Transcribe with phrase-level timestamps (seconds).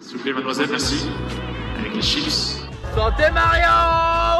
[0.00, 1.06] S'il vous plaît, mademoiselle, merci.
[1.78, 2.60] Avec les chips.
[2.94, 3.66] Santé Mario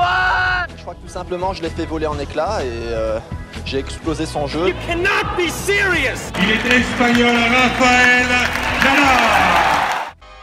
[0.01, 3.19] ouais Je crois que tout simplement, je l'ai fait voler en éclats et euh,
[3.65, 4.73] j'ai explosé son jeu.
[4.87, 8.27] Cannot be serious Il est espagnol, Rafael
[8.83, 9.05] Nadal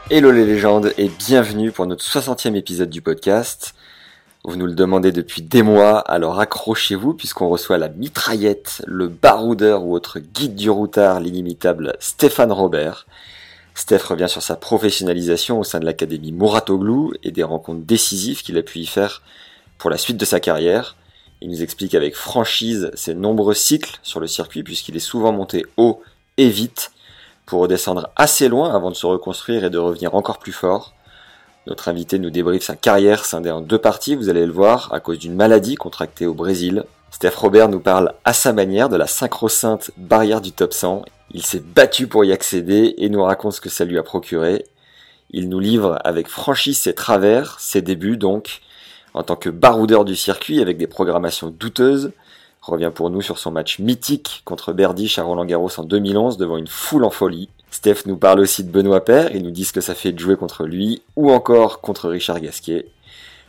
[0.10, 3.76] Hello les légendes et bienvenue pour notre 60e épisode du podcast.
[4.44, 9.84] Vous nous le demandez depuis des mois, alors accrochez-vous puisqu'on reçoit la mitraillette, le baroudeur
[9.84, 13.06] ou autre guide du routard, l'inimitable Stéphane Robert.
[13.76, 18.58] Steph revient sur sa professionnalisation au sein de l'académie Mouratoglou et des rencontres décisives qu'il
[18.58, 19.22] a pu y faire
[19.78, 20.96] pour la suite de sa carrière.
[21.42, 25.66] Il nous explique avec franchise ses nombreux cycles sur le circuit puisqu'il est souvent monté
[25.78, 26.02] haut
[26.38, 26.92] et vite
[27.46, 30.94] pour redescendre assez loin avant de se reconstruire et de revenir encore plus fort.
[31.66, 35.00] Notre invité nous débriefe sa carrière scindée en deux parties, vous allez le voir, à
[35.00, 36.84] cause d'une maladie contractée au Brésil.
[37.14, 41.04] Steph Robert nous parle à sa manière de la sacro-sainte barrière du top 100.
[41.32, 44.66] Il s'est battu pour y accéder et nous raconte ce que ça lui a procuré.
[45.30, 48.62] Il nous livre avec franchise ses travers, ses débuts donc,
[49.14, 52.14] en tant que baroudeur du circuit avec des programmations douteuses.
[52.64, 56.58] Revient pour nous sur son match mythique contre Berdych à Roland Garros en 2011 devant
[56.58, 57.48] une foule en folie.
[57.70, 60.20] Steph nous parle aussi de Benoît Père, il nous dit ce que ça fait de
[60.20, 62.88] jouer contre lui ou encore contre Richard Gasquet.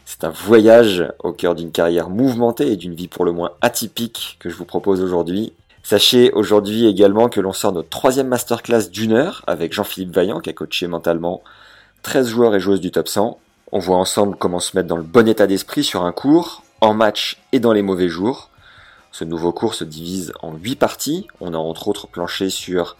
[0.05, 4.37] C'est un voyage au cœur d'une carrière mouvementée et d'une vie pour le moins atypique
[4.39, 5.53] que je vous propose aujourd'hui.
[5.83, 10.51] Sachez aujourd'hui également que l'on sort notre troisième masterclass d'une heure avec Jean-Philippe Vaillant qui
[10.51, 11.43] a coaché mentalement
[12.03, 13.39] 13 joueurs et joueuses du top 100.
[13.73, 16.95] On voit ensemble comment se mettre dans le bon état d'esprit sur un cours, en
[16.95, 18.51] match et dans les mauvais jours.
[19.11, 21.27] Ce nouveau cours se divise en 8 parties.
[21.41, 22.97] On a entre autres planché sur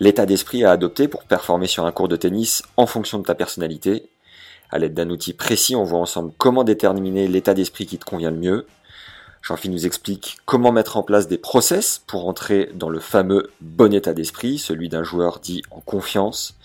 [0.00, 3.34] l'état d'esprit à adopter pour performer sur un cours de tennis en fonction de ta
[3.34, 4.08] personnalité.
[4.72, 8.30] À l'aide d'un outil précis, on voit ensemble comment déterminer l'état d'esprit qui te convient
[8.30, 8.66] le mieux.
[9.42, 13.92] Jean-Philippe nous explique comment mettre en place des process pour entrer dans le fameux bon
[13.92, 16.56] état d'esprit, celui d'un joueur dit en confiance.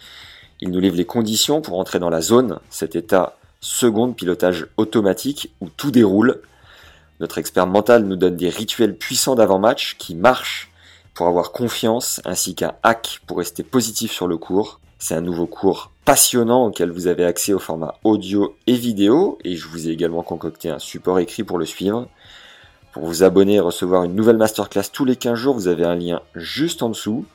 [0.62, 5.54] Il nous livre les conditions pour entrer dans la zone, cet état seconde pilotage automatique
[5.60, 6.42] où tout déroule.
[7.20, 10.70] Notre expert mental nous donne des rituels puissants d'avant-match qui marchent
[11.14, 14.80] pour avoir confiance ainsi qu'un hack pour rester positif sur le cours.
[15.00, 19.56] C'est un nouveau cours passionnant auquel vous avez accès au format audio et vidéo et
[19.56, 22.08] je vous ai également concocté un support écrit pour le suivre.
[22.94, 25.96] Pour vous abonner et recevoir une nouvelle masterclass tous les 15 jours, vous avez un
[25.96, 27.26] lien juste en dessous.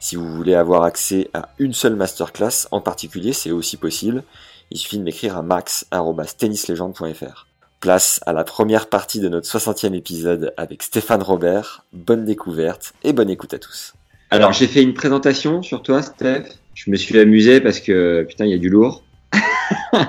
[0.00, 4.24] Si vous voulez avoir accès à une seule masterclass en particulier, c'est aussi possible.
[4.70, 7.46] Il suffit de m'écrire à max.tennislegende.fr.
[7.80, 11.84] Place à la première partie de notre 60e épisode avec Stéphane Robert.
[11.92, 13.94] Bonne découverte et bonne écoute à tous.
[14.30, 16.58] Alors j'ai fait une présentation sur toi, Steph.
[16.76, 19.02] Je me suis amusé parce que putain, il y a du lourd.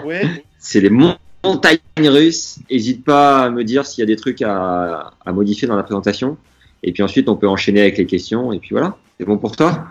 [0.06, 0.44] ouais.
[0.60, 2.60] C'est les montagnes russes.
[2.70, 5.84] N'hésite pas à me dire s'il y a des trucs à, à modifier dans la
[5.84, 6.38] présentation.
[6.84, 8.52] Et puis ensuite, on peut enchaîner avec les questions.
[8.52, 8.98] Et puis voilà.
[9.18, 9.86] C'est bon pour toi?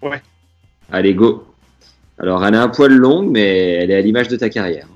[0.00, 0.22] Ouais.
[0.90, 1.46] Allez, go.
[2.18, 4.88] Alors, elle a un poil long, mais elle est à l'image de ta carrière.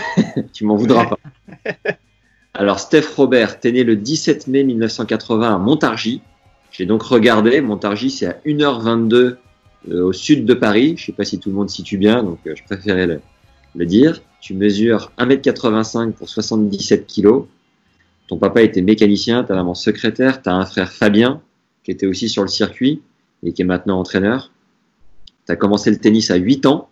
[0.52, 1.18] tu m'en voudras pas.
[2.54, 6.22] Alors, Steph Robert, t'es né le 17 mai 1980 à Montargis.
[6.70, 7.60] J'ai donc regardé.
[7.60, 9.38] Montargis, c'est à 1h22 euh,
[9.90, 10.94] au sud de Paris.
[10.96, 14.22] Je sais pas si tout le monde situe bien, donc euh, je préférais le, dire.
[14.40, 17.44] Tu mesures 1m85 pour 77 kg.
[18.28, 21.40] Ton papa était mécanicien, ta maman secrétaire, tu un frère Fabien
[21.84, 23.02] qui était aussi sur le circuit
[23.44, 24.50] et qui est maintenant entraîneur.
[25.46, 26.88] Tu as commencé le tennis à 8 ans.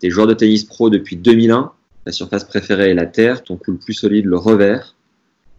[0.00, 1.72] Tu es joueur de tennis pro depuis 2001.
[2.04, 4.94] Ta surface préférée est la terre, ton coup le plus solide le revers.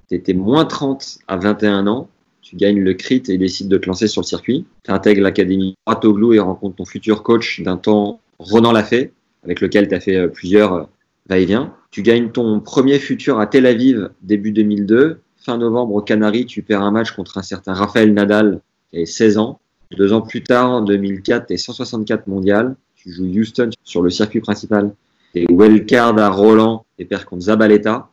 [0.09, 2.09] Tu étais moins 30 à 21 ans.
[2.45, 4.67] Tu gagnes le crit et décides de te lancer sur le circuit.
[4.83, 9.11] Tu intègres l'académie Ratoglou et rencontres ton futur coach d'un temps, Ronan Lafay,
[9.43, 10.87] avec lequel tu as fait plusieurs
[11.27, 11.73] va-et-vient.
[11.89, 15.21] Tu gagnes ton premier futur à Tel Aviv début 2002.
[15.37, 19.07] Fin novembre aux Canaries, tu perds un match contre un certain Raphaël Nadal qui avait
[19.07, 19.59] 16 ans.
[19.97, 22.75] Deux ans plus tard, en 2004, tu es 164 mondial.
[22.93, 24.93] Tu joues Houston sur le circuit principal.
[25.33, 28.11] Tu es wildcard à Roland et perds contre Zabaleta.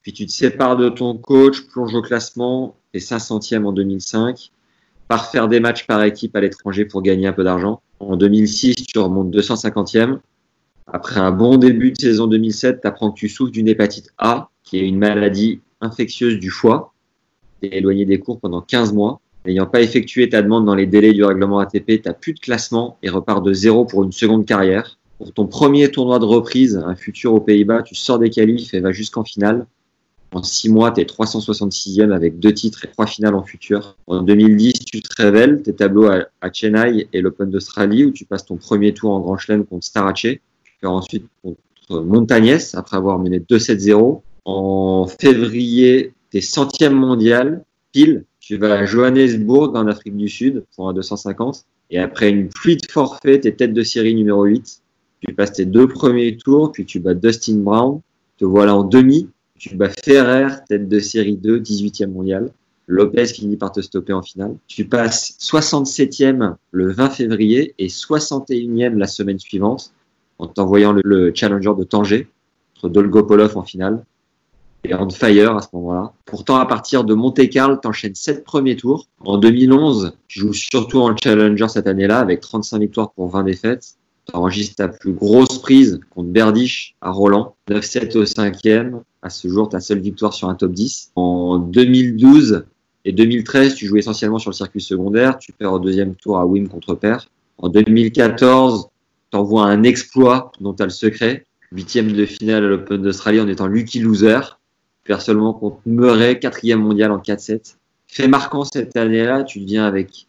[0.00, 4.50] Puis tu te sépares de ton coach, plonge au classement, es 500e en 2005.
[5.08, 7.80] Par faire des matchs par équipe à l'étranger pour gagner un peu d'argent.
[7.98, 10.18] En 2006, tu remontes 250e.
[10.86, 14.50] Après un bon début de saison 2007, tu apprends que tu souffres d'une hépatite A,
[14.64, 16.92] qui est une maladie infectieuse du foie.
[17.62, 19.20] Tu es éloigné des cours pendant 15 mois.
[19.46, 22.98] N'ayant pas effectué ta demande dans les délais du règlement ATP, tu plus de classement
[23.02, 24.98] et repars de zéro pour une seconde carrière.
[25.18, 28.80] Pour ton premier tournoi de reprise, un futur aux Pays-Bas, tu sors des qualifs et
[28.80, 29.66] vas jusqu'en finale.
[30.32, 33.96] En six mois, tu es 366e avec deux titres et trois finales en futur.
[34.06, 38.44] En 2010, tu te révèles, tes tableaux à, Chennai et l'Open d'Australie où tu passes
[38.44, 40.20] ton premier tour en Grand Chelem contre Starace.
[40.20, 40.40] Tu
[40.80, 44.20] perds ensuite contre Montagnès après avoir mené 2-7-0.
[44.44, 48.24] En février, tu es centième mondial, pile.
[48.40, 51.64] Tu vas à Johannesburg en Afrique du Sud pour un 250.
[51.90, 54.82] Et après une pluie de forfait, tu es tête de série numéro 8.
[55.26, 58.00] Tu passes tes deux premiers tours, puis tu bats Dustin Brown.
[58.36, 59.28] Te voilà en demi
[59.58, 62.50] tu bats Ferrer, tête de série 2, 18e mondial.
[62.86, 64.56] Lopez finit par te stopper en finale.
[64.66, 69.92] Tu passes 67e le 20 février et 61e la semaine suivante
[70.38, 72.28] en t'envoyant le, challenger de Tanger
[72.76, 74.04] entre Dolgopolov en finale
[74.84, 76.12] et on fire à ce moment-là.
[76.24, 79.06] Pourtant, à partir de Monte-Carlo, t'enchaînes 7 premiers tours.
[79.20, 83.96] En 2011, tu joues surtout en challenger cette année-là avec 35 victoires pour 20 défaites.
[84.34, 89.02] Enregistres ta plus grosse prise contre Berdych à Roland, 9-7 au cinquième.
[89.22, 91.12] À ce jour, ta seule victoire sur un top 10.
[91.16, 92.66] En 2012
[93.04, 95.38] et 2013, tu joues essentiellement sur le circuit secondaire.
[95.38, 97.28] Tu perds au deuxième tour à Wim contre Père.
[97.56, 98.88] En 2014,
[99.30, 101.46] tu envoies un exploit dont tu as le secret.
[101.72, 104.40] Huitième de finale à l'Open d'Australie en étant lucky loser.
[105.04, 107.76] Tu perds seulement contre Murray, quatrième mondial en 4-7.
[108.06, 110.28] Fait marquant cette année-là, tu deviens avec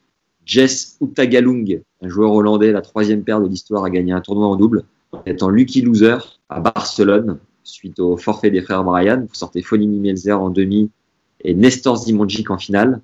[0.49, 4.55] Jess Utagalung, un joueur hollandais, la troisième paire de l'histoire à gagner un tournoi en
[4.55, 6.17] double, en étant lucky loser
[6.49, 9.27] à Barcelone suite au forfait des frères Bryan.
[9.29, 10.89] Vous sortez Fonini Melzer en demi
[11.43, 12.99] et Nestor Zimonjic en finale.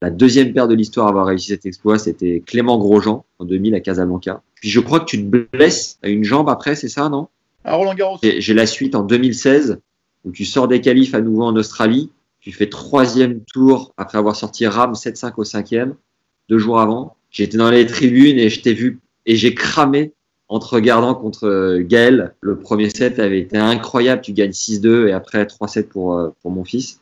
[0.00, 3.74] La deuxième paire de l'histoire à avoir réussi cet exploit, c'était Clément Grosjean en 2000
[3.74, 4.40] à Casablanca.
[4.54, 7.28] Puis je crois que tu te blesses à une jambe après, c'est ça, non?
[7.62, 8.18] À Roland Garros.
[8.22, 9.80] J'ai la suite en 2016
[10.24, 12.10] où tu sors des qualifs à nouveau en Australie.
[12.40, 15.94] Tu fais troisième tour après avoir sorti Ram 7-5 au cinquième
[16.48, 17.16] deux jours avant.
[17.30, 20.12] J'étais dans les tribunes et je t'ai vu et j'ai cramé
[20.48, 22.34] en te regardant contre euh, Gaël.
[22.40, 24.22] Le premier set avait été incroyable.
[24.22, 27.00] Tu gagnes 6-2 et après 3-7 pour, euh, pour mon fils.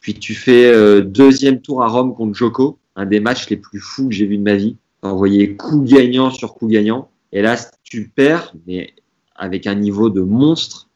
[0.00, 3.80] Puis tu fais euh, deuxième tour à Rome contre Joko, un des matchs les plus
[3.80, 4.76] fous que j'ai vu de ma vie.
[5.02, 7.08] Envoyé coup gagnant sur coup gagnant.
[7.32, 8.94] Et là, tu perds, mais
[9.36, 10.88] avec un niveau de monstre.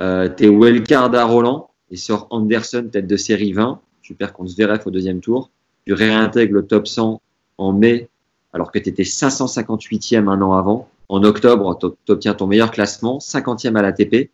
[0.00, 3.80] Euh, T'es wildcard à Roland et sur Anderson, tête de série 20.
[4.00, 5.50] Tu perds contre Zverev au deuxième tour.
[5.86, 7.20] Tu réintègres le top 100
[7.62, 8.08] en mai,
[8.52, 10.88] alors que tu étais 558e un an avant.
[11.08, 14.30] En octobre, tu obtiens ton meilleur classement, 50e à l'ATP,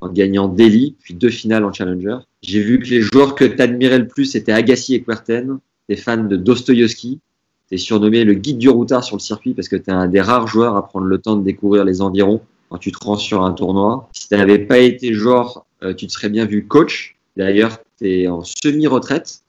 [0.00, 2.18] en gagnant Delhi, puis deux finales en Challenger.
[2.42, 5.58] J'ai vu que les joueurs que tu admirais le plus étaient Agassi et Querten.
[5.88, 7.20] Tu es fan de Dostoyevski.
[7.68, 10.08] Tu es surnommé le guide du routard sur le circuit parce que tu es un
[10.08, 12.40] des rares joueurs à prendre le temps de découvrir les environs
[12.70, 14.08] quand tu te rends sur un tournoi.
[14.12, 17.16] Si tu n'avais pas été joueur, euh, tu te serais bien vu coach.
[17.36, 19.42] D'ailleurs, tu es en semi-retraite.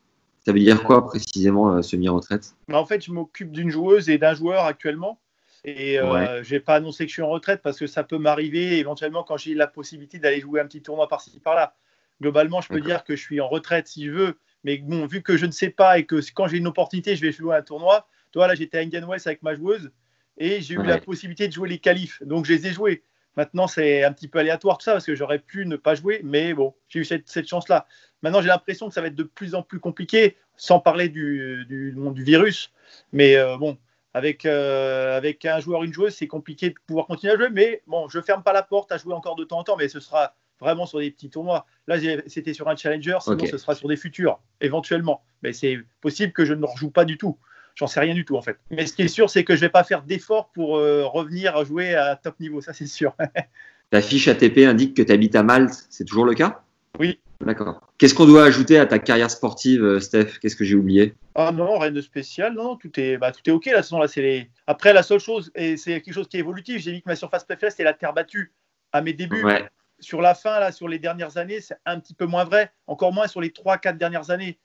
[0.45, 2.55] Ça veut dire quoi précisément euh, semi-retraite?
[2.71, 5.19] En fait, je m'occupe d'une joueuse et d'un joueur actuellement.
[5.63, 6.43] Et euh, Ouais.
[6.43, 9.23] je n'ai pas annoncé que je suis en retraite parce que ça peut m'arriver éventuellement
[9.23, 11.75] quand j'ai la possibilité d'aller jouer un petit tournoi par-ci par-là.
[12.19, 14.37] Globalement, je peux dire que je suis en retraite si je veux.
[14.63, 17.21] Mais bon, vu que je ne sais pas et que quand j'ai une opportunité, je
[17.21, 18.07] vais jouer un tournoi.
[18.31, 19.91] Toi, là, j'étais à Indian Wells avec ma joueuse
[20.37, 20.87] et j'ai eu Ouais.
[20.87, 22.21] la possibilité de jouer les qualifs.
[22.23, 23.03] Donc, je les ai joués.
[23.37, 26.21] Maintenant, c'est un petit peu aléatoire tout ça parce que j'aurais pu ne pas jouer.
[26.23, 27.87] Mais bon, j'ai eu cette, cette chance-là.
[28.21, 31.65] Maintenant, j'ai l'impression que ça va être de plus en plus compliqué, sans parler du,
[31.67, 32.71] du, du virus.
[33.13, 33.77] Mais euh, bon,
[34.13, 37.49] avec, euh, avec un joueur, une joueuse, c'est compliqué de pouvoir continuer à jouer.
[37.49, 39.87] Mais bon, je ferme pas la porte à jouer encore de temps en temps, mais
[39.87, 41.65] ce sera vraiment sur des petits tournois.
[41.87, 41.97] Là,
[42.27, 45.23] c'était sur un challenger, sinon ce sera sur des futurs, éventuellement.
[45.41, 47.39] Mais c'est possible que je ne rejoue pas du tout.
[47.75, 48.57] J'en sais rien du tout, en fait.
[48.69, 51.55] Mais ce qui est sûr, c'est que je vais pas faire d'efforts pour euh, revenir
[51.55, 53.15] à jouer à top niveau, ça c'est sûr.
[53.91, 55.73] Ta fiche ATP indique que tu habites à Malte.
[55.89, 56.61] C'est toujours le cas?
[56.99, 57.19] Oui.
[57.41, 57.81] D'accord.
[57.97, 60.37] Qu'est-ce qu'on doit ajouter à ta carrière sportive, euh, Steph?
[60.39, 61.15] Qu'est-ce que j'ai oublié?
[61.35, 63.77] Ah non, rien de spécial, non, tout est, bah, tout est ok là.
[63.77, 64.49] façon, là, c'est les...
[64.67, 67.15] Après, la seule chose, et c'est quelque chose qui est évolutif, j'ai dit que ma
[67.15, 68.51] surface préférée, c'était la terre battue.
[68.93, 69.67] À mes débuts, Ouais.
[69.99, 73.13] sur la fin, là, sur les dernières années, c'est un petit peu moins vrai, encore
[73.13, 74.57] moins sur les 3-4 dernières années.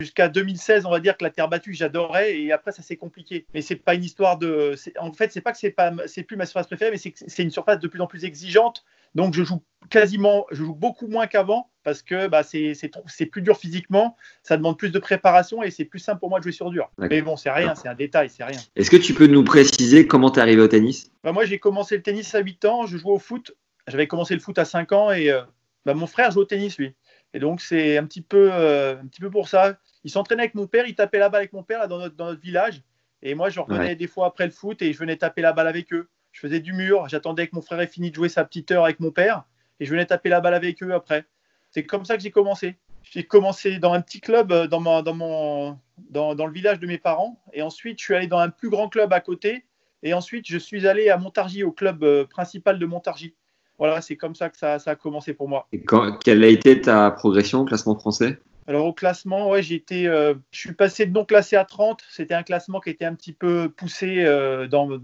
[0.00, 3.46] Jusqu'à 2016, on va dire que la terre battue, j'adorais, et après, ça s'est compliqué.
[3.54, 4.74] Mais c'est pas une histoire de.
[4.98, 7.50] En fait, c'est pas que c'est pas, c'est plus ma surface préférée, mais c'est une
[7.50, 8.84] surface de plus en plus exigeante.
[9.14, 13.56] Donc, je joue quasiment, je joue beaucoup moins qu'avant parce que bah, c'est plus dur
[13.56, 16.70] physiquement, ça demande plus de préparation et c'est plus simple pour moi de jouer sur
[16.70, 16.90] dur.
[16.98, 18.58] Mais bon, c'est rien, c'est un détail, c'est rien.
[18.76, 21.10] Est-ce que tu peux nous préciser comment tu es arrivé au tennis?
[21.24, 23.52] Bah, moi, j'ai commencé le tennis à 8 ans, je jouais au foot.
[23.88, 25.42] J'avais commencé le foot à 5 ans et euh,
[25.84, 26.94] bah, mon frère joue au tennis, lui.
[27.34, 29.78] Et donc, c'est un, petit peu, euh, un petit peu pour ça.
[30.04, 32.14] Il s'entraînait avec mon père, il tapait la balle avec mon père là, dans, notre,
[32.16, 32.82] dans notre village.
[33.22, 33.96] Et moi, je revenais Ouais.
[33.96, 36.08] des fois après le foot et je venais taper la balle avec eux.
[36.32, 38.84] Je faisais du mur, j'attendais que mon frère ait fini de jouer sa petite heure
[38.84, 39.44] avec mon père
[39.80, 41.24] et je venais taper la balle avec eux après.
[41.70, 42.76] C'est comme ça que j'ai commencé.
[43.02, 45.78] j'ai commencé dans un petit club dans, ma, dans, mon,
[46.10, 47.40] dans, dans, le village de mes parents.
[47.52, 49.64] Et ensuite, je suis allé dans un plus grand club à côté.
[50.02, 53.34] Et ensuite, je suis allé à Montargis, au club principal de Montargis.
[53.82, 55.66] Voilà, c'est comme ça que ça, ça, a commencé pour moi.
[55.72, 58.38] Et quand, quelle a été ta progression au classement français?
[58.68, 62.00] Alors au classement, ouais, été, euh, je suis passé de non classé à 30.
[62.08, 65.00] C'était un classement qui était un petit peu poussé euh, dans,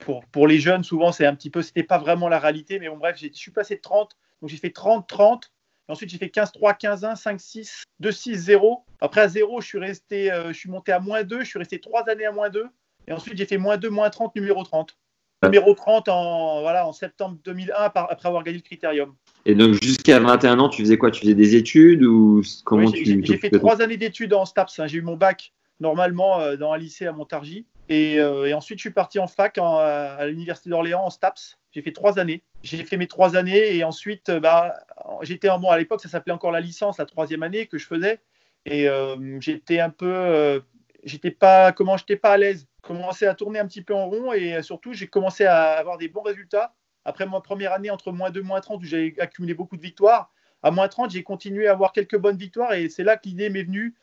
[0.00, 0.84] pour, pour, les jeunes.
[0.84, 2.78] Souvent, c'est un petit peu, c'était pas vraiment la réalité.
[2.78, 4.14] Mais bon, bref, je suis passé de 30.
[4.42, 5.50] Donc j'ai fait 30, 30.
[5.88, 8.84] ensuite, j'ai fait 15, 3, 15, 1, 5, 6, 2, 6, 0.
[9.00, 11.40] Après, à 0, je suis resté, euh, je suis monté à moins 2.
[11.40, 12.66] Je suis resté 3 années à moins 2.
[13.06, 14.98] Et ensuite, j'ai fait moins 2, moins 30, numéro 30.
[15.44, 19.14] Numéro 30 en, voilà, en septembre 2001, après avoir gagné le critérium.
[19.46, 21.10] Et donc jusqu'à 21 ans, tu faisais quoi?
[21.10, 24.80] Tu faisais des études ou comment tu J'ai fait trois années d'études en STAPS.
[24.80, 24.86] Hein.
[24.88, 27.66] J'ai eu mon bac normalement euh, dans un lycée à Montargis.
[27.88, 31.58] Et, euh, et, ensuite, je suis parti en fac à l'université d'Orléans en STAPS.
[31.72, 32.42] J'ai fait trois années.
[32.62, 34.74] J'ai fait mes trois années et ensuite, euh, bah,
[35.22, 38.18] j'étais bon à l'époque, ça s'appelait encore la licence, la troisième année que je faisais.
[38.66, 38.86] Et
[39.40, 40.60] j'étais un peu,
[41.04, 42.66] j'étais pas, comment, j'étais pas à l'aise.
[42.82, 46.08] Commencé à tourner un petit peu en rond et surtout, j'ai commencé à avoir des
[46.08, 46.74] bons résultats
[47.08, 50.30] après ma première année entre moins 2 moins 30 où j'ai accumulé beaucoup de victoires,
[50.62, 53.48] à moins 30, j'ai continué à avoir quelques bonnes victoires et c'est là que l'idée
[53.48, 53.94] m'est venue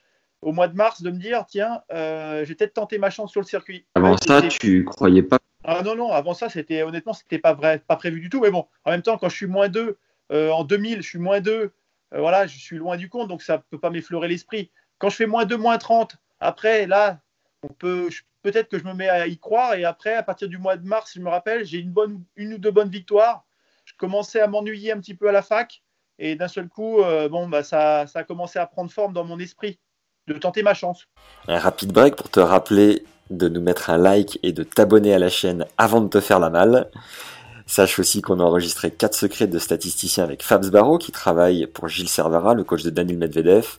[0.41, 3.31] au mois de mars de me dire tiens, euh, je vais peut-être tenter ma chance
[3.31, 3.85] sur le circuit.
[3.95, 7.79] Avant ça, tu croyais pas ah, Non, non, avant ça, c'était honnêtement, c'était pas vrai,
[7.79, 8.41] pas prévu du tout.
[8.41, 9.97] Mais bon, en même temps, quand je suis moins 2,
[10.31, 11.71] euh, en 2000, je suis moins 2, euh,
[12.13, 14.71] voilà, je suis loin du compte, donc ça ne peut pas m'effleurer l'esprit.
[14.97, 17.19] Quand je fais moins 2, moins 30, après, là,
[17.63, 18.09] on peut,
[18.41, 19.73] peut-être que je me mets à y croire.
[19.75, 22.53] Et après, à partir du mois de mars, je me rappelle, j'ai une, bonne, une
[22.53, 23.45] ou deux bonnes victoires.
[23.85, 25.81] Je commençais à m'ennuyer un petit peu à la fac.
[26.17, 29.25] Et d'un seul coup, euh, bon, bah, ça, ça a commencé à prendre forme dans
[29.25, 29.79] mon esprit
[30.27, 31.07] de tenter ma chance.
[31.47, 35.19] Un rapide break pour te rappeler de nous mettre un like et de t'abonner à
[35.19, 36.89] la chaîne avant de te faire la malle.
[37.67, 41.87] Sache aussi qu'on a enregistré 4 secrets de statisticiens avec Fabs Barreau qui travaille pour
[41.87, 43.77] Gilles Servara, le coach de Daniel Medvedev.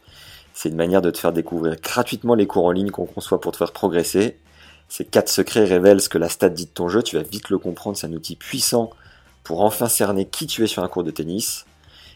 [0.57, 3.53] C'est une manière de te faire découvrir gratuitement les cours en ligne qu'on conçoit pour
[3.53, 4.39] te faire progresser.
[4.89, 7.51] Ces quatre secrets révèlent ce que la stat dit de ton jeu, tu vas vite
[7.51, 8.89] le comprendre, c'est un outil puissant
[9.45, 11.67] pour enfin cerner qui tu es sur un cours de tennis.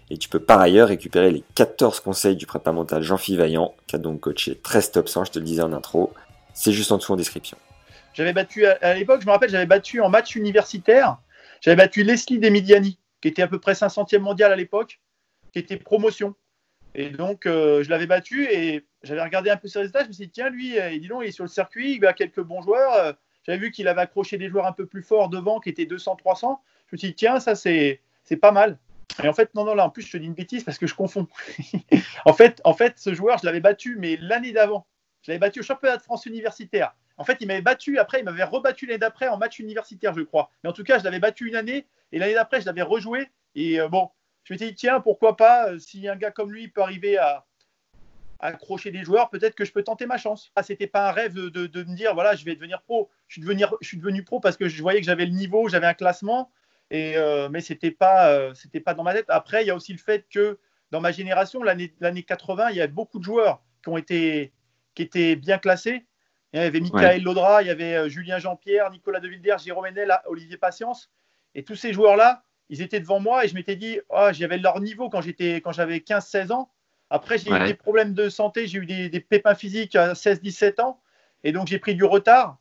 [0.09, 3.97] Et tu peux par ailleurs récupérer les 14 conseils du prépa mental Jean-Philippe Vaillant, qui
[3.97, 6.15] a donc coaché 13 top 100, je te le disais en intro.
[6.55, 7.59] C'est juste en dessous en description.
[8.15, 11.19] J'avais battu, à l'époque, je me rappelle, j'avais battu en match universitaire,
[11.61, 14.99] j'avais battu Leslie Demidiani, qui était à peu près 500e mondial à l'époque,
[15.53, 16.35] qui était promotion.
[16.95, 20.03] Et donc, euh, je l'avais battu et j'avais regardé un peu ses résultats.
[20.03, 22.07] Je me suis dit, tiens, lui, euh, dis donc, il est sur le circuit, il
[22.07, 22.93] a quelques bons joueurs.
[22.95, 23.13] Euh,
[23.45, 26.59] j'avais vu qu'il avait accroché des joueurs un peu plus forts devant, qui étaient 200-300.
[26.89, 28.01] Je me suis dit, tiens, ça, c'est
[28.41, 28.79] pas mal.
[29.23, 30.87] Et en fait, non, non, là, en plus, je te dis une bêtise parce que
[30.87, 31.27] je confonds.
[32.25, 34.87] en, fait, en fait, ce joueur, je l'avais battu, mais l'année d'avant.
[35.23, 36.95] Je l'avais battu au championnat de France universitaire.
[37.17, 40.23] En fait, il m'avait battu après, il m'avait rebattu l'année d'après en match universitaire, je
[40.23, 40.51] crois.
[40.63, 43.29] Mais en tout cas, je l'avais battu une année et l'année d'après, je l'avais rejoué.
[43.55, 44.11] Et bon,
[44.45, 47.47] je m'étais dit, tiens, pourquoi pas, euh, si un gars comme lui peut arriver à,
[48.43, 50.51] accrocher des joueurs, peut-être que je peux tenter ma chance.
[50.57, 53.11] Ah, c'était pas un rêve de, me dire, voilà, je vais devenir pro.
[53.29, 55.69] Je suis, devenu, je suis devenu pro parce que je voyais que j'avais le niveau,
[55.69, 56.51] j'avais un classement,
[56.91, 59.27] et, euh, mais c'était pas, euh, c'était pas dans ma tête.
[59.29, 60.59] Après, il y a aussi le fait que
[60.91, 61.93] dans ma génération, l'année
[62.27, 64.53] 80, il y avait beaucoup de joueurs qui ont été,
[64.95, 66.07] qui étaient bien classés.
[66.53, 70.19] Il y avait Michael Laudra, il y avait Julien Jean-Pierre, Nicolas De Vilder, Jérôme Enel,
[70.27, 71.11] Olivier Patience.
[71.55, 74.81] Et tous ces joueurs-là, ils étaient devant moi et je m'étais dit, oh, j'avais leur
[74.81, 76.71] niveau quand j'étais, quand j'avais 15-16 ans.
[77.11, 81.01] Après, j'ai eu des problèmes de santé, j'ai eu des, pépins physiques à 16-17 ans.
[81.43, 82.59] Et donc, j'ai pris du retard.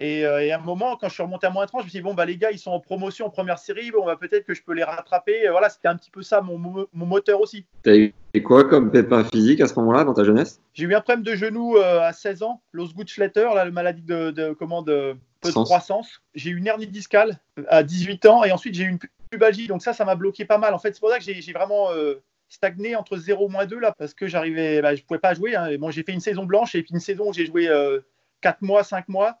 [0.00, 1.98] Euh, et, à un moment, quand je suis remonté à moins 30, je me suis
[1.98, 4.46] dit, bon, bah, les gars, ils sont en promotion en première série, bon, bah, peut-être
[4.46, 5.48] que je peux les rattraper.
[5.50, 7.66] voilà, c'était un petit peu ça, mon, mon moteur aussi.
[7.82, 8.14] T'as eu
[8.44, 10.60] quoi comme pépin physique à ce moment-là, dans ta jeunesse?
[10.74, 14.52] J'ai eu un problème de genou euh, à 16 ans, l'Osgutschletter, la maladie de, de,
[14.52, 16.22] comment, de peu de croissance.
[16.34, 17.38] J'ai eu une hernie discale
[17.68, 18.98] à 18 ans et ensuite j'ai eu une
[19.30, 19.66] pubalgie.
[19.68, 20.74] Donc ça, ça m'a bloqué pas mal.
[20.74, 23.94] En fait, c'est pour ça que j'ai vraiment euh, stagné entre 0 et 2 là,
[23.96, 25.54] parce que j'arrivais, bah, je pouvais pas jouer.
[25.56, 25.76] Hein.
[25.78, 27.66] Bon, j'ai fait une saison blanche et puis une saison où j'ai joué
[28.42, 29.38] 4 euh, mois, 5 mois.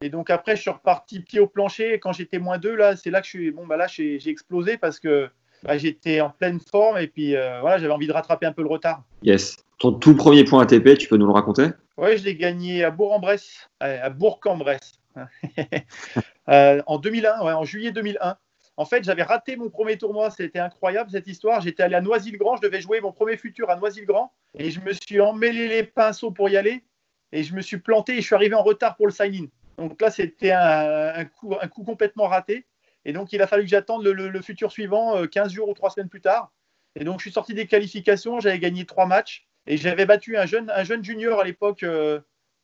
[0.00, 1.94] Et donc après, je suis reparti pied au plancher.
[1.94, 4.28] Et quand j'étais moins 2, là, c'est là que je suis, bon, bah là, j'ai
[4.28, 5.28] explosé parce que
[5.64, 8.62] bah, j'étais en pleine forme et puis euh, voilà, j'avais envie de rattraper un peu
[8.62, 9.02] le retard.
[9.22, 9.56] Yes.
[9.78, 11.68] Ton tout premier point ATP, tu peux nous le raconter?
[11.96, 14.92] Oui, je l'ai gagné à Bourg-en-Bresse, à Bourg-en-Bresse,
[16.46, 18.36] en 2001, ouais, en juillet 2001.
[18.80, 20.30] En fait, j'avais raté mon premier tournoi.
[20.30, 21.60] C'était incroyable cette histoire.
[21.60, 22.56] J'étais allé à Noisy-le-Grand.
[22.56, 24.32] Je devais jouer mon premier futur à Noisy-le-Grand.
[24.54, 26.82] Et je me suis emmêlé les pinceaux pour y aller.
[27.30, 29.48] Et je me suis planté et je suis arrivé en retard pour le sign-in.
[29.76, 32.64] Donc là, c'était un, coup, complètement raté.
[33.04, 35.90] Et donc, il a fallu que j'attende le, futur suivant 15 euh, jours ou 3
[35.90, 36.50] semaines plus tard.
[36.96, 38.40] Et donc, je suis sorti des qualifications.
[38.40, 39.46] J'avais gagné trois matchs.
[39.66, 42.18] Et j'avais battu un jeune, un jeune junior à l'époque euh,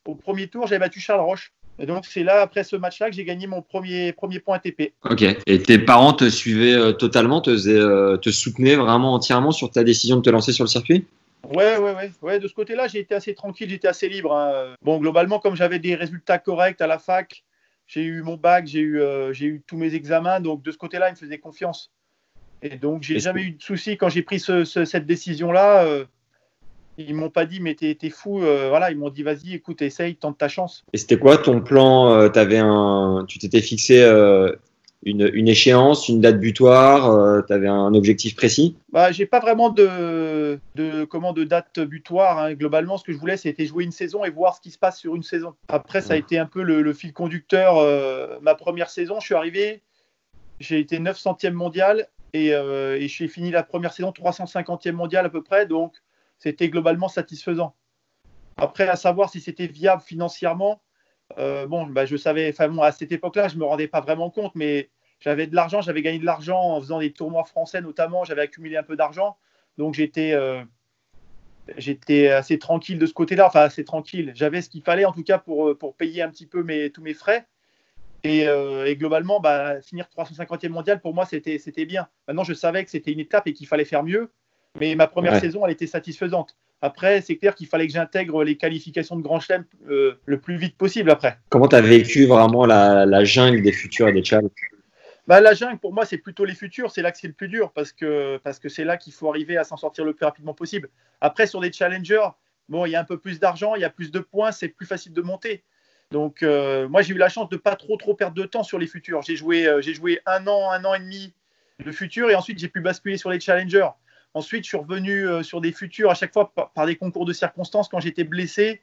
[0.06, 0.66] au premier tour.
[0.66, 1.52] J'avais battu Charles Roche.
[1.78, 4.94] Et donc, c'est là, après ce match-là, que j'ai gagné mon premier, premier point ATP.
[5.10, 5.24] Ok.
[5.46, 9.84] Et tes parents te suivaient euh, totalement, te, euh, te soutenaient vraiment entièrement sur ta
[9.84, 11.06] décision de te lancer sur le circuit?
[11.48, 12.38] Ouais, ouais, ouais, ouais.
[12.40, 14.34] De ce côté-là, j'ai été assez tranquille, j'étais assez libre.
[14.34, 14.74] hein.
[14.82, 17.44] Bon, globalement, comme j'avais des résultats corrects à la fac,
[17.86, 20.78] j'ai eu mon bac, j'ai eu, euh, j'ai eu tous mes examens, donc de ce
[20.78, 21.92] côté-là, ils me faisaient confiance.
[22.62, 25.84] Et donc, j'ai jamais eu de soucis quand j'ai pris ce- ce- cette décision-là.
[26.98, 28.42] Euh, ils m'ont pas dit, mais t'es fou.
[28.42, 30.84] euh, voilà, ils m'ont dit, vas-y, écoute, essaye, tente ta chance.
[30.92, 34.52] Et c'était quoi ton plan euh, t'avais un, Tu t'étais fixé euh,
[35.04, 38.76] une, une échéance, une date butoir Tu avais un objectif précis?
[38.92, 42.38] Bah, j'ai pas vraiment de, de, comment, de date butoir.
[42.38, 42.54] hein.
[42.54, 44.98] Globalement, ce que je voulais, c'était jouer une saison et voir ce qui se passe
[44.98, 45.54] sur une saison.
[45.68, 47.76] Après, ça a été un peu le, le fil conducteur.
[47.76, 49.82] euh, ma première saison, je suis arrivé,
[50.60, 55.28] j'ai été 900e mondial et, euh, et j'ai fini la première saison 350e mondial à
[55.28, 55.66] peu près.
[55.66, 55.92] Donc,
[56.38, 57.74] c'était globalement satisfaisant.
[58.56, 60.80] Après, à savoir si c'était viable financièrement,
[61.38, 64.90] euh, bon, bah, je savais, à cette époque-là, je me rendais pas vraiment compte, mais
[65.20, 68.76] j'avais de l'argent, j'avais gagné de l'argent en faisant des tournois français notamment, j'avais accumulé
[68.76, 69.36] un peu d'argent,
[69.78, 70.62] donc j'étais euh,
[72.36, 74.32] assez tranquille de ce côté-là, enfin assez tranquille.
[74.34, 77.46] J'avais ce qu'il fallait en tout cas pour, payer un petit peu tous mes frais.
[78.24, 82.08] Et, euh, globalement, bah, finir 350e mondial, pour moi, c'était bien.
[82.26, 84.32] Maintenant, je savais que c'était une étape et qu'il fallait faire mieux,
[84.80, 85.40] mais ma première Ouais.
[85.40, 86.56] saison, elle était satisfaisante.
[86.82, 90.56] Après, c'est clair qu'il fallait que j'intègre les qualifications de Grand Chelem euh, le plus
[90.56, 91.38] vite possible après.
[91.48, 94.50] Comment tu as vécu vraiment la, la jungle des futurs et des challenges
[95.26, 96.90] Bah, la jungle, pour moi, c'est plutôt les futurs.
[96.90, 99.28] C'est là que c'est le plus dur parce que parce que c'est là qu'il faut
[99.30, 100.90] arriver à s'en sortir le plus rapidement possible.
[101.22, 102.28] Après, sur des challengers,
[102.68, 104.68] bon, il y a un peu plus d'argent, il y a plus de points, c'est
[104.68, 105.64] plus facile de monter.
[106.12, 108.78] Donc, euh, moi, j'ai eu la chance de pas trop trop perdre de temps sur
[108.78, 109.22] les futurs.
[109.22, 111.32] J'ai joué, euh, j'ai joué un an, un an et demi
[111.84, 113.88] de futurs et ensuite j'ai pu basculer sur les challengers.
[114.36, 117.32] Ensuite, je suis revenu euh, sur des futurs à chaque fois par, des concours de
[117.32, 118.82] circonstances quand j'étais blessé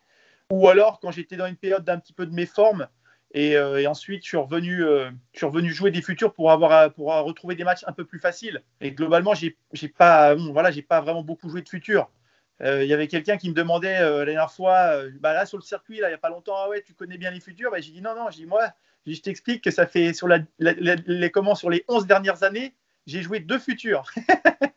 [0.49, 2.87] ou alors quand j'étais dans une période d'un petit peu de méforme.
[3.35, 6.91] Et, euh, ensuite, je suis, revenu, euh, je suis revenu jouer des futurs pour avoir
[6.93, 8.63] pour retrouver des matchs un peu plus faciles.
[8.81, 12.09] Et globalement, j'ai j'ai pas, bon, voilà, pas vraiment beaucoup joué de futurs.
[12.59, 15.97] Il y avait quelqu'un qui me demandait la dernière fois, bah là sur le circuit,
[15.97, 17.69] il y a pas longtemps, ah ouais, tu connais bien les futurs?
[17.69, 18.69] Bah, j'ai dit non, non, j'ai moi,
[19.05, 22.73] je t'explique que ça fait sur les comment sur les 11 dernières années,
[23.05, 24.09] j'ai joué deux futurs.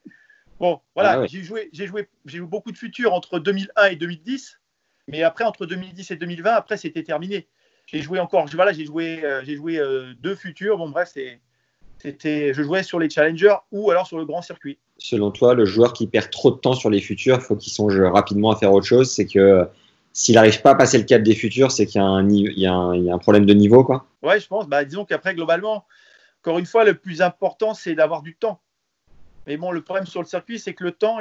[0.60, 1.28] bon, voilà, Ah ouais.
[1.28, 4.60] j'ai joué, j'ai joué, j'ai eu beaucoup de futurs entre 2001 et 2010,
[5.08, 7.48] mais après entre 2010 et 2020, après c'était terminé.
[7.86, 10.76] J'ai joué encore, voilà, j'ai joué, euh, j'ai joué euh, deux futurs.
[10.76, 11.12] Bon bref,
[11.98, 14.78] c'était, je jouais sur les challengers ou alors sur le grand circuit.
[14.98, 17.72] Selon toi, le joueur qui perd trop de temps sur les futurs, il faut qu'il
[17.72, 19.10] songe rapidement à faire autre chose.
[19.10, 19.68] C'est que
[20.12, 23.18] s'il n'arrive pas à passer le cap des futurs, c'est qu'il y, y a un
[23.18, 23.84] problème de niveau.
[23.84, 24.06] Quoi.
[24.22, 24.66] Ouais, je pense.
[24.66, 25.84] Bah, disons qu'après, globalement,
[26.42, 28.60] encore une fois, le plus important, c'est d'avoir du temps.
[29.46, 31.18] Mais bon, le problème sur le circuit, c'est que le temps,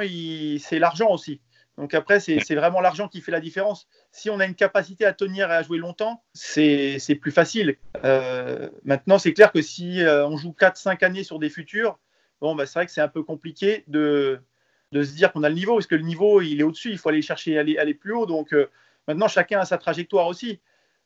[0.58, 1.40] c'est l'argent aussi.
[1.78, 3.86] Donc après, c'est vraiment l'argent qui fait la différence.
[4.10, 7.76] Si on a une capacité à tenir et à jouer longtemps, c'est plus facile.
[8.04, 11.98] Euh, maintenant, c'est clair que si euh, on joue 4-5 années sur des futurs,
[12.40, 14.40] bon, bah, c'est vrai que c'est un peu compliqué de,
[14.92, 17.10] se dire qu'on a le niveau, parce que le niveau, il est au-dessus, il faut
[17.10, 18.24] aller chercher, aller, aller plus haut.
[18.24, 18.70] Donc euh,
[19.06, 20.60] maintenant, chacun a sa trajectoire aussi.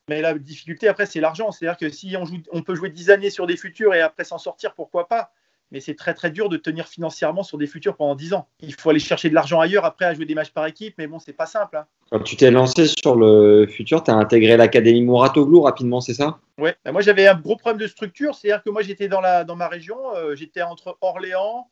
[0.09, 1.50] Mais la difficulté après, c'est l'argent.
[1.50, 4.38] C'est-à-dire que si on, on peut jouer 10 années sur des futurs et après s'en
[4.38, 5.33] sortir, pourquoi pas?
[5.72, 8.48] Mais c'est très très dur de tenir financièrement sur des futurs pendant 10 ans.
[8.61, 11.06] Il faut aller chercher de l'argent ailleurs après à jouer des matchs par équipe, mais
[11.06, 11.76] bon, c'est pas simple.
[11.76, 11.87] hein.
[12.11, 16.38] Quand tu t'es lancé sur le futur, tu as intégré l'académie Mouratoglou rapidement, c'est ça?
[16.59, 16.74] Ouais.
[16.85, 18.35] Ben, moi, j'avais un gros problème de structure.
[18.35, 21.68] C'est-à-dire que moi, j'étais dans, la, dans ma région, euh, j'étais entre Orléans,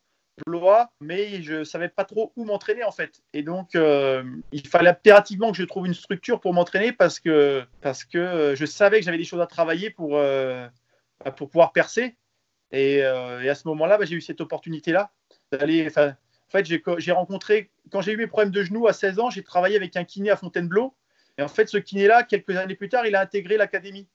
[0.47, 3.23] Blois, mais je savais pas trop où m'entraîner en fait.
[3.33, 7.65] Et donc, euh, il fallait impérativement que je trouve une structure pour m'entraîner parce que,
[7.81, 10.67] parce que euh, je savais que j'avais des choses à travailler pour, euh,
[11.25, 12.17] bah, pour pouvoir percer.
[12.73, 15.11] Et, euh, et à ce moment-là, bah, j'ai eu cette opportunité-là
[15.53, 19.43] En fait, j'ai rencontré, quand j'ai eu mes problèmes de genoux à 16 ans, j'ai
[19.43, 20.95] travaillé avec un kiné à Fontainebleau.
[21.39, 24.09] Et en fait, ce kiné-là, quelques années plus tard, il a intégré l'académie.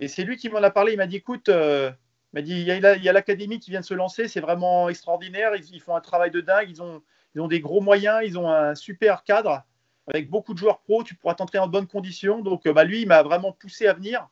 [0.00, 0.92] Et c'est lui qui m'en a parlé.
[0.92, 1.90] Il m'a dit écoute, euh,
[2.34, 5.52] il y a l'académie qui vient de se lancer, c'est vraiment extraordinaire.
[5.54, 6.70] Ils, font un travail de dingue.
[6.70, 7.02] Ils ont,
[7.48, 9.64] des gros moyens, ils ont un super cadre
[10.06, 11.04] avec beaucoup de joueurs pros.
[11.04, 12.40] Tu pourras t'entraîner en bonnes conditions.
[12.40, 14.28] Donc, euh, bah, lui, il m'a vraiment poussé à venir.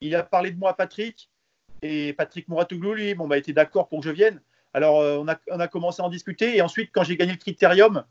[0.00, 1.30] Il a parlé de moi à Patrick.
[1.84, 4.40] Et Patrick Mouratoglou, lui, bon, bah, était d'accord pour que je vienne.
[4.72, 6.56] Alors, euh, on, a, on a commencé à en discuter.
[6.56, 8.04] Et ensuite, quand j'ai gagné le critérium,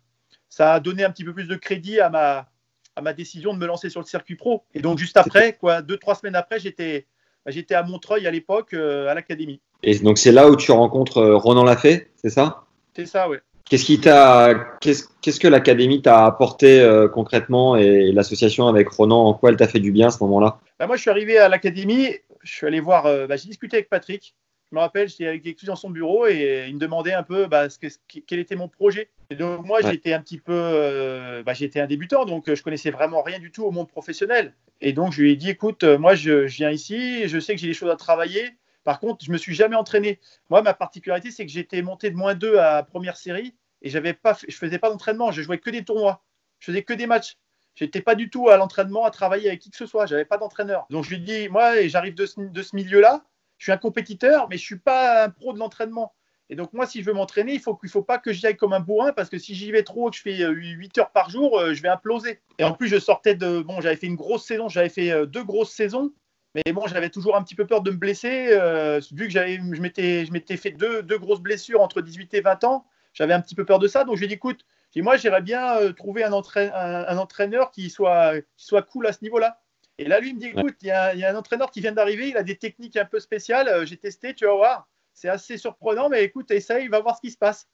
[0.48, 2.50] ça a donné un petit peu plus de crédit à ma,
[2.96, 4.64] à ma décision de me lancer sur le circuit pro.
[4.76, 7.08] Et donc, juste après, quoi, deux, trois semaines après, j'étais
[7.46, 9.60] bah, j'étais à Montreuil à l'époque, euh, à l'académie.
[9.84, 12.64] Et donc c'est là où tu rencontres euh, Ronan Lafay, c'est ça?
[12.96, 13.42] C'est ça, ouais.
[13.66, 19.26] Qu'est-ce qui t'a, qu'est-ce, qu'est-ce que l'académie t'a apporté euh, concrètement et l'association avec Ronan,
[19.26, 20.60] en quoi elle t'a fait du bien à ce moment-là?
[20.80, 23.78] Bah, moi, je suis arrivé à l'académie, je suis allé voir, euh, bah, j'ai discuté
[23.78, 24.36] avec Patrick.
[24.72, 27.46] Je me rappelle, j'étais avec lui dans son bureau et il me demandait un peu
[27.46, 27.88] bah, ce que-
[28.26, 29.10] quel était mon projet.
[29.30, 29.92] Et donc, moi, Ouais.
[29.92, 33.38] j'étais un petit peu, euh, bah, j'étais un débutant, donc euh, je connaissais vraiment rien
[33.40, 34.54] du tout au monde professionnel.
[34.82, 37.62] Et donc, je lui ai dit, écoute, moi, je, je viens ici, je sais que
[37.62, 38.50] j'ai des choses à travailler.
[38.84, 40.20] Par contre, je me suis jamais entraîné.
[40.50, 44.14] Moi, ma particularité, c'est que j'étais monté de moins 2 à première série et j'avais
[44.14, 46.24] pas, je faisais pas d'entraînement, je jouais que des tournois.
[46.60, 47.38] Je faisais que des matchs.
[47.76, 50.06] J'étais pas du tout à l'entraînement, à travailler avec qui que ce soit.
[50.06, 50.86] J'avais pas d'entraîneur.
[50.90, 53.24] Donc je lui dis, moi, j'arrive de ce, milieu-là.
[53.58, 56.14] Je suis un compétiteur, mais je suis pas un pro de l'entraînement.
[56.50, 58.58] Et donc moi, si je veux m'entraîner, il faut qu'il faut pas que j'y aille
[58.58, 61.30] comme un bourrin parce que si j'y vais trop, que je fais 8 heures par
[61.30, 62.42] jour, je vais imploser.
[62.60, 65.44] Et en plus, je sortais de bon, j'avais fait une grosse saison, j'avais fait deux
[65.44, 66.12] grosses saisons.
[66.56, 69.56] Mais bon, j'avais toujours un petit peu peur de me blesser, euh, vu que j'avais,
[69.56, 72.86] je m'étais, je m'étais fait deux, deux, grosses blessures entre 18 et 20 ans.
[73.14, 74.66] J'avais un petit peu peur de ça, donc je lui ai dit, écoute,
[75.02, 79.20] moi, j'aimerais bien euh, trouver un, un, entraîneur qui soit, qui soit cool à ce
[79.24, 79.60] niveau-là.
[79.98, 81.82] Et là, lui, il me dit, écoute, il y, a, y, a un entraîneur qui
[81.82, 84.88] vient d'arriver, il a des techniques un peu spéciales, euh, j'ai testé, tu vas voir,
[85.14, 87.68] c'est assez surprenant, mais écoute, essaye, va voir ce qui se passe.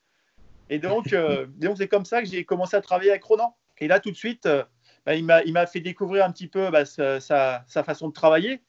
[0.70, 1.08] Et donc,
[1.58, 3.56] donc c'est comme ça que j'ai commencé à travailler avec Ronan.
[3.80, 4.48] Et là, tout de suite,
[5.06, 8.62] bah, il, m'a, fait découvrir un petit peu bah, sa, sa façon de travailler.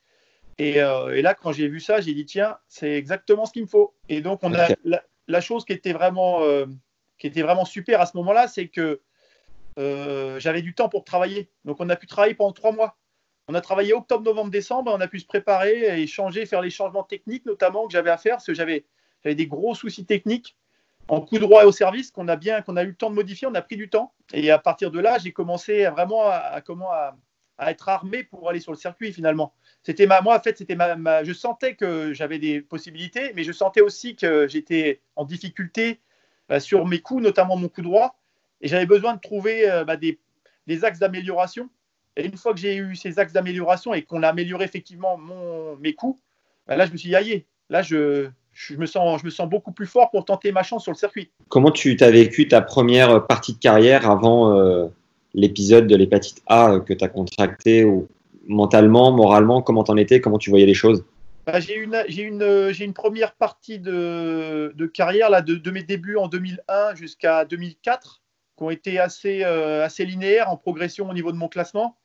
[0.59, 3.67] Euh, et, là, quand j'ai vu ça, j'ai dit tiens, c'est exactement ce qu'il me
[3.67, 3.93] faut.
[4.09, 4.67] Et donc, on a
[5.27, 6.65] la, chose qui était vraiment, euh,
[7.21, 8.99] qui était vraiment super à ce moment-là, c'est que
[9.77, 11.51] euh, j'avais du temps pour travailler.
[11.65, 12.97] Donc, on a pu travailler pendant trois mois.
[13.47, 14.91] On a travaillé octobre, novembre, décembre.
[14.91, 18.17] On a pu se préparer et changer, faire les changements techniques notamment que j'avais à
[18.17, 18.85] faire parce que j'avais,
[19.23, 20.57] des gros soucis techniques
[21.09, 23.15] en coup droit et au service qu'on a bien, qu'on a eu le temps de
[23.15, 23.47] modifier.
[23.47, 24.13] On a pris du temps.
[24.33, 27.15] Et à partir de là, j'ai commencé vraiment à, comment à,
[27.67, 29.53] être armé pour aller sur le circuit finalement.
[29.83, 33.51] C'était ma, moi en fait, c'était ma, je sentais que j'avais des possibilités, mais je
[33.51, 36.01] sentais aussi que j'étais en difficulté
[36.59, 38.15] sur mes coups, notamment mon coup droit,
[38.61, 40.17] et j'avais besoin de trouver euh, bah, des,
[40.83, 41.69] axes d'amélioration.
[42.17, 45.75] Et une fois que j'ai eu ces axes d'amélioration et qu'on a amélioré effectivement mon,
[45.77, 46.19] mes coups,
[46.67, 49.49] bah, là je me suis dit, aïe, là je, je, me sens, je me sens
[49.49, 51.31] beaucoup plus fort pour tenter ma chance sur le circuit.
[51.49, 54.87] Comment tu as vécu ta première partie de carrière avant euh,
[55.33, 57.85] l'épisode de l'hépatite A que tu as contracté
[58.47, 61.03] mentalement, moralement, comment t'en étais, comment tu voyais les choses?
[61.51, 67.45] Bah, j'ai une, une, première partie de, carrière là, de, mes débuts en 2001 jusqu'à
[67.45, 68.21] 2004
[68.57, 71.97] qui ont été assez, euh, assez linéaires en progression au niveau de mon classement.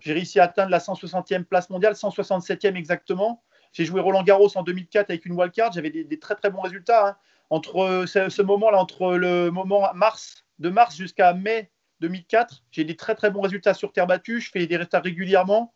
[0.00, 3.42] J'ai réussi à atteindre la 160e place mondiale, 167e exactement.
[3.72, 5.72] J'ai joué Roland Garros en 2004 avec une wildcard.
[5.72, 7.08] J'avais des, très très bons résultats.
[7.08, 7.16] Hein.
[7.50, 12.64] Entre ce, ce moment-là, entre le moment mars, de mars jusqu'à mai 2004.
[12.70, 14.40] J'ai des très très bons résultats sur terre battue.
[14.40, 15.74] Je fais des résultats régulièrement.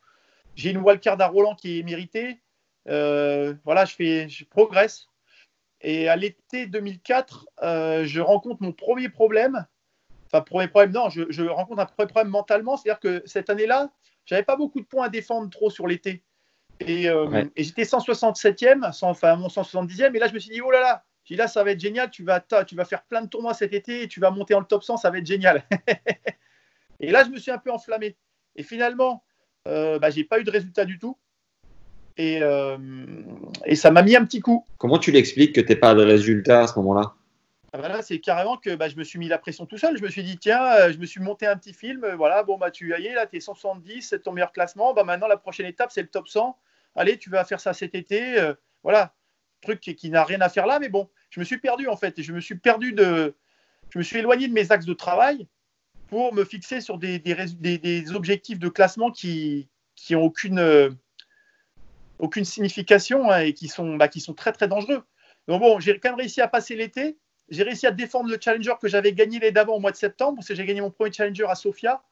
[0.57, 2.41] J'ai une wildcard à Roland qui est méritée.
[2.89, 5.09] Euh, voilà, je, fais, je progresse.
[5.81, 9.67] Et à l'été 2004, euh, je rencontre mon premier problème.
[10.27, 12.77] Enfin, premier problème, non, je, je rencontre un premier problème mentalement.
[12.77, 13.91] C'est-à-dire que cette année-là,
[14.25, 16.23] j'avais pas beaucoup de points à défendre trop sur l'été.
[16.81, 17.51] Et, euh, ouais.
[17.55, 20.15] et j'étais 167e, enfin mon 170e.
[20.15, 22.11] Et là, je me suis dit, oh là là, dit là, ça va être génial.
[22.11, 24.61] Tu vas, tu vas faire plein de tournois cet été et tu vas monter en
[24.61, 24.99] le top 100.
[24.99, 25.65] Ça va être génial.
[27.01, 28.17] et là, je me suis un peu enflammé.
[28.57, 29.25] Et finalement,
[29.67, 31.19] euh, bah, j'ai pas eu de résultat du tout.
[32.17, 32.77] Et, euh,
[33.65, 34.65] et ça m'a mis un petit coup.
[34.79, 37.15] Comment tu l'expliques que tu n'es pas de résultat à ce moment-là?
[37.77, 39.99] Ah bah c'est carrément que bah, je me suis mis la pression tout seul.
[39.99, 42.05] Je me suis dit, tiens, euh, je me suis monté un petit film.
[42.05, 44.95] Euh, voilà, bon, bah, tu y es, là, tu es 170, c'est ton meilleur classement.
[44.95, 46.57] Bah, maintenant, la prochaine étape, c'est le top 100.
[46.95, 48.39] Allez, tu vas faire ça cet été.
[48.39, 49.13] Euh, voilà,
[49.61, 51.97] truc qui, qui n'a rien à faire là, mais bon, je me suis perdu en
[51.97, 52.23] fait.
[52.23, 53.35] Je me suis perdu de.
[53.91, 55.49] Je me suis éloigné de mes axes de travail
[56.07, 60.97] pour me fixer sur des, des, des, des objectifs de classement qui qui ont aucune
[62.19, 65.05] aucune signification hein, et qui sont bah, qui sont très très dangereux.
[65.49, 67.19] Donc bon, j'ai quand même réussi à passer l'été.
[67.51, 70.37] J'ai réussi à défendre le challenger que j'avais gagné l'année d'avant au mois de septembre,
[70.37, 72.03] parce que j'ai gagné mon premier challenger à Sofia.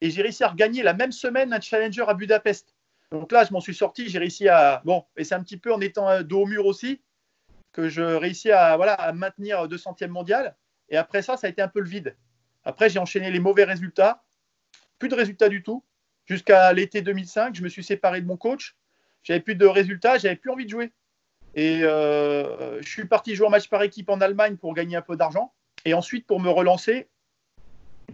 [0.00, 2.74] Et j'ai réussi à regagner la même semaine un challenger à Budapest.
[3.12, 4.82] Donc là, je m'en suis sorti, j'ai réussi à.
[4.84, 7.00] Bon, et c'est un petit peu en étant dos au mur aussi
[7.72, 10.56] que je réussis à, à maintenir 200e mondial.
[10.88, 12.16] Et après ça, ça a été un peu le vide.
[12.64, 14.22] Après, j'ai enchaîné les mauvais résultats,
[14.98, 15.84] plus de résultats du tout.
[16.26, 18.76] Jusqu'à l'été 2005, je me suis séparé de mon coach.
[19.22, 20.92] J'avais plus de résultats, j'avais plus envie de jouer.
[21.54, 25.02] Et euh, je suis parti jouer en match par équipe en Allemagne pour gagner un
[25.02, 25.52] peu d'argent.
[25.84, 27.08] Et ensuite, pour me relancer,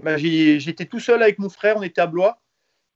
[0.03, 2.41] bah, j'étais tout seul avec mon frère, on était à Blois.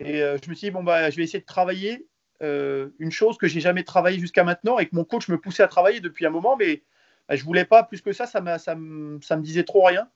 [0.01, 2.09] Et euh, je me suis dit, bon, bah, je vais essayer de travailler
[2.43, 5.63] euh, une chose que j'ai jamais travaillé jusqu'à maintenant et que mon coach me poussait
[5.63, 6.83] à travailler depuis un moment, mais
[7.29, 10.09] bah, je voulais pas plus que ça, ça, ça, me, disait trop rien.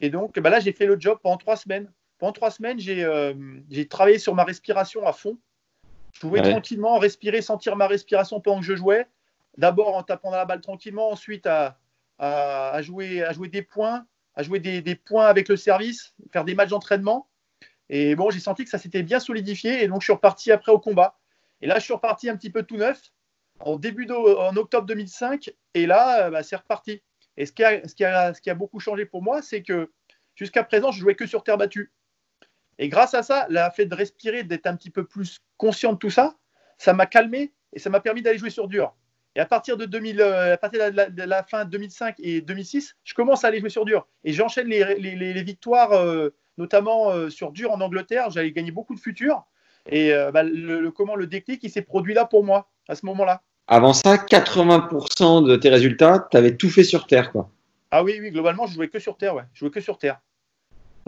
[0.00, 1.92] Et donc bah, là, j'ai fait le job pendant trois semaines.
[2.18, 5.38] Pendant trois semaines, j'ai travaillé sur ma respiration à fond.
[6.12, 6.50] Je pouvais ouais.
[6.50, 9.06] tranquillement respirer, sentir ma respiration pendant que je jouais.
[9.58, 11.78] D'abord en tapant dans la balle tranquillement, ensuite à,
[12.18, 16.14] à, à, jouer, à jouer des points, à jouer des, des points avec le service,
[16.32, 17.28] faire des matchs d'entraînement.
[17.88, 20.72] Et bon, j'ai senti que ça s'était bien solidifié et donc je suis reparti après
[20.72, 21.18] au combat.
[21.60, 23.12] Et là, je suis reparti un petit peu tout neuf
[23.60, 27.02] en début en octobre 2005 et là, bah, c'est reparti.
[27.36, 29.62] Et ce qui, a, ce, qui a, ce qui a beaucoup changé pour moi, c'est
[29.62, 29.90] que
[30.34, 31.92] jusqu'à présent, je jouais que sur terre battue.
[32.82, 35.98] Et grâce à ça, le fait de respirer, d'être un petit peu plus conscient de
[35.98, 36.34] tout ça,
[36.78, 38.92] ça m'a calmé et ça m'a permis d'aller jouer sur dur.
[39.36, 42.96] Et à partir de, 2000, à partir de la, de la, fin 2005 et 2006,
[43.04, 44.08] je commence à aller jouer sur dur.
[44.24, 48.72] Et j'enchaîne les, les, les, victoires euh, notamment euh, sur dur en Angleterre, j'avais gagné
[48.72, 49.44] beaucoup de futurs.
[49.88, 52.96] Et euh, bah, le, le- comment le déclic, il s'est produit là pour moi, à
[52.96, 53.42] ce moment-là.
[53.68, 57.30] Avant ça, 80% de tes résultats, tu avais tout fait sur Terre.
[57.30, 57.48] quoi.
[57.92, 59.44] Ah oui, oui, globalement, je jouais que sur terre, ouais.
[59.52, 60.18] Je jouais que sur terre.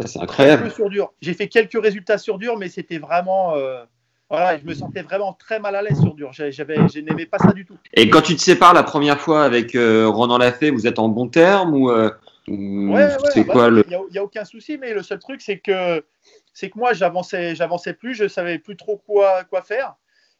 [0.06, 0.72] C'est incroyable.
[1.20, 3.54] J'ai fait quelques résultats sur dur, mais c'était vraiment.
[3.54, 3.84] euh,
[4.30, 6.32] voilà, je me sentais vraiment très mal à l'aise sur dur.
[6.32, 7.76] J'avais, je n'aimais pas ça du tout.
[7.92, 11.08] Et quand tu te sépares la première fois avec euh, Ronan Lafay, vous êtes en
[11.08, 12.10] bon terme ou euh,
[12.48, 14.92] ou Ouais, ouais, c'est bah, quoi il le n'y a, il a aucun souci, mais
[14.92, 16.04] le seul truc, c'est que,
[16.52, 19.94] c'est que moi, j'avançais, j'avançais plus, je savais plus trop quoi, quoi faire.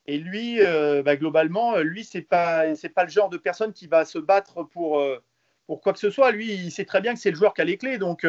[0.07, 3.87] Et lui, euh, bah, globalement, lui, c'est pas, c'est pas le genre de personne qui
[3.87, 5.03] va se battre pour,
[5.67, 6.31] pour quoi que ce soit.
[6.31, 8.27] Lui, il sait très bien que c'est le joueur qui a les clés, donc,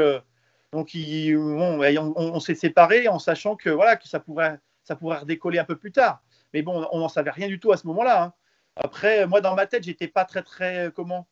[0.76, 5.64] donc on, s'est séparés en sachant que voilà, que ça pourrait, ça pourrait redécoller un
[5.64, 6.22] peu plus tard.
[6.54, 8.24] Mais bon, on n'en savait rien du tout à ce moment-là.
[8.24, 8.34] hein.
[8.76, 11.28] Après, moi, dans ma tête, j'étais pas très, très, comment?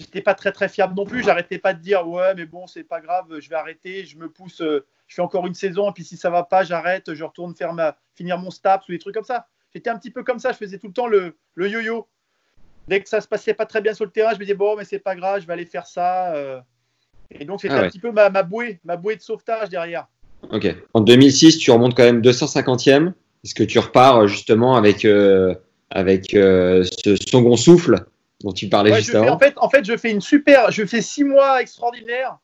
[0.00, 1.22] J'étais pas très très fiable non plus.
[1.22, 4.28] J'arrêtais pas de dire ouais, mais bon, c'est pas grave, je vais arrêter, je me
[4.28, 7.22] pousse, euh, je fais encore une saison, et puis si ça va pas, j'arrête, je
[7.24, 9.46] retourne faire ma, finir mon STAPS ou des trucs comme ça.
[9.72, 12.08] J'étais un petit peu comme ça, je faisais tout le temps le, le yo-yo.
[12.88, 14.76] Dès que ça se passait pas très bien sur le terrain, je me disais bon,
[14.76, 16.34] mais c'est pas grave, je vais aller faire ça.
[16.34, 16.60] euh.
[17.30, 17.86] Et donc c'était Ah ouais.
[17.86, 20.06] un petit peu ma, ma bouée, ma bouée de sauvetage derrière.
[20.50, 20.66] Ok.
[20.94, 23.12] En 2006, tu remontes quand même 250e.
[23.44, 25.54] Est-ce que tu repars euh, justement avec euh,
[25.90, 28.04] avec euh, ce second souffle
[28.42, 30.70] dont tu parlais Ouais, juste fais- avant en, fait, en fait, je fais une super.
[30.70, 32.38] Je fais six mois extraordinaires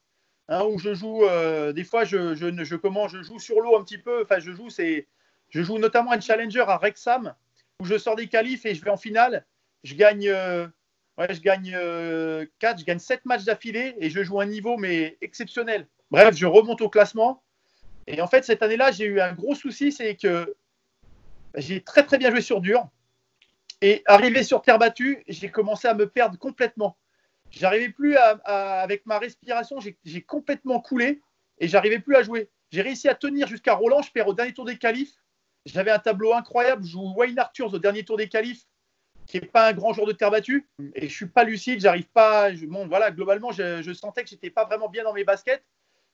[0.48, 1.24] hein, où je joue.
[1.24, 4.22] euh, des fois, je, je, je, comment, je joue sur l'eau un petit peu.
[4.22, 5.06] Enfin, je joue, c'est,
[5.50, 7.34] je joue notamment un challenger à Wrexham
[7.80, 9.44] où je sors des qualifs et je vais en finale.
[9.84, 10.28] Je gagne,
[11.18, 14.76] ouais, je gagne euh, quatre, je gagne sept matchs d'affilée et je joue un niveau
[14.76, 15.86] mais exceptionnel.
[16.10, 17.42] Bref, je remonte au classement.
[18.06, 20.54] Et en fait, cette année-là, j'ai eu un gros souci, c'est que
[21.56, 22.86] j'ai très très bien joué sur dur.
[23.80, 26.96] Et arrivé sur terre battue, j'ai commencé à me perdre complètement.
[27.50, 28.30] J'arrivais plus à,
[28.82, 31.20] avec ma respiration, j'ai complètement coulé
[31.58, 32.50] et j'arrivais plus à jouer.
[32.70, 35.12] J'ai réussi à tenir jusqu'à Roland, je perds au dernier tour des qualifs.
[35.66, 38.64] J'avais un tableau incroyable, je joue Wayne Arthurs au dernier tour des qualifs,
[39.26, 40.68] qui n'est pas un grand joueur de terre battue.
[40.94, 42.54] Et je suis pas lucide, j'arrive pas.
[42.54, 45.64] je- bon, voilà, globalement, je, je sentais que j'étais pas vraiment bien dans mes baskets.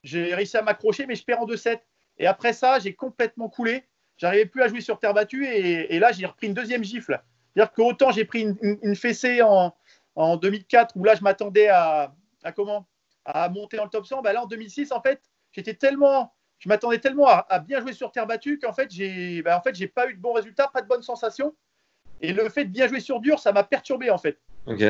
[0.03, 1.81] J'ai réussi à m'accrocher, mais je perds en 2-7.
[2.19, 3.85] Et après ça, j'ai complètement coulé.
[4.17, 7.21] J'arrivais plus à jouer sur terre battue et, et là, j'ai repris une deuxième gifle.
[7.55, 9.75] C'est-à-dire qu'autant j'ai pris une, une- une fessée en,
[10.15, 12.87] en 2004 où là, je m'attendais à, à comment?
[13.25, 14.23] À monter dans le top 100.
[14.23, 15.21] Bah là, en 2006, en fait,
[15.53, 19.43] j'étais tellement, je m'attendais tellement à, à bien jouer sur terre battue qu'en fait, j'ai,
[19.43, 21.55] bah, en fait, pas eu de bons résultats, pas de bonnes sensations.
[22.21, 24.39] Et le fait de bien jouer sur dur, ça m'a perturbé en fait.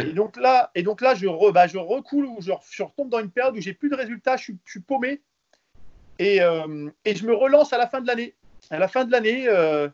[0.08, 3.08] Et donc là, et donc là je, re- bah, je recoule ou je, je retombe
[3.08, 5.20] dans une période où j'ai plus de résultats, je suis, je suis paumé.
[6.18, 8.34] Et, euh, et je me relance à la fin de l'année.
[8.70, 9.88] À la fin de l'année, euh,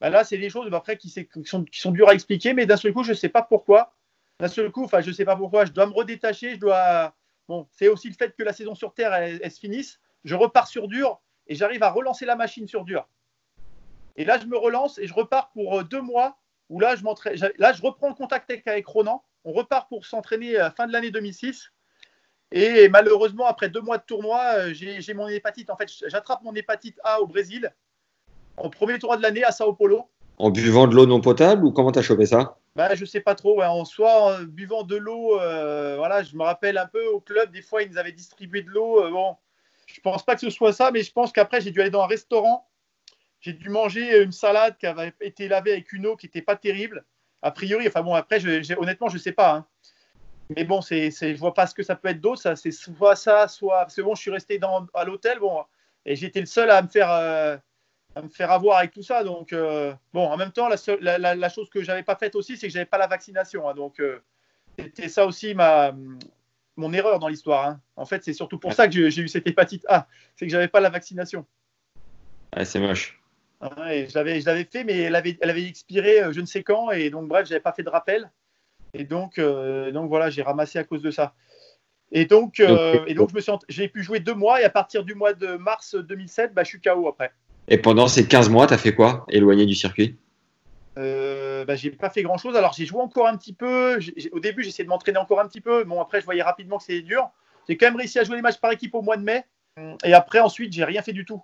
[0.00, 2.54] bah là, c'est des choses bah, après qui, qui sont, qui sont dures à expliquer,
[2.54, 3.92] mais d'un seul coup, je ne sais pas pourquoi.
[4.38, 7.14] D'un seul coup, enfin, je ne sais pas pourquoi, je dois me redétacher, je dois.
[7.48, 9.98] Bon, c'est aussi le fait que la saison sur Terre, elle, elle se finisse.
[10.24, 13.08] Je repars sur dur et j'arrive à relancer la machine sur dur.
[14.16, 17.02] Et là, je me relance et je repars pour euh, deux mois où là, je
[17.58, 19.22] Là, reprends contact avec, Ronan.
[19.44, 21.72] On repart pour s'entraîner à la fin de l'année 2006.
[22.52, 25.70] Et malheureusement, après deux mois de tournoi, euh, j'ai mon hépatite.
[25.70, 27.72] En fait, j'attrape mon hépatite A au Brésil,
[28.58, 30.08] au premier tournoi de l'année à Sao Paulo.
[30.38, 32.56] En buvant de l'eau non potable ou comment t'as chopé ça?
[32.74, 33.58] Bah, je sais pas trop.
[33.58, 33.66] ouais.
[33.66, 37.50] En soi, en buvant de l'eau, euh, voilà, je me rappelle un peu au club,
[37.52, 39.04] des fois, ils nous avaient distribué de l'eau.
[39.04, 39.36] euh, bon,
[39.86, 42.02] je pense pas que ce soit ça, mais je pense qu'après, j'ai dû aller dans
[42.02, 42.66] un restaurant.
[43.42, 46.56] J'ai dû manger une salade qui avait été lavée avec une eau qui n'était pas
[46.56, 47.04] terrible.
[47.42, 49.52] A priori, enfin bon, après, je, honnêtement, je sais pas.
[49.56, 49.66] hein.
[50.56, 52.40] Mais bon, c'est, c'est, je vois pas ce que ça peut être d'autre.
[52.40, 53.80] Ça, c'est soit ça, soit.
[53.80, 55.64] Parce que bon, je suis resté dans, à l'hôtel, bon,
[56.06, 57.10] et j'étais le seul à me faire.
[57.10, 57.56] euh,
[58.14, 59.24] à me faire avoir avec tout ça.
[59.24, 62.14] Donc, euh, bon, en même temps, la, seule- la, la- la chose que j'avais pas
[62.14, 63.66] faite aussi, c'est que j'avais pas la vaccination.
[63.66, 63.74] hein.
[63.74, 64.20] donc, euh,
[64.78, 65.92] c'était ça aussi ma,
[66.76, 67.66] mon erreur dans l'histoire.
[67.66, 67.80] hein.
[67.96, 70.52] En fait, c'est surtout pour ça que j'ai j'ai eu cette hépatite A, c'est que
[70.52, 71.46] j'avais pas la vaccination.
[72.54, 73.18] Ouais, c'est moche.
[73.62, 76.40] Hein, et je l'avais, je l'avais fait, mais elle avait, elle avait expiré euh, je
[76.40, 78.30] ne sais quand, et donc bref, j'avais pas fait de rappel.
[78.92, 81.34] Et donc, euh, donc voilà, j'ai ramassé à cause de ça.
[82.10, 84.70] Et donc, euh, et donc je me suis, j'ai pu jouer deux mois, et à
[84.70, 87.32] partir du mois de mars 2007, bah, je suis KO après.
[87.68, 89.24] Et pendant ces 15 mois, t'as fait quoi?
[89.30, 90.18] Éloigné du circuit?
[90.98, 92.56] Euh, bah, j'ai pas fait grand chose.
[92.56, 93.98] Alors j'ai joué encore un petit peu.
[94.32, 95.84] Au début, j'essayais de m'entraîner encore un petit peu.
[95.84, 97.30] Bon, après, je voyais rapidement que c'était dur.
[97.68, 99.44] J'ai quand même réussi à jouer les matchs par équipe au mois de mai.
[100.04, 101.42] Et après, ensuite, j'ai rien fait du tout.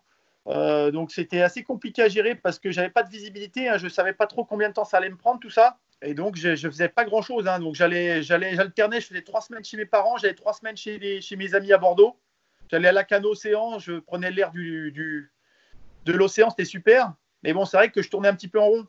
[0.48, 3.68] Euh, donc c'était assez compliqué à gérer parce que j'avais pas de visibilité.
[3.68, 3.78] hein.
[3.78, 5.78] Je savais pas trop combien de temps ça allait me prendre tout ça.
[6.00, 7.44] Et donc je, je faisais pas grand chose.
[7.44, 9.00] Donc j'allais, j'alternais.
[9.00, 10.16] Je faisais trois semaines chez mes parents.
[10.16, 12.16] J'allais trois semaines chez, mes amis à Bordeaux.
[12.70, 13.78] J'allais à la Cano Océan.
[13.78, 15.32] Je prenais l'air du,
[16.04, 16.50] de l'océan.
[16.50, 17.12] C'était super.
[17.42, 18.86] Mais bon, c'est vrai que je tournais un petit peu en rond.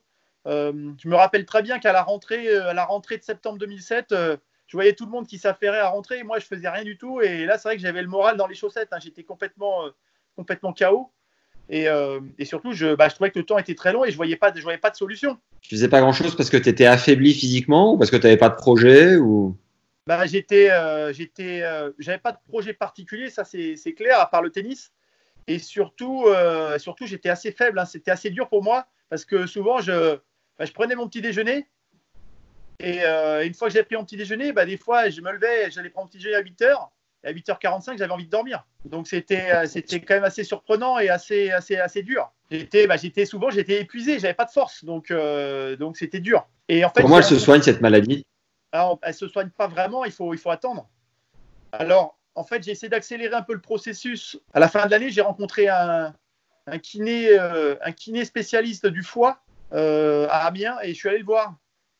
[0.48, 3.60] Euh, je me rappelle très bien qu'à la rentrée, euh, à la rentrée de septembre
[3.60, 6.24] 2007, euh, je voyais tout le monde qui s'affairait à rentrer.
[6.24, 7.22] Moi, je faisais rien du tout.
[7.22, 8.89] Et là, c'est vrai que j'avais le moral dans les chaussettes.
[8.91, 9.00] hein.
[9.02, 9.84] J'étais complètement,
[10.36, 11.12] complètement KO.
[11.69, 14.12] Et, euh, et surtout, je, bah, je trouvais que le temps était très long et
[14.12, 15.38] je voyais pas, je voyais pas de solution.
[15.62, 18.23] Tu faisais pas grand chose parce que tu étais affaibli physiquement ou parce que tu
[18.23, 19.55] n'avais pas de projet ou?
[20.08, 24.25] Bah, j'étais, euh, j'étais, euh, j'avais pas de projet particulier, ça c'est, c'est clair, à
[24.27, 24.91] part le tennis.
[25.47, 26.25] Et surtout,
[26.77, 30.15] surtout j'étais assez faible, hein, c'était assez dur pour moi parce que souvent je,
[30.60, 31.67] bah, je prenais mon petit déjeuner
[32.79, 35.71] et une fois que j'avais pris mon petit déjeuner, bah, des fois je me levais,
[35.71, 36.89] j'allais prendre mon petit déjeuner à 8h.
[36.99, 38.65] Et à 8h45, j'avais envie de dormir.
[38.86, 42.32] Donc c'était, euh, c'était quand même assez surprenant et assez, assez, assez dur.
[42.51, 46.47] J'étais, bah, j'étais souvent, j'étais épuisé, j'avais pas de force, donc, euh, donc c'était dur.
[46.67, 48.25] Et en fait, Comment elle se soigne cette maladie?
[48.71, 50.88] Alors, elle ne se soigne pas vraiment, il faut, il faut attendre.
[51.71, 54.39] Alors, en fait, j'ai essayé d'accélérer un peu le processus.
[54.53, 56.13] À la fin de l'année, j'ai rencontré un,
[56.67, 59.41] un kiné, euh, un kiné spécialiste du foie
[59.73, 61.55] euh, à Amiens et je suis allé le voir.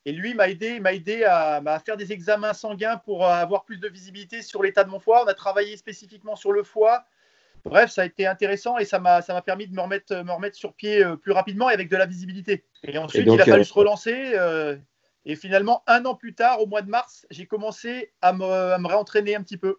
[0.06, 3.78] Et lui m'a aidé, m'a aidé à, à faire des examens sanguins pour avoir plus
[3.78, 5.24] de visibilité sur l'état de mon foie.
[5.26, 7.04] On a travaillé spécifiquement sur le foie.
[7.66, 10.74] Bref, ça a été intéressant et ça m'a permis de me remettre, me remettre sur
[10.74, 12.64] pied euh, plus rapidement et avec de la visibilité.
[12.84, 14.32] Et ensuite, donc, il a fallu euh, se relancer.
[14.36, 14.78] euh,
[15.26, 18.78] et finalement, un an plus tard, au mois de mars, j'ai commencé à me, à
[18.78, 19.76] me réentraîner un petit peu,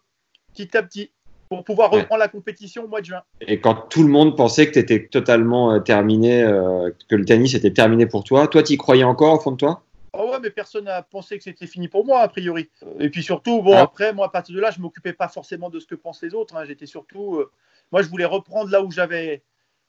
[0.53, 1.11] petit à petit,
[1.49, 2.01] pour pouvoir Ouais.
[2.01, 3.23] reprendre la compétition au mois de juin.
[3.41, 7.25] Et quand tout le monde pensait que tu étais totalement euh, terminé, euh, que le
[7.25, 9.83] tennis était terminé pour toi, toi, tu y croyais encore au fond de toi?
[10.13, 12.69] Oh ouais, mais personne n'a pensé que c'était fini pour moi, a priori.
[12.99, 13.81] Et puis surtout, bon, Ah.
[13.83, 16.33] après, moi, à partir de là, je m'occupais pas forcément de ce que pensent les
[16.33, 16.55] autres.
[16.57, 16.65] hein.
[16.65, 17.37] J'étais surtout.
[17.37, 17.49] euh,
[17.93, 19.41] moi, je voulais reprendre là où j'avais.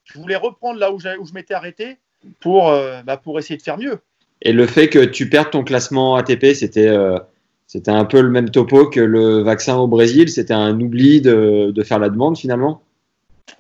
[0.05, 1.97] Je voulais reprendre là où, où je m'étais arrêté
[2.41, 3.99] pour, euh, bah, pour essayer de faire mieux.
[4.43, 7.19] Et le fait que tu perdes ton classement ATP, c'était euh,
[7.67, 10.29] c'était un peu le même topo que le vaccin au Brésil.
[10.29, 12.83] C'était un oubli de, de faire la demande finalement?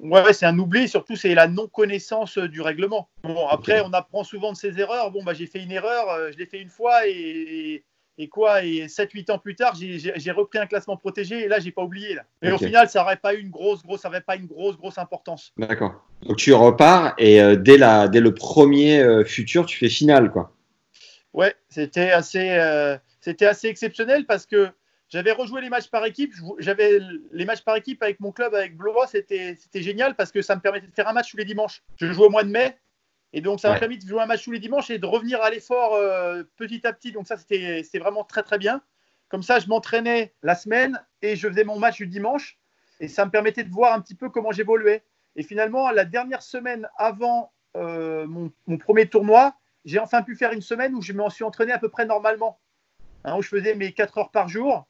[0.01, 3.09] Ouais, c'est un oubli, surtout c'est la non-connaissance euh, du règlement.
[3.25, 5.11] Bon, après, on apprend souvent de ses erreurs.
[5.11, 7.85] Bon, bah, j'ai fait une erreur, euh, je l'ai fait une fois et, et,
[8.19, 11.73] et quoi Et 7-8 ans plus tard, j'ai- repris un classement protégé et là, j'ai
[11.73, 12.15] pas oublié.
[12.15, 12.23] Là.
[12.43, 12.63] Mais Ok.
[12.63, 14.99] au final, ça n'aurait pas eu une grosse, grosse, ça avait pas une grosse, grosse
[14.99, 15.53] importance.
[15.59, 15.95] D'accord.
[16.23, 20.31] Donc tu repars et euh, dès, la, dès le premier euh, futur, tu fais finale.
[20.31, 20.53] quoi.
[21.33, 24.69] Ouais, c'était assez, euh, c'était assez exceptionnel parce que
[25.13, 26.33] j'avais rejoué les matchs par équipe.
[26.59, 26.99] J'avais
[27.33, 30.61] les matchs par équipe avec mon club, avec Blois, c'était génial parce que ça me
[30.61, 31.83] permettait de faire un match tous les dimanches.
[31.99, 32.79] Je jouais au mois de mai
[33.35, 33.81] et donc ça m'a Ouais.
[33.81, 36.87] permis de jouer un match tous les dimanches et de revenir à l'effort euh, petit
[36.87, 37.13] à petit.
[37.13, 38.81] Donc ça, c'était vraiment très très bien.
[39.29, 42.59] Comme ça, je m'entraînais la semaine et je faisais mon match du dimanche
[43.01, 45.05] et ça me permettait de voir un petit peu comment j'évoluais.
[45.37, 50.53] Et finalement, la dernière semaine avant euh, mon, mon premier tournoi, j'ai enfin pu faire
[50.53, 52.61] une semaine où je me suis entraîné à peu près normalement,
[53.25, 54.87] hein, où je faisais mes 4 heures par jour.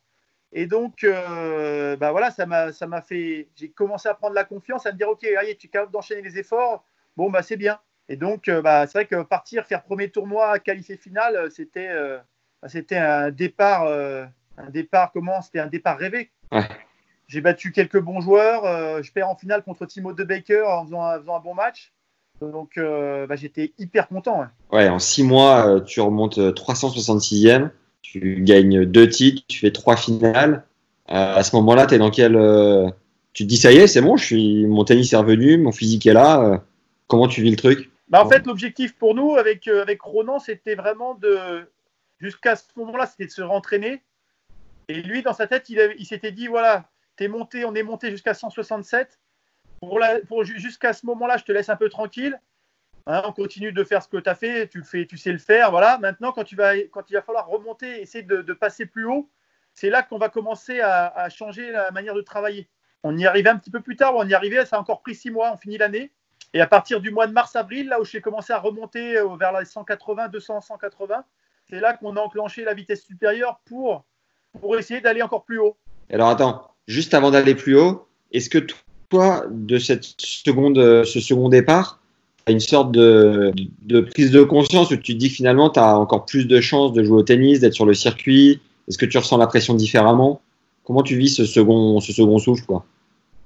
[0.52, 3.48] Et donc, euh, bah voilà, ça m'a, fait.
[3.56, 6.22] J'ai commencé à prendre la confiance, à me dire, ok, allez, tu es capable d'enchaîner
[6.22, 6.84] les efforts.
[7.16, 7.78] Bon, bah c'est bien.
[8.08, 11.88] Et donc, euh, bah, c'est vrai que partir, faire premier tournoi, qualifier finale, euh, c'était,
[11.88, 12.18] euh,
[12.66, 14.26] c'était un départ, euh,
[14.58, 16.30] un départ comment C'était un départ rêvé.
[16.50, 16.68] Ouais.
[17.28, 19.02] J'ai battu quelques bons joueurs.
[19.02, 21.92] je perds en finale contre Timo De Baker en faisant, un- faisant un bon match.
[22.42, 24.40] Donc, bah, j'étais hyper content.
[24.40, 24.46] ouais.
[24.70, 27.70] Ouais, en six mois, tu remontes euh, 366e,
[28.02, 30.64] tu gagnes deux titres, tu fais trois finales.
[31.10, 32.36] Euh, à ce moment-là, tu dans quel.
[32.36, 32.88] euh,
[33.32, 34.66] Tu te dis, ça y est, c'est bon, je suis...
[34.66, 36.40] mon tennis est revenu, mon physique est là.
[36.42, 36.58] euh,
[37.06, 37.90] Comment tu vis le truc?
[38.08, 41.66] Bah, en fait, l'objectif pour nous avec, avec Ronan, c'était vraiment de.
[42.20, 44.02] Jusqu'à ce moment-là, c'était de se rentraîner.
[44.88, 48.34] Et lui, dans sa tête, il, s'était dit voilà, t'es monté, on est monté jusqu'à
[48.34, 49.18] 167.
[49.80, 52.38] Pour la- pour, ju- jusqu'à ce moment-là, je te laisse un peu tranquille.
[53.06, 55.38] Hein, on continue de faire ce que tu as fait, tu, fais, tu sais le
[55.38, 55.70] faire.
[55.70, 55.98] Voilà.
[55.98, 59.28] Maintenant, quand, tu vas, quand il va falloir remonter, essayer de, de passer plus haut,
[59.74, 62.68] c'est là qu'on va commencer à, changer la manière de travailler.
[63.02, 65.14] On y arrivait un petit peu plus tard, on y arrivait, ça a encore pris
[65.14, 66.12] six mois, on finit l'année.
[66.54, 69.58] Et à partir du mois de mars-avril, là où j'ai commencé à remonter euh, vers
[69.58, 71.24] les 180, 200, 180,
[71.68, 74.04] c'est là qu'on a enclenché la vitesse supérieure pour,
[74.60, 75.76] pour essayer d'aller encore plus haut.
[76.10, 78.58] Alors attends, juste avant d'aller plus haut, est-ce que
[79.08, 82.01] toi, de cette seconde, euh, ce second départ,
[82.48, 83.52] une sorte de,
[84.11, 86.92] prise de conscience où tu te dis que finalement, tu as encore plus de chances
[86.92, 90.40] de jouer au tennis, d'être sur le circuit Est-ce que tu ressens la pression différemment?
[90.85, 92.85] Comment tu vis ce second, ce second souffle quoi?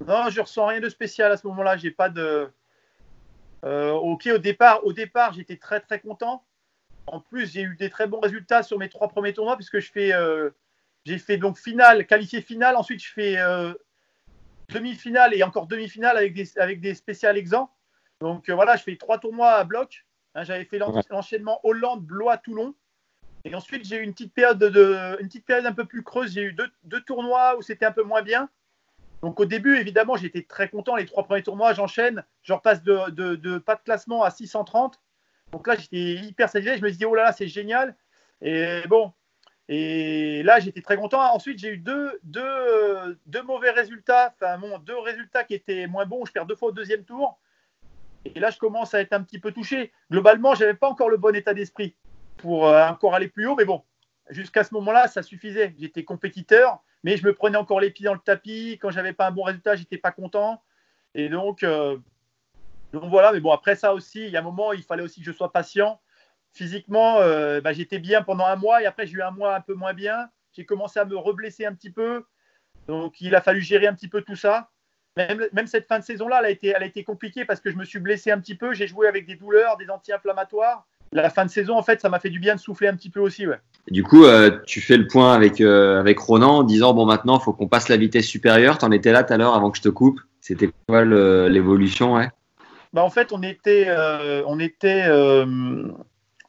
[0.05, 1.77] Non, je ressens rien de spécial à ce moment-là.
[1.77, 2.47] J'ai pas de.
[3.63, 6.43] Euh, ok, au départ, au départ, j'étais très très content.
[7.07, 9.91] En plus, j'ai eu des très bons résultats sur mes trois premiers tournois puisque je
[9.91, 10.49] fais, euh,
[11.05, 12.75] j'ai fait donc finale, qualifié finale.
[12.75, 13.73] Ensuite, je fais euh,
[14.69, 17.71] demi-finale et encore demi-finale avec des avec des spéciales exempts.
[18.19, 20.05] Donc euh, voilà, je fais trois tournois à bloc.
[20.35, 22.73] Hein, J'avais fait l'enchaînement Hollande, Blois, Toulon.
[23.45, 26.03] Et ensuite, j'ai eu une petite période de, de- une petite période un peu plus
[26.03, 26.33] creuse.
[26.33, 28.49] J'ai eu deux, deux tournois où c'était un peu moins bien.
[29.21, 30.95] Donc au début, évidemment, j'étais très content.
[30.95, 32.23] Les trois premiers tournois, j'enchaîne.
[32.43, 34.99] Je repasse de, de- de pas de classement à 630.
[35.51, 36.77] Donc là, j'étais hyper satisfait.
[36.77, 37.95] Je me suis dit, oh là là, c'est génial.
[38.41, 39.13] Et bon,
[39.69, 41.21] Et là, j'étais très content.
[41.33, 46.05] Ensuite, j'ai eu deux, deux, deux mauvais résultats, enfin, bon, deux résultats qui étaient moins
[46.05, 46.25] bons.
[46.25, 47.39] Je perds deux fois au deuxième tour.
[48.35, 49.91] Et là, je commence à être un petit peu touché.
[50.11, 51.95] Globalement, je n'avais pas encore le bon état d'esprit
[52.37, 53.83] pour euh, encore aller plus haut, mais bon,
[54.29, 55.75] jusqu'à ce moment-là, ça suffisait.
[55.79, 58.77] J'étais compétiteur, mais je me prenais encore les pieds dans le tapis.
[58.81, 60.61] Quand j'avais pas un bon résultat, j'étais pas content.
[61.15, 61.97] Et donc, euh,
[62.93, 63.31] donc voilà.
[63.31, 65.31] Mais bon, après ça aussi, il y a un moment, il fallait aussi que je
[65.31, 65.99] sois patient.
[66.53, 69.61] Physiquement, euh, bah, j'étais bien pendant un mois et après, j'ai eu un mois un
[69.61, 70.29] peu moins bien.
[70.53, 72.25] J'ai commencé à me reblesser un petit peu.
[72.87, 74.71] Donc, il a fallu gérer un petit peu tout ça.
[75.17, 77.71] Même, même cette fin de saison-là, elle, a été, elle a été compliquée parce que
[77.71, 78.73] je me suis blessé un petit peu.
[78.73, 80.85] J'ai joué avec des douleurs, des anti-inflammatoires.
[81.11, 83.09] La fin de saison, en fait, ça m'a fait du bien de souffler un petit
[83.09, 83.47] peu aussi.
[83.47, 83.59] Ouais.
[83.89, 87.39] Du coup, euh, tu fais le point avec, euh, avec Ronan en disant bon, maintenant,
[87.39, 88.77] il faut qu'on passe la vitesse supérieure.
[88.77, 90.19] Tu en étais là tout à l'heure avant que je te coupe.
[90.39, 92.29] C'était quoi l'évolution ouais?
[92.93, 95.05] Bah, en fait, on était, euh, on était,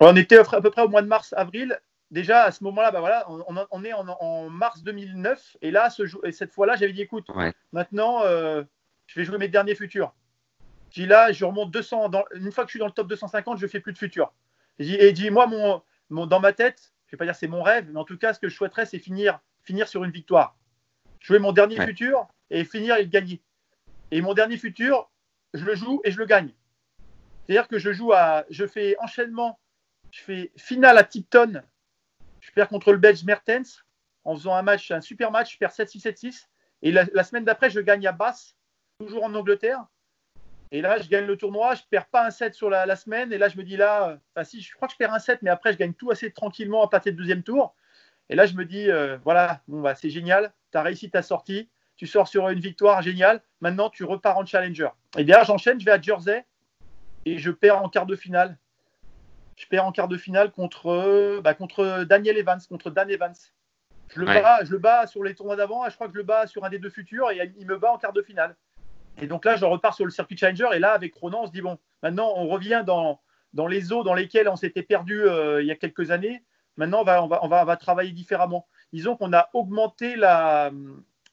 [0.00, 1.78] on était à peu près au mois de mars, avril.
[2.10, 6.06] Déjà à ce moment-là, bah voilà, on, est en, en mars 2009 et là, ce
[6.06, 7.52] jour- et cette fois-là, j'avais dit écoute, Ouais.
[7.72, 8.64] maintenant, euh,
[9.06, 10.14] je vais jouer mes derniers futurs.
[10.90, 12.08] J'ai dit là, je remonte 200.
[12.08, 14.32] Dans, une fois que je suis dans le top 250, je fais plus de futurs.
[14.78, 17.46] J'ai dit- Et dis moi, mon, mon, dans ma tête, je vais pas dire c'est
[17.48, 20.10] mon rêve, mais en tout cas, ce que je souhaiterais, c'est finir, finir sur une
[20.10, 20.56] victoire.
[21.20, 21.86] Jouer mon dernier Ouais.
[21.86, 23.42] futur et finir et le gagner.
[24.12, 25.10] Et mon dernier futur,
[25.52, 26.54] je le joue et je le gagne.
[27.46, 29.58] C'est-à-dire que je joue à, je fais enchaînement,
[30.10, 31.62] je fais finale à Tipton,
[32.48, 33.84] je perds contre le Belge Mertens
[34.24, 36.46] en faisant un match, un super match, je perds 7-6, 7-6.
[36.80, 38.56] Et la, semaine d'après, je gagne à Basse,
[38.98, 39.84] toujours en Angleterre.
[40.70, 43.32] Et là, je gagne le tournoi, je perds pas un set sur la, semaine.
[43.34, 45.40] Et là, je me dis là, euh, si, je crois que je perds un set,
[45.42, 47.74] mais après, je gagne tout assez tranquillement à partir du deuxième tour.
[48.30, 51.22] Et là, je me dis, euh, voilà, bon, bah, c'est génial, tu as réussi ta
[51.22, 53.42] sortie, tu sors sur une victoire géniale.
[53.60, 54.88] Maintenant, tu repars en challenger.
[55.18, 56.46] Et derrière, j'enchaîne, je vais à Jersey
[57.26, 58.56] et je perds en quart de finale.
[59.58, 63.34] Je perds en quart de finale contre, euh, bah, contre Daniel Evans, contre Dan Evans.
[64.14, 64.40] Je le, Ouais.
[64.40, 66.46] bats, je le bats sur les tournois d'avant, et je crois que je le bats
[66.46, 68.56] sur un des deux futurs, et il me bat en quart de finale.
[69.20, 71.52] Et donc là, je repars sur le circuit Challenger, et là, avec Ronan, on se
[71.52, 73.20] dit, bon, maintenant, on revient dans,
[73.52, 76.44] dans les eaux dans lesquelles on s'était perdu euh, il y a quelques années.
[76.76, 78.68] Maintenant, on va, on va, on va, on va travailler différemment.
[78.92, 80.70] Disons qu'on a augmenté la,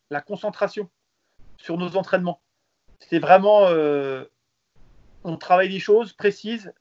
[0.10, 0.90] la concentration
[1.58, 2.42] sur nos entraînements.
[3.00, 4.26] C'était vraiment, euh,
[5.24, 6.74] on travaille des choses précises,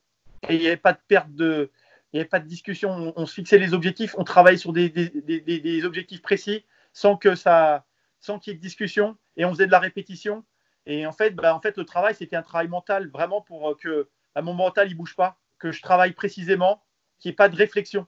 [0.48, 1.70] et il n'y avait pas de perte de,
[2.12, 2.90] il n'y avait pas de discussion.
[2.90, 7.16] On, on se fixait les objectifs, on travaille sur des, des, des, objectifs précis sans
[7.16, 7.84] que ça,
[8.20, 10.44] sans qu'il y ait de discussion, et on faisait de la répétition.
[10.86, 13.74] Et en fait, bah, en fait, le travail, c'était un travail mental, vraiment pour euh,
[13.74, 16.84] que bah, mon mental il bouge pas, que je travaille précisément,
[17.18, 18.06] qu'il n'y ait pas de réflexion.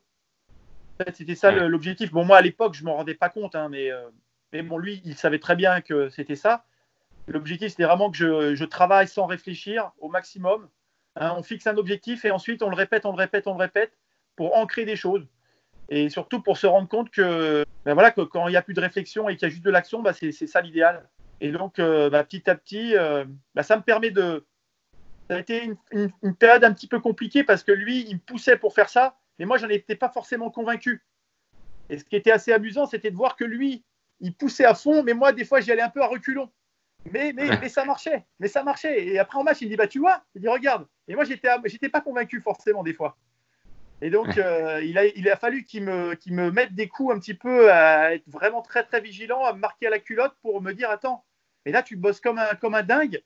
[1.01, 2.12] En fait, c'était ça l'objectif.
[2.12, 4.09] Bon, moi à l'époque, je m'en rendais pas compte, hein, mais, euh,
[4.53, 6.64] mais bon, lui, il savait très bien que c'était ça.
[7.26, 10.68] L'objectif, c'était vraiment que je, je travaille sans réfléchir au maximum.
[11.17, 13.61] Hein, on fixe un objectif et ensuite on le répète, on le répète, on le
[13.61, 13.93] répète
[14.37, 15.27] pour ancrer des choses.
[15.89, 18.81] Et surtout pour se rendre compte que, ben voilà, quand il n'y a plus de
[18.81, 21.09] réflexion et qu'il y a juste de l'action, bah, c'est ça l'idéal.
[21.41, 24.45] Et donc, euh, bah, petit à petit, euh, bah, ça me permet de.
[25.29, 28.57] Ça a été une période un petit peu compliquée parce que lui, il me poussait
[28.57, 31.05] pour faire ça, mais moi, j'en étais pas forcément convaincu.
[31.89, 33.85] Et ce qui était assez amusant, c'était de voir que lui,
[34.21, 36.51] il poussait à fond, mais moi, des fois, j'y allais un peu à reculons.
[37.13, 39.07] Mais, mais, mais ça marchait, mais ça marchait.
[39.07, 40.87] Et après, en match, il me dit, bah, tu vois, il dit, regarde.
[41.09, 43.17] Et moi, j'étais, j'étais pas convaincu forcément des fois.
[44.03, 47.15] Et donc, euh, il, a, il a fallu qu'il me, qu'il me mette des coups
[47.15, 50.35] un petit peu à être vraiment très, très vigilant, à me marquer à la culotte
[50.43, 51.25] pour me dire, attends,
[51.65, 53.23] mais là, tu bosses comme un, comme un dingue.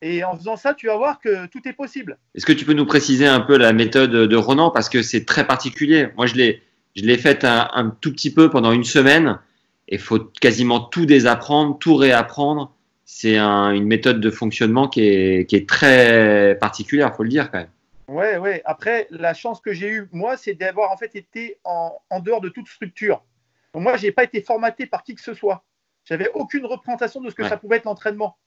[0.00, 2.18] Et en faisant ça, tu vas voir que tout est possible.
[2.34, 4.70] Est-ce que tu peux nous préciser un peu la méthode de Ronan?
[4.70, 6.08] Parce que c'est très particulier.
[6.16, 6.62] Moi, je l'ai,
[6.96, 9.38] je l'ai faite un, un tout petit peu pendant une semaine
[9.88, 12.74] et faut quasiment tout désapprendre, tout réapprendre.
[13.14, 17.50] C'est un- une méthode de fonctionnement qui est, qui est très particulière, faut le dire
[17.50, 17.70] quand même.
[18.08, 18.62] Ouais, ouais.
[18.64, 22.40] Après, la chance que j'ai eue, moi, c'est d'avoir en fait été en, en dehors
[22.40, 23.22] de toute structure.
[23.74, 25.62] Donc, moi, je n'ai pas été formaté par qui que ce soit.
[26.06, 27.50] J'avais aucune représentation de ce que Ouais.
[27.50, 28.38] ça pouvait être l'entraînement.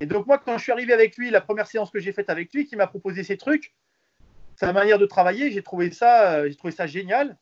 [0.00, 2.28] Et donc, moi, quand je suis arrivé avec lui, la première séance que j'ai faite
[2.28, 3.72] avec lui, qui m'a proposé ces trucs,
[4.56, 7.38] sa manière de travailler, j'ai trouvé ça, euh, j'ai trouvé ça génial.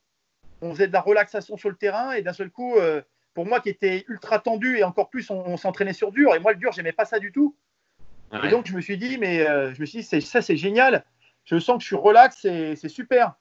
[0.61, 3.01] On faisait de la relaxation sur le terrain et d'un seul coup, euh,
[3.35, 6.35] pour moi qui était ultra tendu et encore plus, on, on s'entraînait sur dur.
[6.35, 7.57] Et moi, le dur, j'aimais pas ça du tout.
[8.45, 11.05] Et donc, je me suis dit, mais euh, je me suis dit, ça, c'est génial.
[11.45, 13.35] Je sens que je suis relax et c'est super.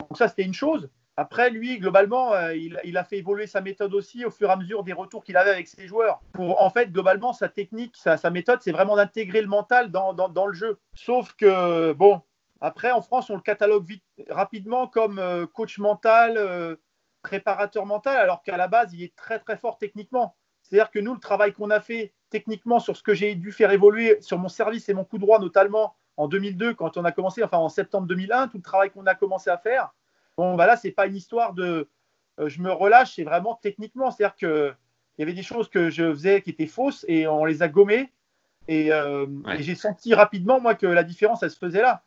[0.00, 0.90] Donc, ça, c'était une chose.
[1.16, 4.52] Après, lui, globalement, euh, il, il a fait évoluer sa méthode aussi au fur et
[4.52, 6.22] à mesure des retours qu'il avait avec ses joueurs.
[6.32, 10.12] Pour, en fait, globalement, sa technique, sa, sa méthode, c'est vraiment d'intégrer le mental dans,
[10.12, 10.80] dans, dans le jeu.
[10.94, 12.22] Sauf que, bon,
[12.60, 16.36] après, en France, on le catalogue vite, rapidement comme euh, coach mental,
[17.22, 20.34] préparateur mental, alors qu'à la base, il est très, très fort techniquement.
[20.62, 23.70] C'est-à-dire que nous, le travail qu'on a fait techniquement sur ce que j'ai dû faire
[23.72, 27.42] évoluer sur mon service et mon coup droit, notamment en 2002, quand on a commencé,
[27.42, 29.92] enfin en septembre 2001, tout le travail qu'on a commencé à faire,
[30.36, 31.88] bon, bah là, c'est pas une histoire de,
[32.38, 34.10] euh, je me relâche, c'est vraiment techniquement.
[34.10, 34.74] C'est-à-dire qu'il
[35.18, 38.12] y avait des choses que je faisais qui étaient fausses et on les a gommées.
[38.68, 39.58] Et, euh, Ouais.
[39.58, 42.02] et j'ai senti rapidement, moi, que la différence, elle se faisait là.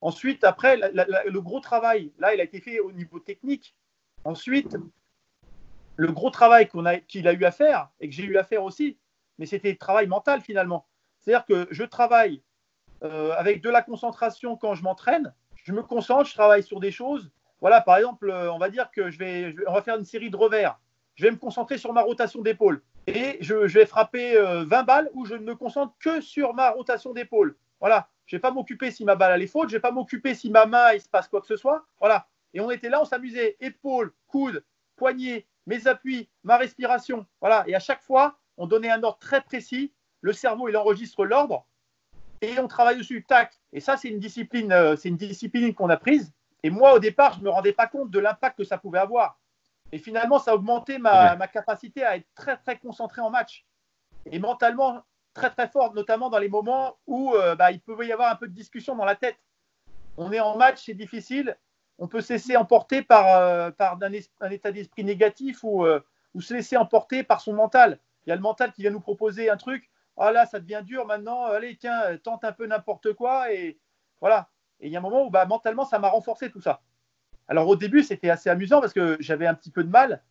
[0.00, 3.18] Ensuite, après, la- la- la- le gros travail, là, il a été fait au niveau
[3.18, 3.74] technique.
[4.24, 4.76] Ensuite,
[5.96, 6.68] le gros travail
[7.06, 8.98] qu'il a eu à faire et que j'ai eu à faire aussi,
[9.38, 10.86] mais c'était le travail mental finalement.
[11.18, 12.42] C'est-à-dire que je travaille
[13.02, 16.90] euh, avec de la concentration quand je m'entraîne, je me concentre, je travaille sur des
[16.90, 17.30] choses.
[17.60, 19.54] Voilà, par exemple, euh, on va dire que je vais,
[19.84, 20.78] faire une série de revers.
[21.16, 25.10] Je vais me concentrer sur ma rotation d'épaule et je, vais frapper euh, 20 balles
[25.14, 27.56] où je ne me concentre que sur ma rotation d'épaule.
[27.80, 30.34] Voilà, je vais pas m'occuper si ma balle elle est faute, je vais pas m'occuper
[30.34, 31.84] si ma main il se passe quoi que ce soit.
[31.98, 32.28] Voilà.
[32.54, 34.64] Et on était là, on s'amusait, épaule, coude,
[34.96, 37.26] poignet, mes appuis, ma respiration.
[37.40, 37.64] Voilà.
[37.66, 39.92] Et à chaque fois, on donnait un ordre très précis.
[40.20, 41.66] Le cerveau, il enregistre l'ordre
[42.40, 43.24] et on travaille dessus.
[43.24, 43.52] Tac.
[43.72, 46.32] Et ça, c'est une discipline, euh, c'est une discipline qu'on a prise.
[46.62, 49.38] Et moi, au départ, je me rendais pas compte de l'impact que ça pouvait avoir.
[49.92, 51.36] Et finalement, ça a augmenté ma, Ouais.
[51.36, 53.64] ma capacité à être très, très concentré en match.
[54.26, 55.02] Et mentalement,
[55.34, 58.36] très, très fort, notamment dans les moments où euh, bah, il peut y avoir un
[58.36, 59.38] peu de discussion dans la tête.
[60.16, 61.56] On est en match, c'est difficile.
[61.98, 66.00] On peut se laisser emporter par, euh, par un, état d'esprit négatif ou, euh,
[66.34, 67.98] ou se laisser emporter par son mental.
[68.26, 69.90] Il y a le mental qui vient nous proposer un truc.
[70.16, 71.44] Ah là, ça devient dur maintenant.
[71.44, 73.52] Allez, tiens, tente un peu n'importe quoi.
[73.52, 73.78] Et
[74.20, 74.48] voilà.
[74.80, 76.82] Et il y a un moment où bah, mentalement, ça m'a renforcé tout ça.
[77.48, 80.22] Alors au début, c'était assez amusant parce que j'avais un petit peu de mal.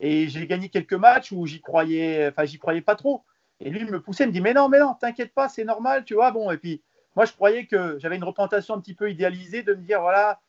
[0.00, 3.24] Et j'ai gagné quelques matchs où j'y croyais, enfin, j'y croyais pas trop.
[3.60, 5.64] Et lui, il me poussait, il me dit, mais non, mais non, t'inquiète pas, c'est
[5.64, 6.30] normal, tu vois.
[6.30, 6.82] Bon, et puis,
[7.14, 10.40] moi, je croyais que j'avais une représentation un petit peu idéalisée de me dire, voilà,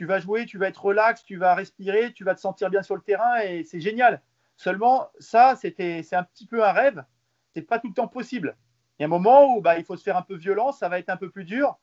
[0.00, 2.82] tu vas jouer, tu vas être relax, tu vas respirer, tu vas te sentir bien
[2.82, 4.22] sur le terrain et c'est génial.
[4.56, 7.04] Seulement, ça, c'était, c'est un petit peu un rêve.
[7.52, 8.56] C'est pas tout le temps possible.
[8.98, 10.88] Il y a un moment où bah, il faut se faire un peu violence, ça
[10.88, 11.78] va être un peu plus dur.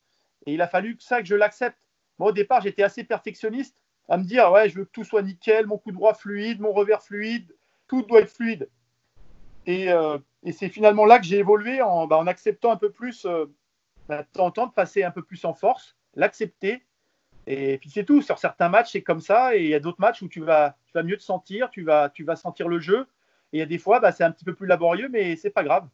[0.47, 1.77] Et il a fallu que ça, que je l'accepte.
[2.17, 3.77] Moi, au départ, j'étais assez perfectionniste
[4.09, 6.73] à me dire, ouais, je veux que tout soit nickel, mon coup droit fluide, mon
[6.73, 7.55] revers fluide,
[7.85, 8.67] tout doit être fluide.
[9.67, 10.17] Et, euh,
[10.53, 13.45] c'est finalement là que j'ai évolué en, bah, acceptant un peu plus, euh,
[14.09, 16.86] bah, temps, de passer un peu plus en force, l'accepter.
[17.47, 18.21] Et puis c'est tout.
[18.21, 19.55] Sur certains matchs, c'est comme ça.
[19.55, 21.81] Et il y a d'autres matchs où tu vas, tu vas mieux te sentir, tu
[21.83, 23.07] vas, tu vas sentir le jeu.
[23.53, 25.49] Et il y a des fois, bah, c'est un petit peu plus laborieux, mais c'est
[25.49, 25.87] pas grave.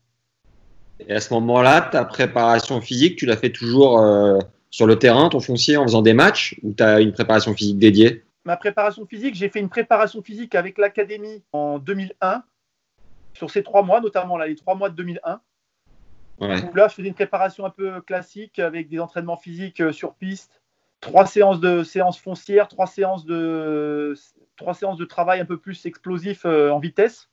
[0.99, 4.39] Et à ce moment-là, ta préparation physique, tu l'as fait toujours euh,
[4.71, 7.77] sur le terrain, ton foncier, en faisant des matchs, ou tu as une préparation physique
[7.77, 8.23] dédiée?
[8.45, 12.43] Ma préparation physique, j'ai fait une préparation physique avec l'académie en 2001,
[13.33, 15.39] sur ces trois mois, notamment là, les trois mois de 2001.
[16.39, 16.63] Ouais.
[16.63, 20.15] Où là, je faisais une préparation un peu classique avec des entraînements physiques euh, sur
[20.15, 20.62] piste,
[21.03, 24.15] trois séances de séances foncières, trois séances de
[24.55, 27.29] trois séances de travail un peu plus explosif euh, en vitesse.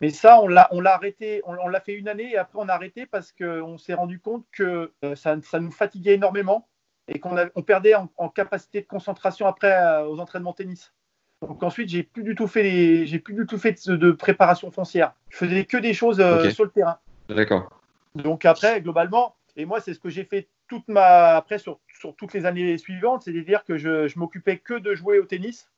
[0.00, 2.58] Mais ça, on l'a, on l'a arrêté, on, on l'a fait une année et après
[2.60, 6.68] on a arrêté parce qu'on s'est rendu compte que euh, ça, ça nous fatiguait énormément
[7.08, 10.92] et qu'on on perdait en, en capacité de concentration après euh, aux entraînements tennis.
[11.40, 14.12] Donc ensuite, j'ai plus du tout fait, les- j'ai plus du tout fait de, de
[14.12, 15.14] préparation foncière.
[15.30, 16.98] Je faisais que des choses sur le terrain.
[17.28, 17.70] D'accord.
[18.14, 22.14] Donc après, globalement, et moi, c'est ce que j'ai fait toute ma, après sur, sur
[22.16, 25.68] toutes les années suivantes, c'est-à-dire que je, je m'occupais que de jouer au tennis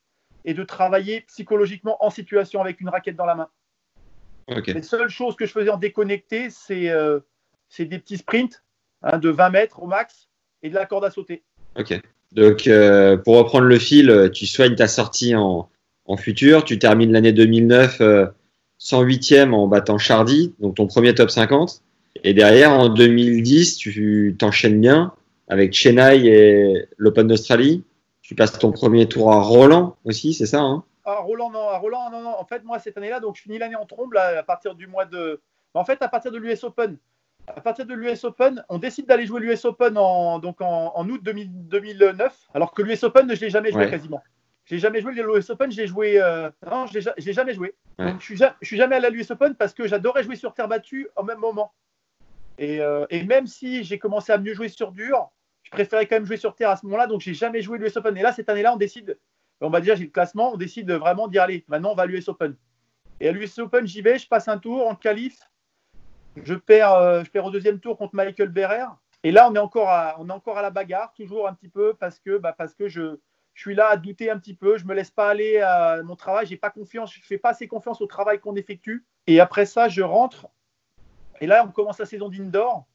[0.45, 3.49] et de travailler psychologiquement en situation avec une raquette dans la main.
[4.67, 7.21] Les seules choses que je faisais en déconnecté, c'est euh,
[7.79, 8.65] des petits sprints
[9.03, 10.29] hein, de 20 mètres au max
[10.63, 11.43] et de la corde à sauter.
[11.79, 12.01] Ok.
[12.33, 15.69] Donc, euh, pour reprendre le fil, tu soignes ta sortie en,
[16.05, 16.65] en futur.
[16.65, 18.27] Tu termines l'année 2009 euh,
[18.81, 21.83] 108e en battant Chardy, donc ton premier top 50.
[22.25, 25.13] Et derrière, en 2010, tu t'enchaînes bien
[25.49, 27.85] avec Chennai et l'Open d'Australie.
[28.23, 30.85] Tu passes ton premier tour à Roland aussi, c'est ça hein?
[31.05, 32.35] À Roland, non, à Roland, non, non.
[32.39, 34.87] En fait, moi, cette année-là, donc je finis l'année en trombe là, à partir du
[34.87, 35.41] mois de.
[35.75, 36.97] En fait, à partir de l'US Open.
[37.49, 41.09] À partir de l'US Open, on décide d'aller jouer l'US Open en, donc en, en
[41.09, 43.91] août 2000 2009, alors que l'US Open, je ne l'ai jamais joué Ouais.
[43.91, 44.23] quasiment.
[44.67, 46.21] Je n'ai jamais joué l'US Open, j'ai joué.
[46.23, 47.75] euh, Non, je ne l'ai jamais joué.
[47.99, 48.13] Ouais.
[48.13, 50.37] Donc, je suis, ja- je suis jamais allé à l'US Open parce que j'adorais jouer
[50.37, 51.73] sur terre battue au même moment.
[52.61, 55.31] Et, euh, et même si j'ai commencé à mieux jouer sur dur,
[55.63, 57.97] je préférais quand même jouer sur terre à ce moment-là, donc j'ai jamais joué l'US
[57.97, 58.17] Open.
[58.17, 59.19] Et là, cette année-là, on décide,
[59.63, 61.65] on va déjà, j'ai le classement, on décide vraiment d'y aller.
[61.69, 62.55] Maintenant, on va à l'US Open.
[63.19, 65.41] Et à l'US Open, j'y vais, je passe un tour en qualif.
[66.45, 68.85] Je perds, euh, je perds au deuxième tour contre Michael Berrer.
[69.23, 71.69] Et là, on est encore à, on est encore à la bagarre, toujours un petit
[71.69, 73.17] peu, parce que, bah, parce que je,
[73.55, 74.77] je suis là à douter un petit peu.
[74.77, 76.47] Je me laisse pas aller à mon travail.
[76.47, 77.15] J'ai pas confiance.
[77.15, 79.07] Je fais pas assez confiance au travail qu'on effectue.
[79.27, 80.47] Et après ça, je rentre.
[81.41, 82.87] Et là, on commence la saison d'indoor.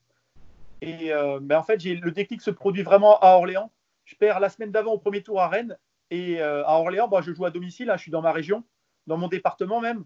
[0.81, 3.71] Et euh, ben, en fait, le déclic se produit vraiment à Orléans.
[4.05, 5.77] Je perds la semaine d'avant au premier tour à Rennes.
[6.11, 7.89] Et euh, à Orléans, bah, je joue à domicile.
[7.89, 8.63] hein, je suis dans ma région,
[9.07, 10.05] dans mon département même.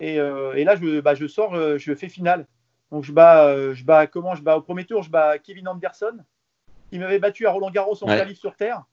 [0.00, 2.46] Et, euh, et là, je, bah, je sors, je fais finale.
[2.90, 6.18] Donc, je bats, je bats comment Je bats au premier tour, je bats Kevin Anderson.
[6.90, 8.34] Il m'avait battu à Roland Garros en Ouais.
[8.34, 8.84] sur terre.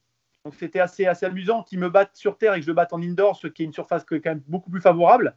[0.46, 2.94] Donc c'était assez, assez amusant qu'ils me battent sur terre et que je le batte
[2.94, 5.36] en indoor, ce qui est une surface quand même beaucoup plus favorable.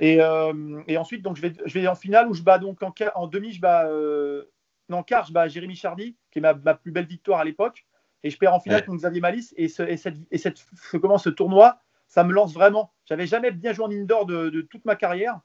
[0.00, 2.82] Et, euh, et, ensuite, donc, je, vais, je vais en finale où je bats donc
[2.82, 4.44] en, en demi, je bats, euh,
[4.90, 7.86] en quart, je bats Jérémy Chardy, qui est ma, ma, plus belle victoire à l'époque.
[8.24, 8.86] Et je perds en finale ouais.
[8.86, 9.54] contre Xavier Malice.
[9.56, 12.92] Et, ce, et, cette, et cette, ce, comment, ce tournoi, ça me lance vraiment.
[13.04, 15.40] J'avais jamais bien joué en indoor de, de, toute ma carrière,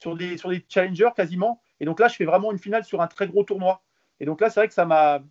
[0.00, 1.60] sur des, sur des challengers quasiment.
[1.80, 3.82] Et donc là, je fais vraiment une finale sur un très gros tournoi.
[4.20, 5.22] Et donc là, c'est vrai que ça m'a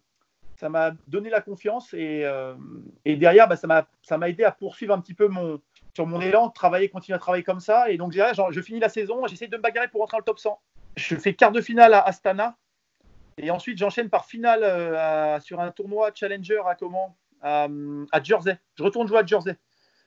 [0.58, 2.54] ça m'a donné la confiance et, euh,
[3.04, 5.60] et derrière, bah, ça m'a aidé à poursuivre un petit peu mon,
[5.94, 7.89] sur mon élan, travailler, continuer à travailler comme ça.
[7.89, 10.26] Et donc, genre, je finis la saison, j'essaie de me bagarrer pour rentrer dans le
[10.26, 10.60] top 100.
[10.98, 12.58] Je fais quart de finale à Astana.
[13.38, 17.18] Et ensuite, j'enchaîne par finale euh, à, sur un tournoi Challenger à comment?
[17.42, 17.68] À,
[18.12, 18.60] à, Jersey.
[18.76, 19.58] Je retourne jouer à Jersey.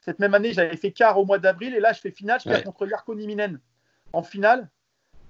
[0.01, 1.75] Cette même année, j'avais fait quart au mois d'avril.
[1.75, 3.61] Et là, je fais finale, je perds contre Yarko Niminen
[4.13, 4.71] en finale.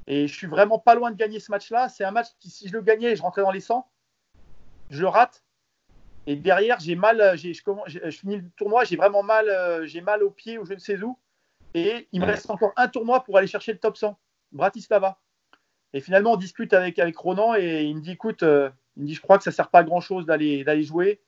[0.06, 1.88] Et je suis vraiment pas loin de gagner ce match-là.
[1.88, 3.88] C'est un match qui, si je le gagnais, je rentrais dans les 100
[4.90, 5.43] je le rate.
[6.26, 9.46] Et derrière, j'ai mal, je, je, finis le tournoi, j'ai vraiment mal,
[9.84, 11.18] j'ai mal au pied ou je ne sais où.
[11.74, 14.16] Et il me reste encore un tournoi pour aller chercher le top 100,
[14.52, 15.18] Bratislava.
[15.92, 19.08] Et finalement, on discute avec, avec Ronan et il me dit écoute, euh, il me
[19.08, 21.20] dit je crois que ça ne sert pas à grand chose d'aller jouer.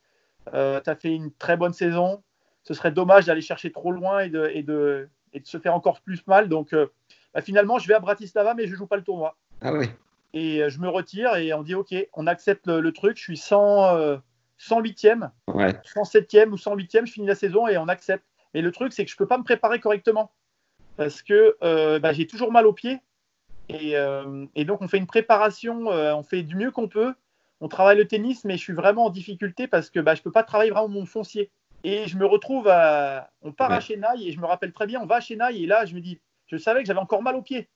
[0.55, 2.23] Euh, tu as fait une très bonne saison.
[2.63, 5.75] Ce serait dommage d'aller chercher trop loin et de, et, de, et de, se faire
[5.75, 6.49] encore plus mal.
[6.49, 6.87] Donc euh,
[7.35, 9.37] bah, finalement, je vais à Bratislava, mais je ne joue pas le tournoi.
[9.61, 9.89] Ah oui
[10.33, 13.17] et je me retire et on dit ok, on accepte le, le truc.
[13.17, 14.17] Je suis 100, euh,
[14.61, 15.73] 108e, ouais.
[15.95, 18.25] 107e ou 108e, je finis la saison et on accepte.
[18.55, 20.33] Et le truc, c'est que je peux pas me préparer correctement
[20.97, 23.01] parce que euh, bah, j'ai toujours mal aux pieds
[23.69, 27.15] et, euh, et, donc on fait une préparation, euh, on fait du mieux qu'on peut.
[27.61, 30.31] On travaille le tennis, mais je suis vraiment en difficulté parce que bah, je peux
[30.31, 31.51] pas travailler vraiment mon foncier.
[31.85, 33.77] Et je me retrouve à, on part ouais.
[33.77, 35.95] à Chennai et je me rappelle très bien, on va à Chennai et là je
[35.95, 37.69] me dis, je savais que j'avais encore mal aux pieds.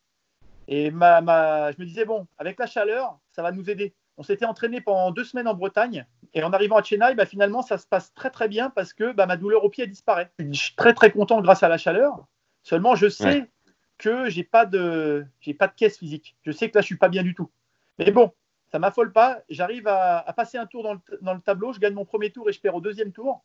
[0.69, 3.93] Et ma, ma, je me disais, bon, avec la chaleur, ça va nous aider.
[4.21, 6.05] On s'était entraîné pendant deux semaines en Bretagne.
[6.35, 9.13] Et en arrivant à Chennai, bah, finalement, ça se passe très très bien parce que
[9.13, 10.31] bah, ma douleur au pied disparaît.
[10.39, 12.27] Je suis très très content grâce à la chaleur.
[12.63, 13.51] Seulement, je sais ouais.
[13.97, 16.37] que j'ai pas de j'ai pas de caisse physique.
[16.43, 17.51] Je sais que là, je suis pas bien du tout.
[17.99, 18.31] Mais bon,
[18.71, 19.41] ça m'affole pas.
[19.49, 21.73] J'arrive à, à, passer un tour dans le, dans le, tableau.
[21.73, 23.43] Je gagne mon premier tour et je perds au deuxième tour.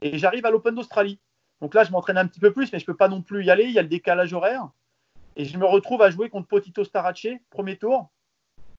[0.00, 1.20] Et j'arrive à l'Open d'Australie.
[1.60, 3.52] Donc là, je m'entraîne un petit peu plus, mais je peux pas non plus y
[3.52, 3.66] aller.
[3.66, 4.68] Il y a le décalage horaire.
[5.36, 8.10] Et je me retrouve à jouer contre Potito Starace, premier tour.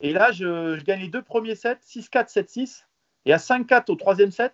[0.03, 2.83] Et là, je, je gagne les deux premiers sets, 6-4, 7-6.
[3.25, 4.53] Et à 5-4 au troisième set,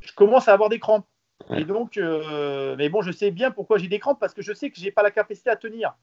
[0.00, 1.06] je commence à avoir des crampes.
[1.50, 4.52] Et donc, euh, mais bon, je sais bien pourquoi j'ai des crampes, parce que je
[4.52, 5.94] sais que je n'ai pas la capacité à tenir.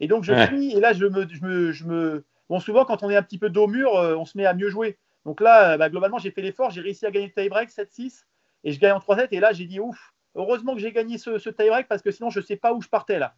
[0.00, 0.46] Et donc, je ouais.
[0.46, 2.24] finis, et là, je me, je, me, je me.
[2.48, 4.54] Bon, souvent, quand on est un petit peu dos mur, euh, on se met à
[4.54, 4.98] mieux jouer.
[5.24, 8.24] Donc là, bah, globalement, j'ai fait l'effort, j'ai réussi à gagner le tie-break 7-6,
[8.64, 9.28] et je gagne en 3 sets.
[9.32, 12.28] Et là, j'ai dit, ouf, heureusement que j'ai gagné ce, ce tie-break, parce que sinon,
[12.28, 13.34] je ne sais pas où je partais là.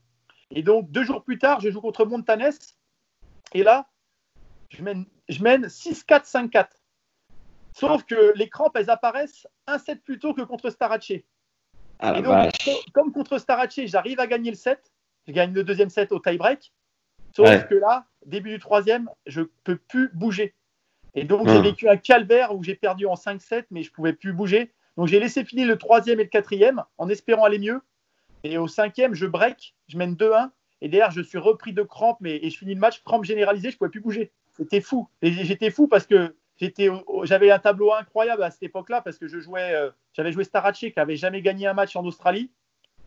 [0.51, 2.51] Et donc, deux jours plus tard, je joue contre Montanes.
[3.55, 3.87] Et là,
[4.71, 6.67] je mène, je mène 6-4, 5-4.
[7.73, 11.12] Sauf que les crampes, elles apparaissent un set plus tôt que contre Starace.
[11.99, 12.53] Ah, et donc,
[12.93, 14.93] comme contre Starace, j'arrive à gagner le set.
[15.27, 16.73] Je gagne le deuxième set au tie-break.
[17.35, 17.67] Sauf ouais.
[17.69, 20.55] que là, début du troisième, je ne peux plus bouger.
[21.14, 21.51] Et donc, mmh.
[21.51, 24.73] j'ai vécu un calvaire où j'ai perdu en 5-7, mais je ne pouvais plus bouger.
[24.97, 27.83] Donc, j'ai laissé finir le troisième et le quatrième en espérant aller mieux.
[28.43, 30.51] Et au cinquième, je break, je mène 2-1.
[30.83, 33.71] Et derrière, je suis repris de crampes mais, et je finis le match, crampes généralisées,
[33.71, 34.33] je ne pouvais plus bouger.
[34.57, 35.09] C'était fou.
[35.23, 36.35] J'étais fou parce que
[37.25, 40.79] j'avais un tableau incroyable à cette époque-là parce que je jouais, euh, j'avais joué Starace
[40.79, 42.51] qui n'avait jamais gagné un match en Australie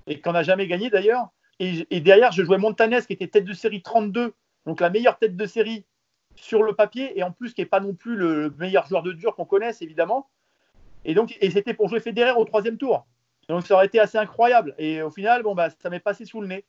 [0.07, 1.29] et qu'on n'a jamais gagné d'ailleurs.
[1.59, 4.33] Et, et, derrière, je jouais Montanes qui était tête de série 32,
[4.65, 5.85] donc la meilleure tête de série
[6.35, 9.11] sur le papier et en plus qui n'est pas non plus le meilleur joueur de
[9.11, 10.29] dur qu'on connaisse évidemment.
[11.05, 13.07] Et donc, et c'était pour jouer Federer au troisième tour.
[13.47, 14.75] Donc ça aurait été assez incroyable.
[14.77, 16.65] Et au final, bon, bah, ça m'est passé sous le nez.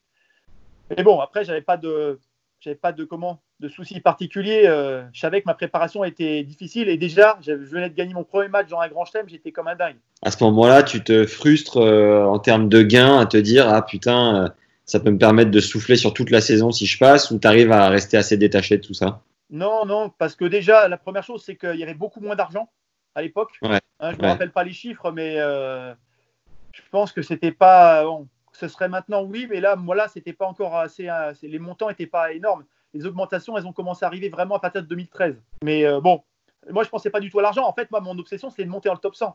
[0.89, 2.19] Mais bon, après, j'avais pas de,
[2.59, 4.65] j'avais pas de comment, de soucis particuliers.
[4.67, 8.25] Euh, je savais que ma préparation était difficile et déjà, je venais de gagner mon
[8.25, 9.97] premier match dans un grand chelem, j'étais comme un dingue.
[10.23, 13.83] À ce moment-là, tu te frustres euh, en termes de gains à te dire ah
[13.83, 14.49] putain, euh,
[14.87, 17.47] ça peut me permettre de souffler sur toute la saison si je passe ou tu
[17.47, 19.23] arrives à rester assez détaché de tout ça?
[19.51, 22.71] Non, non, parce que déjà, la première chose, c'est qu'il y avait beaucoup moins d'argent
[23.15, 23.59] à l'époque.
[23.63, 24.27] Ouais, hein, je ne ouais.
[24.27, 28.05] me rappelle pas les chiffres, mais je pense que c'était pas.
[28.05, 31.09] Bon, ce serait maintenant oui, mais là, moi là, c'était pas encore assez.
[31.43, 32.65] Les montants n'étaient pas énormes.
[32.95, 35.37] Les augmentations, elles ont commencé à arriver vraiment à partir de 2013.
[35.63, 36.23] Mais euh, bon,
[36.71, 37.67] moi, je pensais pas du tout à l'argent.
[37.67, 39.27] En fait, moi, mon obsession, c'est de monter dans le top 100.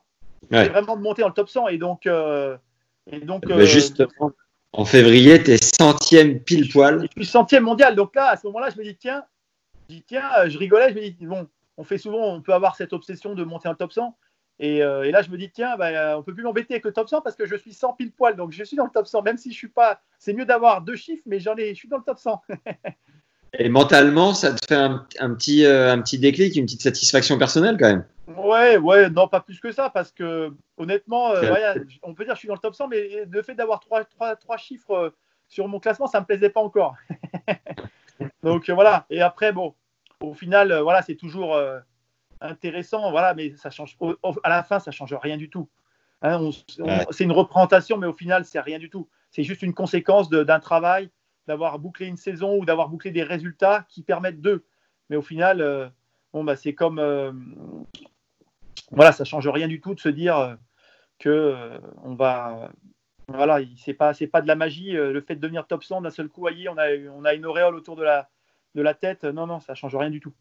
[0.52, 0.66] Ouais.
[0.66, 1.70] C'est vraiment de monter dans le top 100.
[1.70, 2.58] Et donc, euh,
[3.12, 3.50] et donc.
[3.50, 4.32] Euh, justement,
[4.74, 7.08] en février, tu es centième pile poil.
[7.16, 7.96] Je suis centième mondial.
[7.96, 9.24] Donc là, à ce moment-là, je me dis tiens,
[9.90, 11.48] je dis tiens, je rigolais, je me dis bon,
[11.78, 14.16] on fait souvent, on peut avoir cette obsession de monter dans le top 100.
[14.60, 16.94] Et, euh, et, là, je me dis, tiens, bah, on peut plus m'embêter avec le
[16.94, 18.36] top 100 parce que je suis 100 pile poil.
[18.36, 20.02] Donc, je suis dans le top 100, même si je suis pas.
[20.18, 22.42] C'est mieux d'avoir deux chiffres, mais j'en ai, je suis dans le top 100.
[23.58, 27.38] Et mentalement, ça te fait un, un petit, euh, un petit déclic, une petite satisfaction
[27.38, 28.06] personnelle quand même.
[28.28, 31.64] Ouais, ouais, non, pas plus que ça, parce que honnêtement, euh, ouais,
[32.04, 34.04] on peut dire que je suis dans le top 100, mais le fait d'avoir trois,
[34.04, 35.10] trois, trois chiffres euh,
[35.48, 36.96] sur mon classement, ça me plaisait pas encore.
[38.44, 39.06] Donc euh, voilà.
[39.10, 39.76] Et après, bon,
[40.22, 41.58] au final, euh, voilà, c'est toujours
[42.42, 43.96] intéressant, voilà, mais ça change.
[44.00, 45.70] au- au- à la fin, ça change rien du tout.
[46.22, 46.50] Hein,
[46.80, 47.06] Ouais.
[47.12, 49.08] C'est une représentation, mais au final, c'est rien du tout.
[49.32, 51.10] C'est juste une conséquence d'un travail,
[51.48, 54.66] d'avoir bouclé une saison ou d'avoir bouclé des résultats qui permettent d'eux.
[55.10, 55.88] Mais au final, euh,
[56.34, 57.00] bon, bah, c'est comme.
[57.00, 57.32] euh,
[58.92, 60.56] voilà, ça change rien du tout de se dire euh,
[61.20, 61.56] que
[62.04, 62.72] on va.
[63.28, 64.92] Voilà, il- c'est pas, c'est pas de la magie.
[64.92, 67.46] le fait de devenir top 100 d'un seul coup, voyez, on a, on a une
[67.46, 68.30] auréole autour de la,
[68.76, 69.24] de la tête.
[69.24, 70.34] Non, non, ça change rien du tout.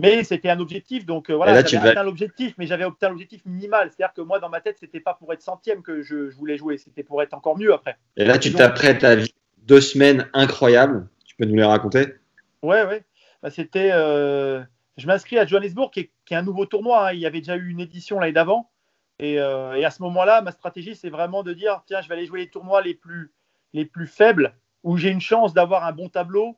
[0.00, 3.90] Mais c'était un objectif, donc euh, voilà, j'avais atteint l'objectif, mais j'avais obtenu l'objectif minimal.
[3.90, 6.56] C'est-à-dire que moi, dans ma tête, c'était pas pour être centième que je, je voulais
[6.56, 7.96] jouer, c'était pour être encore mieux après.
[8.16, 9.28] Et là, tu t'apprêtes à vivre
[9.66, 11.08] deux semaines incroyables.
[11.24, 12.14] Tu peux nous les raconter?
[12.62, 13.02] Ouais, ouais.
[13.42, 13.90] Bah, c'était.
[13.92, 14.62] euh,
[14.96, 16.00] Je m'inscris à Johannesburg, qui
[16.30, 17.08] est, un nouveau tournoi.
[17.08, 17.12] hein.
[17.12, 18.70] Il y avait déjà eu une édition l'année d'avant.
[19.18, 22.14] Et, euh, et à ce moment-là, ma stratégie, c'est vraiment de dire tiens, je vais
[22.14, 23.32] aller jouer les tournois les plus,
[23.72, 26.56] les plus faibles, où j'ai une chance d'avoir un bon tableau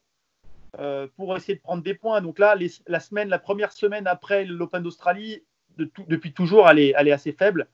[0.78, 2.20] euh, pour essayer de prendre des points.
[2.22, 5.42] Donc là, la semaine, la première semaine après l'Open d'Australie,
[5.76, 7.66] depuis toujours, elle est, elle est assez faible.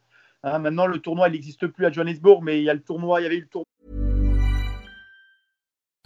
[0.43, 3.21] Hein, maintenant, le tournoi, il n'existe plus à Johannesburg, mais il y a le tournoi,
[3.21, 4.02] il y avait eu le tournoi.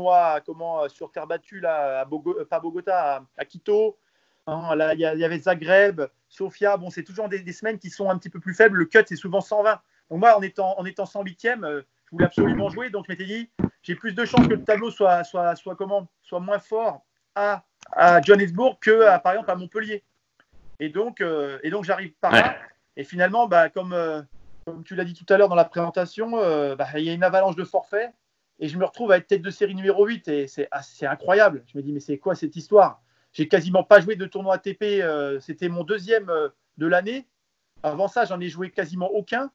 [0.00, 3.98] Tournoi comment, euh, sur terre battue, là, à Bogo- euh, pas Bogota, à, à Quito.
[4.46, 6.76] Hein, là, il y, avait Zagreb, Sofia.
[6.76, 8.78] Bon, c'est toujours des, des semaines qui sont un petit peu plus faibles.
[8.78, 9.80] Le cut, c'est souvent 120.
[10.10, 12.90] Donc, moi, en étant, en étant 108e, euh, je voulais absolument jouer.
[12.90, 13.50] Donc, je m'étais dit,
[13.82, 17.02] j'ai plus de chances que le tableau soit, soit, soit, comment, soit moins fort
[17.34, 20.02] à, à Johannesburg que, à, par exemple, à Montpellier.
[20.80, 22.56] Et donc, euh, et donc j'arrive par là.
[22.96, 24.22] Et finalement, bah, comme, euh,
[24.64, 26.30] comme tu l'as dit tout à l'heure dans la présentation,
[26.74, 28.10] bah, il y a une avalanche de forfaits
[28.60, 31.06] et je me retrouve à être tête de série numéro 8 et c'est ah, c'est
[31.06, 31.64] incroyable.
[31.72, 33.02] Je me dis mais c'est quoi cette histoire?
[33.32, 36.48] J'ai quasiment pas joué de tournoi ATP, euh, c'était mon deuxième euh,
[36.78, 37.26] de l'année.
[37.82, 39.50] Avant ça, j'en ai joué quasiment aucun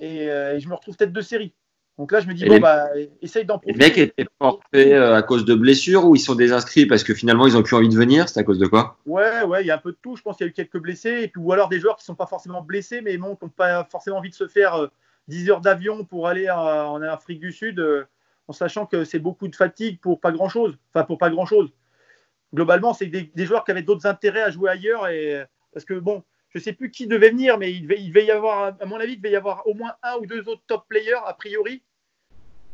[0.00, 1.54] et, euh, et je me retrouve tête de série.
[1.98, 2.88] Donc là, je me dis Et bon les- bah
[3.22, 3.88] essaye d'en Les profiter.
[3.90, 7.46] mecs étaient forfaits euh, à cause de blessures ou ils sont désinscrits parce que finalement
[7.46, 8.28] ils ont plus envie de venir?
[8.28, 8.96] C'est à cause de quoi?
[9.06, 10.16] Ouais, ouais, il y a un peu de tout.
[10.16, 12.04] Je pense qu'il y a eu quelques blessés et puis ou alors des joueurs qui
[12.04, 14.88] sont pas forcément blessés mais bon, qui n'ont pas forcément envie de se faire euh,
[15.28, 17.80] 10 heures d'avion pour aller en, en Afrique du Sud.
[18.50, 20.76] En sachant que c'est beaucoup de fatigue pour pas grand chose.
[20.92, 21.72] Enfin, pour pas grand chose.
[22.52, 25.06] Globalement, c'est des, joueurs qui avaient d'autres intérêts à jouer ailleurs.
[25.06, 28.74] Et, parce que, bon, je sais plus qui devait venir, mais il devait, y avoir,
[28.80, 31.20] à mon avis, il devait y avoir au moins un ou deux autres top players,
[31.24, 31.84] a priori.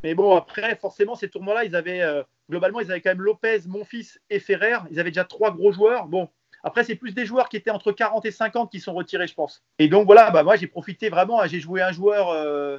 [0.03, 3.61] Mais bon, après, forcément, ces tournois-là, ils avaient, euh, globalement, ils avaient quand même Lopez,
[3.67, 4.79] Monfils et Ferrer.
[4.91, 6.07] Ils avaient déjà trois gros joueurs.
[6.07, 6.31] Bon,
[6.63, 9.35] après, c'est plus des joueurs qui étaient entre 40 et 50 qui sont retirés, je
[9.35, 9.63] pense.
[9.79, 11.47] Et donc, voilà, bah, moi, j'ai profité vraiment.
[11.47, 12.31] J'ai joué un joueur.
[12.31, 12.79] euh,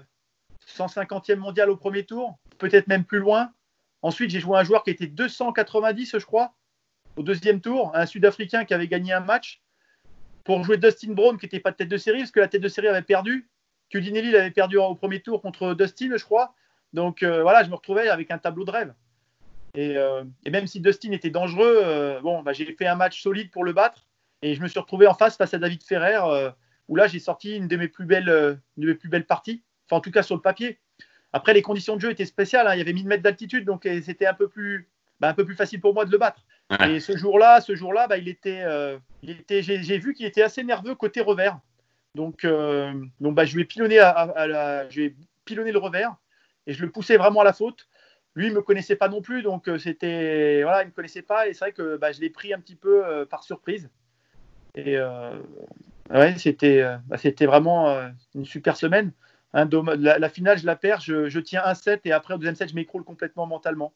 [0.67, 3.51] 150e mondial au premier tour, peut-être même plus loin.
[4.01, 6.53] Ensuite, j'ai joué un joueur qui était 290, je crois,
[7.15, 9.61] au deuxième tour, un Sud-Africain qui avait gagné un match
[10.43, 12.61] pour jouer Dustin Brown, qui n'était pas de tête de série, parce que la tête
[12.61, 13.49] de série avait perdu.
[13.89, 16.53] Cudinelli l'avait perdu au premier tour contre Dustin, je crois.
[16.93, 18.93] Donc euh, voilà, je me retrouvais avec un tableau de rêve.
[19.75, 23.51] Et, euh, même si Dustin était dangereux, euh, bon, bah, j'ai fait un match solide
[23.51, 24.07] pour le battre.
[24.41, 26.19] Et je me suis retrouvé en face face à David Ferrer,
[26.87, 29.63] où là, j'ai sorti une de une de mes plus belles parties.
[29.89, 30.77] Enfin, en tout cas, sur le papier.
[31.33, 32.67] Après, les conditions de jeu étaient spéciales.
[32.67, 32.75] hein.
[32.75, 34.87] Il y avait 1000 mètres d'altitude, donc c'était un peu plus,
[35.19, 36.45] bah, un peu plus facile pour moi de le battre.
[36.69, 36.93] Ouais.
[36.95, 40.41] Et ce jour-là, ce jour-là, bah, il était, euh, il était, j'ai, vu qu'il était
[40.41, 41.59] assez nerveux côté revers.
[42.15, 45.15] Donc, euh, donc bah, je lui ai pilonné, à, à- à la, je lui ai
[45.45, 46.15] pilonné le revers
[46.65, 47.87] et je le poussais vraiment à la faute.
[48.35, 51.47] Lui, il me connaissait pas non plus, donc euh, c'était, voilà, il me connaissait pas
[51.47, 53.89] et c'est vrai que bah, je l'ai pris un petit peu euh, par surprise.
[54.75, 54.97] Et
[56.11, 56.85] ouais, c'était,
[57.17, 59.11] c'était vraiment une super semaine.
[59.53, 62.55] La, la finale, je la perds, je, je tiens un set et après au deuxième
[62.55, 63.93] set, je m'écroule complètement mentalement.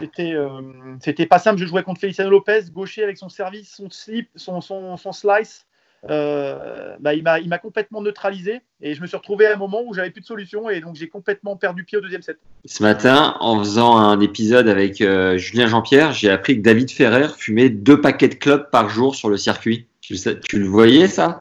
[0.00, 0.60] C'était, euh,
[1.00, 1.60] c'était pas simple.
[1.60, 5.66] Je jouais contre Feliciano Lopez, gaucher avec son service, son slip, son, son, son slice.
[6.10, 9.56] Euh, bah, il m'a, il m'a complètement neutralisé et je me suis retrouvé à un
[9.56, 12.38] moment où j'avais plus de solution et donc j'ai complètement perdu pied au deuxième set.
[12.66, 17.28] Ce matin, en faisant un épisode avec euh, Julien Jean-Pierre, j'ai appris que David Ferrer
[17.38, 19.86] fumait deux paquets de clopes par jour sur le circuit.
[20.02, 20.16] Tu,
[20.46, 21.40] tu le voyais ça?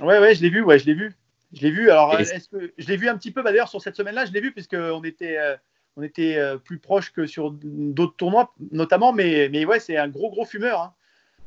[0.00, 1.14] Ouais, ouais, je l'ai vu, ouais, je l'ai vu.
[1.54, 1.90] Je l'ai vu.
[1.90, 4.32] Alors, est-ce que je l'ai vu un petit peu bah, d'ailleurs sur cette semaine-là, je
[4.32, 5.56] l'ai vu puisque on était, euh,
[5.96, 9.12] on était euh, plus proche que sur d'autres tournois, notamment.
[9.12, 10.80] Mais, mais ouais, c'est un gros, gros fumeur.
[10.80, 10.94] Hein.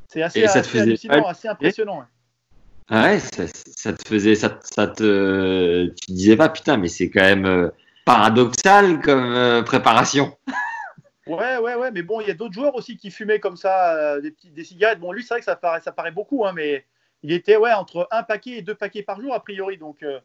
[0.08, 1.98] C'est assez, assez impressionnant.
[1.98, 2.04] ouais.
[2.90, 3.44] Ah ouais, ça,
[3.76, 7.44] ça te faisait, ça, ça te, tu te disais pas, putain, mais c'est quand même
[7.44, 7.68] euh,
[8.06, 10.36] paradoxal comme euh, préparation.
[11.26, 13.94] Ouais, ouais, ouais, mais bon, il y a d'autres joueurs aussi qui fumaient comme ça
[13.96, 14.98] euh, des, petits, des cigarettes.
[14.98, 16.86] Bon, lui, c'est vrai que ça paraît, ça paraît beaucoup, hein, mais
[17.22, 19.76] il était ouais, entre un paquet et deux paquets par jour, a priori.
[19.78, 20.20] Donc, euh,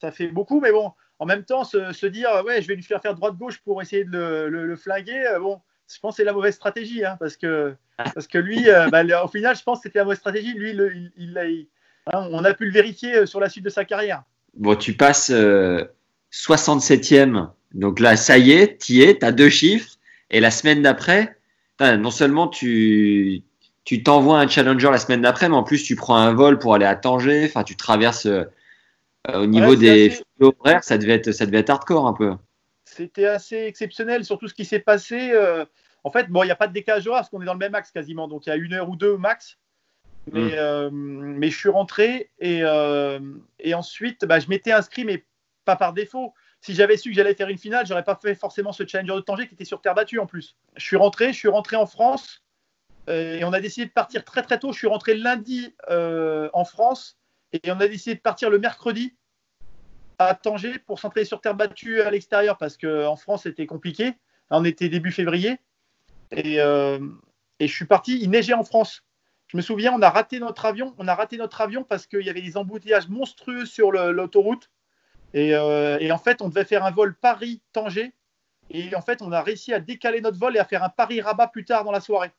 [0.00, 2.82] ça fait beaucoup, mais bon, en même temps, se, se dire, ouais, je vais lui
[2.82, 5.60] faire faire droite-gauche pour essayer de le, le- le flinguer, euh, bon,
[5.92, 9.02] je pense que c'est la mauvaise stratégie, hein, parce, que, parce que lui, euh, bah,
[9.24, 10.52] au final, je pense que c'était la mauvaise stratégie.
[10.54, 11.66] Lui, le- il, il
[12.12, 14.22] hein, on a pu le vérifier euh, sur la suite de sa carrière.
[14.54, 15.84] Bon, tu passes euh,
[16.32, 19.96] 67e, donc là, ça y est, t'y es, t'as deux chiffres,
[20.30, 21.36] et la semaine d'après,
[21.80, 23.42] non seulement tu
[23.86, 26.74] tu t'envoies un challenger la semaine d'après, mais en plus tu prends un vol pour
[26.74, 28.44] aller à Tanger, enfin tu traverses euh,
[29.32, 32.34] au niveau des assez- horaires, ça devait être ça devait être hardcore un peu.
[32.84, 35.30] C'était assez exceptionnel, surtout ce qui s'est passé.
[35.32, 35.64] euh,
[36.04, 37.58] en fait, bon, il n'y a pas de décalage horaire parce qu'on est dans le
[37.58, 39.56] même axe quasiment, donc il y a une heure ou deux max.
[40.32, 40.50] Mais, Mm.
[40.54, 42.62] euh, mais je suis rentré et,
[43.60, 45.24] et ensuite, bah, je m'étais inscrit, mais
[45.64, 46.34] pas par défaut.
[46.60, 49.20] Si j'avais su que j'allais faire une finale, j'aurais pas fait forcément ce challenger de
[49.20, 50.56] Tanger qui était sur terre battue en plus.
[50.76, 52.42] Je suis rentré, je suis rentré en France
[53.08, 54.72] et on a décidé de partir très très tôt.
[54.72, 57.18] Je suis rentré lundi euh, en France
[57.52, 59.14] et on a décidé de partir le mercredi
[60.18, 64.06] à Tanger pour s'entraîner sur terre battue à l'extérieur parce qu'en France c'était compliqué.
[64.50, 65.58] Là, on était début février
[66.30, 66.98] et, euh,
[67.60, 68.18] et je suis parti.
[68.20, 69.02] Il neigeait en France.
[69.46, 70.94] Je me souviens, on a raté notre avion.
[70.98, 74.70] On a raté notre avion parce qu'il y avait des embouteillages monstrueux sur l'autoroute.
[75.34, 78.12] Et, euh, et en fait, on devait faire un vol Paris-Tanger.
[78.70, 81.48] Et en fait, on a réussi à décaler notre vol et à faire un Paris-Rabat
[81.48, 82.32] plus tard dans la soirée.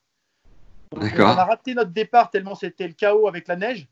[0.92, 1.12] Donc.
[1.18, 3.88] On a raté notre départ tellement c'était le chaos avec la neige.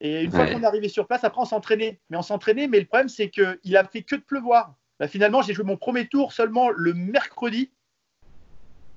[0.00, 1.98] Et une fois qu'on est arrivé sur place, après on s'entraînait.
[2.10, 4.74] Mais on s'entraînait, mais le problème c'est qu'il a fait que de pleuvoir.
[4.98, 7.70] Bah, finalement, j'ai joué mon premier tour seulement le mercredi.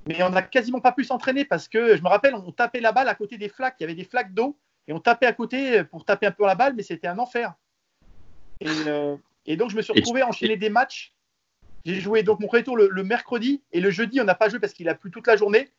[0.08, 2.92] Mais on n'a quasiment pas pu s'entraîner parce que je me rappelle, on tapait la
[2.92, 3.76] balle à côté des flaques.
[3.80, 4.58] Il y avait des flaques d'eau
[4.88, 7.54] et on tapait à côté pour taper un peu la balle, mais c'était un enfer.
[8.62, 9.16] Et, euh,
[9.46, 11.14] et donc je me suis retrouvé à enchaîner des matchs.
[11.86, 14.50] J'ai joué donc mon premier tour le, le mercredi et le jeudi on n'a pas
[14.50, 15.72] joué parce qu'il a plu toute la journée.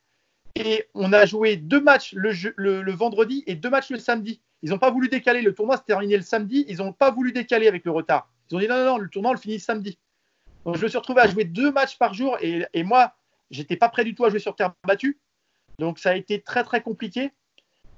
[0.54, 4.40] Et on a joué deux matchs le, vendredi et deux matchs le samedi.
[4.62, 5.42] Ils n'ont pas voulu décaler.
[5.42, 6.64] Le tournoi s'est terminé le samedi.
[6.68, 8.30] Ils n'ont pas voulu décaler avec le retard.
[8.50, 9.98] Ils ont dit non, non, non, le tournoi on le finit samedi.
[10.64, 13.14] Donc je me suis retrouvé à jouer deux matchs par jour et, et moi,
[13.50, 15.18] j'étais pas prêt du tout à jouer sur terre battue.
[15.78, 17.32] Donc ça a été très très compliqué.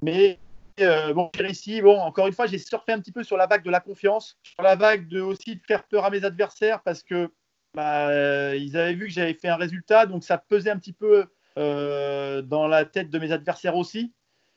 [0.01, 0.39] Mais
[0.81, 1.81] euh, bon, réussi.
[1.83, 4.39] Bon, encore une fois, j'ai surfé un petit peu sur la vague de la confiance,
[4.43, 7.31] sur la vague de aussi de faire peur à mes adversaires parce que
[7.75, 10.93] bah, euh, ils avaient vu que j'avais fait un résultat, donc ça pesait un petit
[10.93, 11.27] peu
[11.57, 14.13] dans la tête de mes adversaires aussi.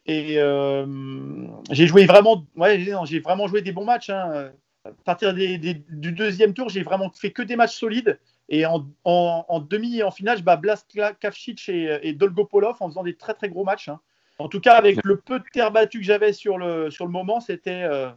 [0.05, 0.85] Et euh,
[1.71, 4.09] j'ai joué vraiment, ouais, j'ai- vraiment joué des bons matchs.
[4.09, 4.51] hein.
[4.85, 8.17] À partir des- des- du deuxième tour, j'ai vraiment fait que des matchs solides.
[8.47, 10.85] Et en, en- en demi et en finale, je bats Blas
[11.19, 13.89] Kavcic et, et Dolgopolov en faisant des très très gros matchs.
[13.89, 13.99] hein.
[14.39, 17.11] En tout cas, avec le peu de terre battue que j'avais sur le, sur le
[17.11, 18.09] moment, c'était euh,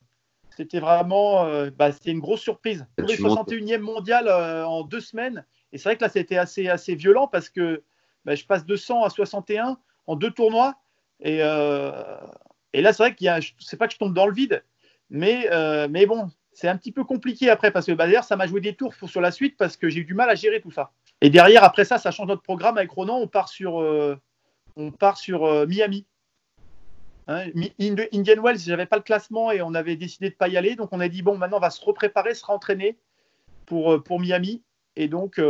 [0.56, 2.86] c'était vraiment euh, bah, c'était une grosse surprise.
[2.98, 3.48] Le montes.
[3.48, 5.44] 61e mondial euh, en deux semaines.
[5.72, 7.82] Et c'est vrai que là, c'était assez, assez violent parce que
[8.24, 10.76] bah, je passe de 100 à 61 en deux tournois.
[11.20, 11.92] Et, euh,
[12.72, 14.64] et là, c'est vrai qu'il y a, sais pas que je tombe dans le vide,
[15.10, 18.36] mais, euh, mais bon, c'est un petit peu compliqué après parce que bah, d'ailleurs, ça
[18.36, 20.60] m'a joué des tours sur la suite parce que j'ai eu du mal à gérer
[20.60, 20.92] tout ça.
[21.20, 23.18] Et derrière, après ça, ça change notre programme avec Ronan.
[23.18, 24.16] On part sur, euh,
[24.76, 26.06] on part sur Miami.
[27.28, 27.46] Hein,
[27.78, 30.74] Indian Wells, j'avais pas le classement et on avait décidé de pas y aller.
[30.76, 32.98] Donc on a dit bon, maintenant on va se repréparer, se rentraîner
[33.66, 34.62] pour, pour Miami.
[34.96, 35.40] Et donc,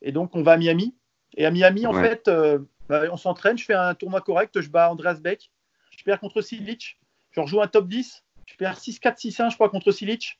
[0.00, 0.94] et donc on va à Miami.
[1.38, 2.02] Et à Miami, en Ouais.
[2.06, 2.58] fait, euh,
[2.88, 3.56] bah, on s'entraîne.
[3.56, 4.60] Je fais un tournoi correct.
[4.60, 5.50] Je bats Andreas Beck.
[5.96, 6.98] Je perds contre Silic.
[7.30, 8.24] Je rejoue un top 10.
[8.44, 10.38] Je perds 6-4, 6-1, je crois, contre Silic.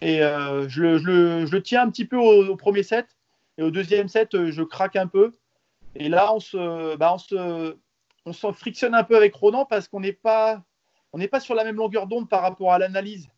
[0.00, 2.82] Et euh, je, le, je le- je le tiens un petit peu au, au premier
[2.82, 3.06] set.
[3.56, 5.32] Et au deuxième set, euh, je craque un peu.
[5.94, 7.76] Et là, on se, bah, on se,
[8.26, 10.62] on s'en frictionne un peu avec Ronan parce qu'on n'est pas,
[11.12, 13.28] on n'est pas sur la même longueur d'onde par rapport à l'analyse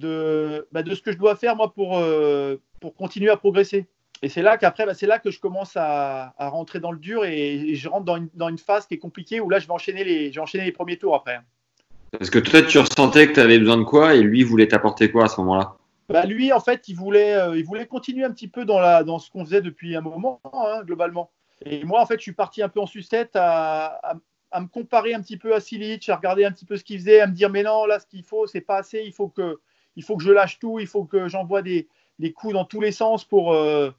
[0.00, 3.86] de, bah, de ce que je dois faire moi pour, euh, pour continuer à progresser.
[4.22, 6.98] Et c'est là qu'après, bah, c'est là que je commence à, à rentrer dans le
[6.98, 9.66] dur et, je rentre dans une, dans une phase qui est compliquée où là, je
[9.66, 11.40] vais enchaîner les, je vais enchaîner les premiers tours après.
[12.10, 15.10] Parce que toi, tu ressentais que tu avais besoin de quoi et lui voulait t'apporter
[15.10, 15.76] quoi à ce moment-là?
[16.08, 19.04] Bah, lui, en fait, il voulait, euh, il voulait continuer un petit peu dans, la,
[19.04, 21.30] dans ce qu'on faisait depuis un moment, hein, globalement.
[21.64, 24.14] Et moi, en fait, je suis parti un peu en sucette à, à,
[24.50, 26.98] à me comparer un petit peu à Silic, à regarder un petit peu ce qu'il
[26.98, 29.28] faisait, à me dire, mais non, là, ce qu'il faut, c'est pas assez, il faut,
[29.28, 29.60] que,
[29.96, 31.88] il faut que je lâche tout, il faut que j'envoie des,
[32.18, 33.90] des coups dans tous les sens pour, euh,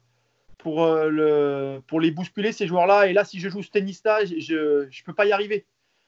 [0.62, 3.08] pour, euh, le, pour les bousculer, ces joueurs-là.
[3.08, 5.66] Et là, si je joue ce tennis-là, je ne peux pas y arriver.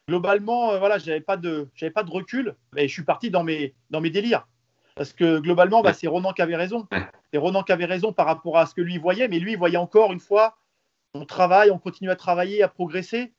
[0.09, 3.44] Globalement, euh, voilà, j'avais pas de, j'avais pas de recul, et je suis parti dans
[3.44, 4.46] mes, dans mes délires.
[4.94, 6.86] Parce que globalement, bah, c'est Ronan qui avait raison.
[7.32, 9.59] C'est Ronan qui avait raison par rapport à ce que lui voyait, mais lui, il
[9.59, 10.59] voyait encore une fois,
[11.14, 13.32] on travaille, on continue à travailler, à progresser.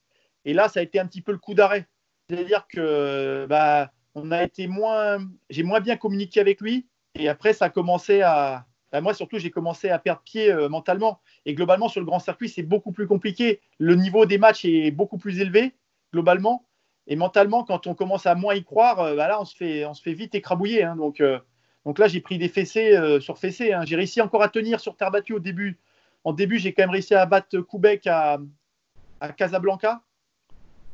[0.45, 1.87] Et là, ça a été un petit peu le coup d'arrêt.
[2.27, 6.87] C'est-à-dire que bah, on a été moins, j'ai moins bien communiqué avec lui.
[7.15, 10.69] Et après, ça a commencé à, bah, moi surtout, j'ai commencé à perdre pied euh,
[10.69, 11.19] mentalement.
[11.47, 13.59] Et globalement, sur le grand circuit, c'est beaucoup plus compliqué.
[13.79, 15.73] Le niveau des matchs est beaucoup plus élevé
[16.13, 16.67] globalement.
[17.07, 20.13] Et mentalement, quand on commence à moins y croire, euh, bah là, on se fait,
[20.13, 20.83] vite écrabouiller.
[20.83, 20.95] Hein.
[20.95, 21.39] donc, euh,
[21.85, 23.73] donc là, j'ai pris des fessées sur fessées.
[23.73, 23.81] Hein.
[23.83, 25.79] J'ai réussi encore à tenir sur terre battue au début.
[26.23, 28.37] En début, j'ai quand même réussi à battre Koubek à,
[29.35, 30.03] Casablanca.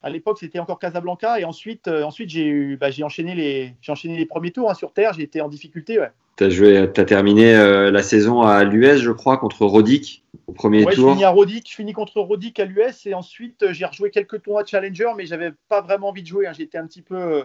[0.02, 1.40] À l'époque, c'était encore Casablanca.
[1.40, 5.14] Et ensuite, ensuite j'ai bah, enchaîné, les, enchaîné les premiers tours hein, sur terre.
[5.14, 6.00] J'ai été en difficulté.
[6.00, 6.12] Ouais.
[6.40, 10.94] Tu as, terminé euh, la saison à l'US, je crois, contre Rodic au premier ouais,
[10.94, 11.10] tour.
[11.10, 14.10] Je finis à Rodic, je finis contre Rodic à l'US et ensuite euh, j'ai rejoué
[14.10, 16.48] quelques tours à Challenger, mais j'avais pas vraiment envie de jouer.
[16.48, 16.54] Hein.
[16.58, 17.44] J'étais un petit peu, euh,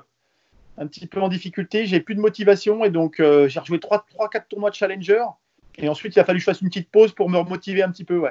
[0.78, 4.70] un petit peu en difficulté, j'ai plus de motivation et donc j'ai rejoué 3-4 tournois
[4.70, 5.24] de Challenger.
[5.78, 7.90] Et ensuite, il a fallu que je fasse une petite pause pour me remotiver un
[7.90, 8.18] petit peu.
[8.18, 8.30] Ouais.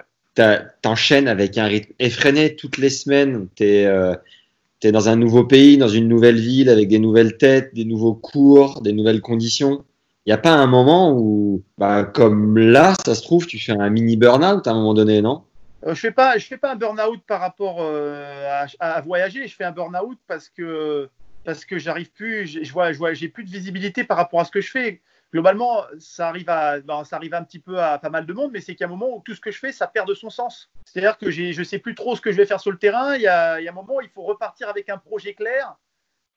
[0.81, 3.49] T'enchaînes avec un rythme effréné toutes les semaines.
[3.57, 7.83] Tu es dans un nouveau pays, dans une nouvelle ville, avec des nouvelles têtes, des
[7.83, 9.83] nouveaux cours, des nouvelles conditions
[10.25, 13.73] il n'y a pas un moment où, bah, comme là, ça se trouve, tu fais
[13.73, 15.43] un mini burn-out à un moment donné, non?
[15.85, 19.47] Euh, Je fais je fais pas un burn-out par rapport euh, à, voyager.
[19.47, 21.09] Je fais un burn-out parce que
[21.43, 24.51] parce que j'arrive plus, je vois, je j'ai plus de visibilité par rapport à ce
[24.51, 25.01] que je fais.
[25.33, 28.61] Globalement, ça arrive à, ça arrive un petit peu à pas mal de monde, mais
[28.61, 30.13] c'est qu'il y a un moment où tout ce que je fais, ça perd de
[30.13, 30.69] son sens.
[30.85, 33.15] C'est-à-dire que je ne sais plus trop ce que je vais faire sur le terrain.
[33.15, 35.75] Il y a, un moment où il faut repartir avec un projet clair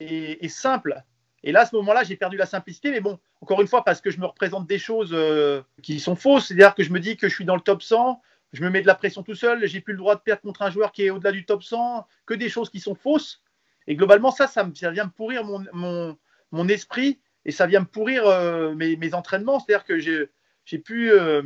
[0.00, 1.04] et simple.
[1.46, 2.90] Et là, à ce moment-là, j'ai perdu la simplicité.
[2.90, 6.16] Mais bon, encore une fois, parce que je me représente des choses euh, qui sont
[6.16, 6.48] fausses.
[6.48, 8.20] C'est-à-dire que je me dis que je suis dans le top 100,
[8.52, 10.62] je me mets de la pression tout seul, j'ai plus le droit de perdre contre
[10.62, 13.44] un joueur qui est au-delà du top 100, que des choses qui sont fausses.
[13.86, 18.74] Et globalement, ça, ça, vient me pourrir mon, esprit et ça vient me pourrir euh,
[18.74, 19.60] mes, entraînements.
[19.60, 21.42] C'est-à-dire que j'ai plus, euh,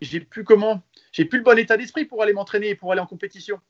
[0.00, 0.82] j'ai plus comment,
[1.12, 3.60] j'ai plus le bon état d'esprit pour aller m'entraîner et pour aller en compétition.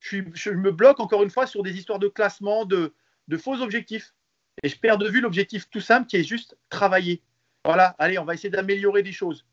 [0.00, 2.92] Je, me bloque encore une fois sur des histoires de classement, de
[3.38, 4.12] faux objectifs.
[4.62, 7.22] Et je perds de vue l'objectif tout simple qui est juste travailler.
[7.64, 9.44] Voilà, allez, on va essayer d'améliorer des choses.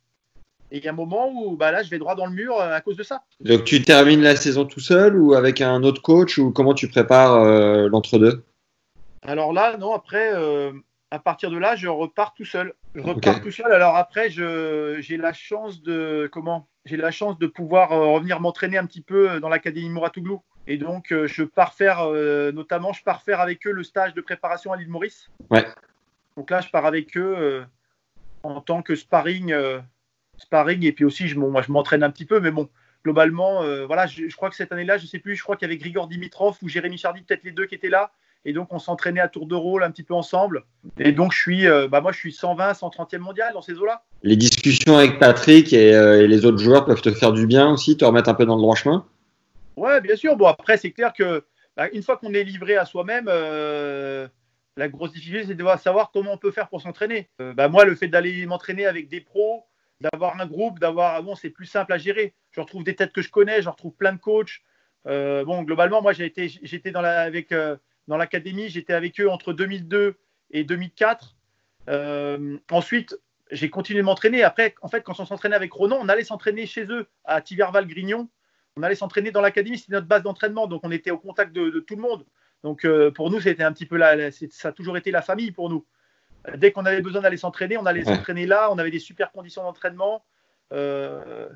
[0.71, 2.59] Et il y a un moment où bah là, je vais droit dans le mur
[2.59, 3.23] euh, à cause de ça.
[3.39, 6.87] Donc tu termines la saison tout seul ou avec un autre coach ou comment tu
[6.87, 8.43] prépares euh, l'entre-deux?
[9.21, 10.71] Alors là, non, après, euh,
[11.11, 12.73] à partir de là, je repars tout seul.
[12.95, 13.71] Je repars tout seul.
[13.71, 16.67] Alors après, j'ai la chance de comment?
[16.85, 20.41] J'ai la chance de pouvoir revenir m'entraîner un petit peu dans l'académie Mouratoglou.
[20.67, 24.13] Et donc, euh, je pars faire, euh, notamment, je pars faire avec eux le stage
[24.13, 25.29] de préparation à l'île Maurice.
[25.51, 25.65] Ouais.
[26.37, 27.63] Donc là, je pars avec eux euh,
[28.43, 29.55] en tant que sparring,
[30.37, 32.69] sparring, et puis aussi, je, moi, je m'entraîne un petit peu, mais bon,
[33.03, 35.77] globalement, voilà, je, crois que cette année-là, je sais plus, je crois qu'il y avait
[35.77, 38.11] Grigor Dimitrov ou Jérémy Chardy, peut-être les deux qui étaient là.
[38.47, 40.65] Et donc, on s'entraînait à tour de rôle un petit peu ensemble.
[40.99, 44.03] Et donc, je suis, bah, moi, je suis 120, 130e mondial dans ces eaux-là.
[44.21, 47.97] Les discussions avec Patrick et, et, les autres joueurs peuvent te faire du bien aussi,
[47.97, 49.05] te remettre un peu dans le droit chemin?
[49.75, 50.35] Ouais, bien sûr.
[50.35, 51.45] Bon, après, c'est clair que
[51.75, 54.27] bah, une fois qu'on est livré à soi-même, euh,
[54.77, 57.29] la grosse difficulté, c'est de savoir comment on peut faire pour s'entraîner.
[57.41, 59.65] Euh, bah, moi, le fait d'aller m'entraîner avec des pros,
[59.99, 61.21] d'avoir un groupe, d'avoir.
[61.23, 62.33] Bon, c'est plus simple à gérer.
[62.51, 64.61] Je retrouve des têtes que je connais, je retrouve plein de coachs.
[65.07, 67.53] Euh, bon, globalement, moi, j'étais dans la, avec,
[68.07, 70.17] dans l'académie, j'étais avec eux entre 2002
[70.51, 71.35] et 2004.
[72.71, 73.17] ensuite,
[73.51, 74.43] j'ai continué de m'entraîner.
[74.43, 78.29] Après, en fait, quand on s'entraînait avec Ronan, on allait s'entraîner chez eux à Tiverval-Grignon
[78.77, 81.79] on allait s'entraîner dans l'académie, c'était notre base d'entraînement, donc on était au contact de,
[81.79, 82.25] tout le monde.
[82.63, 85.51] Donc euh, pour nous, c'était un petit peu là, ça a toujours été la famille
[85.51, 85.85] pour nous.
[86.57, 89.63] Dès qu'on avait besoin d'aller s'entraîner, on allait s'entraîner là, on avait des super conditions
[89.63, 90.23] d'entraînement.
[90.73, 91.47] Euh,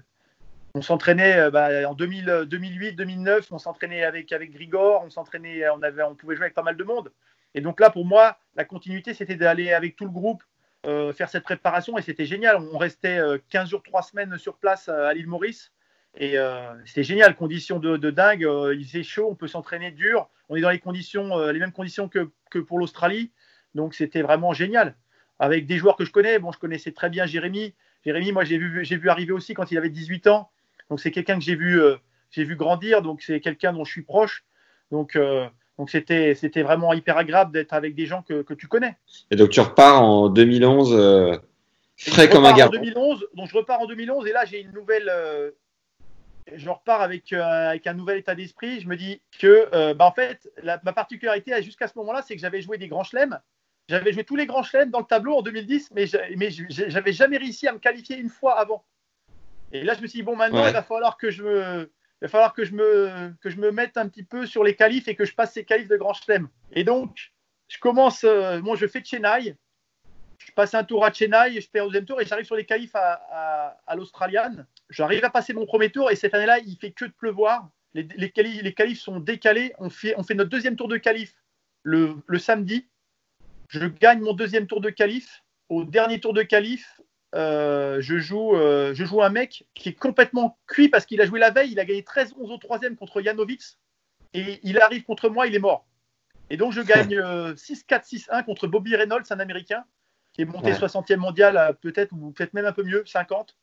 [0.74, 5.82] on s'entraînait euh, bah, en 2008, 2009, on s'entraînait avec, avec Grigor, on s'entraînait, on,
[5.84, 7.12] avait, on pouvait jouer avec pas mal de monde.
[7.54, 10.44] Et donc là, pour moi, la continuité, c'était d'aller avec tout le groupe
[10.84, 12.58] faire cette préparation et c'était génial.
[12.58, 15.72] On restait 15 jours, 3 semaines sur place à l'île Maurice.
[16.18, 18.44] Et euh, c'était génial, conditions de, dingue.
[18.44, 20.30] Euh, il faisait chaud, on peut s'entraîner dur.
[20.50, 23.32] On est dans les conditions, euh, les mêmes conditions que, pour l'Australie.
[23.76, 24.96] Donc c'était vraiment génial.
[25.38, 26.40] Avec des joueurs que je connais.
[26.40, 27.74] Bon, je connaissais très bien Jérémy.
[28.04, 30.50] Jérémy, moi, j'ai vu, j'ai vu arriver aussi quand il avait 18 ans.
[30.90, 31.80] Donc c'est quelqu'un que j'ai vu,
[32.32, 33.02] j'ai vu grandir.
[33.02, 34.44] Donc c'est quelqu'un dont je suis proche.
[34.92, 35.18] Donc
[35.78, 38.98] donc c'était, c'était vraiment hyper agréable d'être avec des gens que, que, tu connais.
[39.32, 41.40] Et donc tu repars en 2011,
[41.98, 42.68] frais comme un gars.
[42.70, 45.10] 2011, donc je repars en 2011 et là j'ai une nouvelle,
[46.56, 48.80] je repars avec, euh, avec un nouvel état d'esprit.
[48.80, 52.42] Je me dis que, euh, bah, en fait, ma particularité jusqu'à ce moment-là, c'est que
[52.42, 53.40] j'avais joué des grands chelems.
[53.88, 57.68] J'avais joué tous les grands chelems dans le tableau en 2010, mais, j'avais jamais réussi
[57.68, 58.86] à me qualifier une fois avant.
[59.72, 61.92] Et là, je me suis dit, bon, maintenant, il va falloir que je me.
[62.22, 64.76] Il va falloir que je, me, que je me mette un petit peu sur les
[64.76, 66.50] qualifs et que je passe ces qualifs de grand chelem.
[66.74, 67.32] Et donc,
[67.70, 69.56] je commence, euh, moi, je fais Chennai.
[70.40, 72.56] Je passe un tour à Chennai et je perds au deuxième tour et j'arrive sur
[72.56, 74.56] les qualifs à, à, à l'Australian.
[74.90, 77.70] J'arrive à passer mon premier tour et cette année-là, il fait que de pleuvoir.
[77.94, 79.74] Les, les, qualifs, les qualifs sont décalés.
[79.80, 81.36] On fait, on fait notre deuxième tour de qualif
[81.84, 82.88] le, le samedi.
[83.68, 85.44] Je gagne mon deuxième tour de qualif.
[85.68, 87.00] Au dernier tour de qualif,
[87.36, 91.26] euh, je, joue, euh, je joue un mec qui est complètement cuit parce qu'il a
[91.26, 91.72] joué la veille.
[91.72, 93.62] Il a gagné 13-11 au troisième contre Janovic.
[94.34, 95.86] Et il arrive contre moi, il est mort.
[96.50, 99.84] Et donc je gagne euh, 6-4-6-1 contre Bobby Reynolds, un Américain,
[100.40, 100.78] qui est monté Ouais.
[100.78, 103.58] 60e mondial, euh, peut-être, ou peut-être même un peu mieux, 50.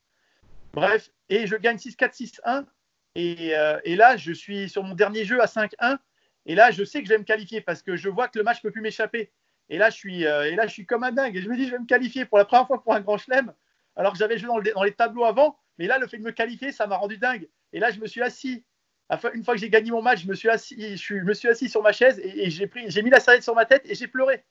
[0.74, 2.66] Bref, et je gagne 6-4-6-1.
[3.14, 5.98] Et, euh, et là, je suis sur mon dernier jeu à 5-1.
[6.44, 8.44] Et là, je sais que je vais me qualifier parce que je vois que le
[8.44, 9.32] match ne peut plus m'échapper.
[9.70, 11.34] Et là, je suis, euh, et là, je suis comme un dingue.
[11.34, 13.16] Et je me dis, je vais me qualifier pour la première fois pour un grand
[13.16, 13.54] chelem.
[13.96, 15.58] Alors que j'avais joué dans, le- dans les tableaux avant.
[15.78, 17.48] Mais là, le fait de me qualifier, ça m'a rendu dingue.
[17.72, 18.64] Et là, je me suis assis.
[19.08, 21.24] Enfin, Une fois que j'ai gagné mon match, je me suis assis, je, suis- je
[21.24, 23.54] me suis assis sur ma chaise et, et j'ai pris, j'ai mis la serviette sur
[23.54, 24.44] ma tête et j'ai pleuré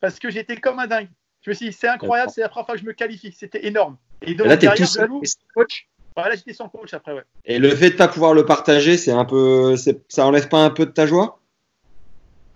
[0.00, 1.08] parce que j'étais comme un dingue.
[1.42, 3.32] Je me suis dit, c'est incroyable, c'est la première fois que je me qualifie.
[3.32, 3.96] C'était énorme.
[4.22, 5.88] Et donc, Et là, t'es derrière, tout seul, je joue- et sans coach.
[6.16, 7.24] Ouais, là, j'étais sans coach après, ouais.
[7.44, 9.76] Et le fait de pas pouvoir le partager, c'est un peu,
[10.08, 11.40] ça enlève pas un peu de ta joie?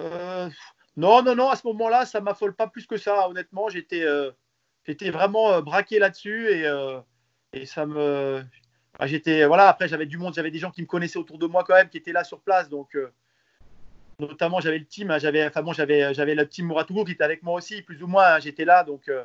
[0.00, 0.48] Euh,
[0.96, 3.28] non, non, non, à ce moment-là, ça m'affole pas plus que ça.
[3.28, 4.30] Honnêtement, j'étais euh,
[4.84, 6.98] j'étais vraiment euh, braqué là-dessus et, euh,
[7.52, 8.42] et ça me.
[8.98, 11.46] ah, j'étais, voilà, après, j'avais du monde, j'avais des gens qui me connaissaient autour de
[11.46, 12.68] moi quand même, qui étaient là sur place.
[12.68, 13.12] Donc, euh,
[14.28, 17.24] notamment, j'avais le team, hein, j'avais, enfin, bon, j'avais, j'avais le team Mouratougou qui était
[17.24, 18.84] avec moi aussi, plus ou moins, hein, j'étais là.
[18.84, 19.24] Donc, euh,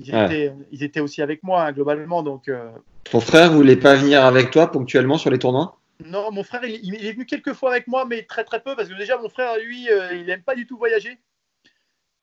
[0.00, 0.24] ils, Ouais.
[0.24, 2.22] étaient, ils étaient aussi avec moi, hein, globalement.
[2.22, 2.70] Donc, euh,
[3.04, 5.78] Ton frère voulait pas venir avec toi ponctuellement sur les tournois?
[6.04, 8.76] Non, mon frère, il, il est venu quelques fois avec moi, mais très très peu,
[8.76, 11.18] parce que déjà, mon frère, lui, euh, il n'aime pas du tout voyager.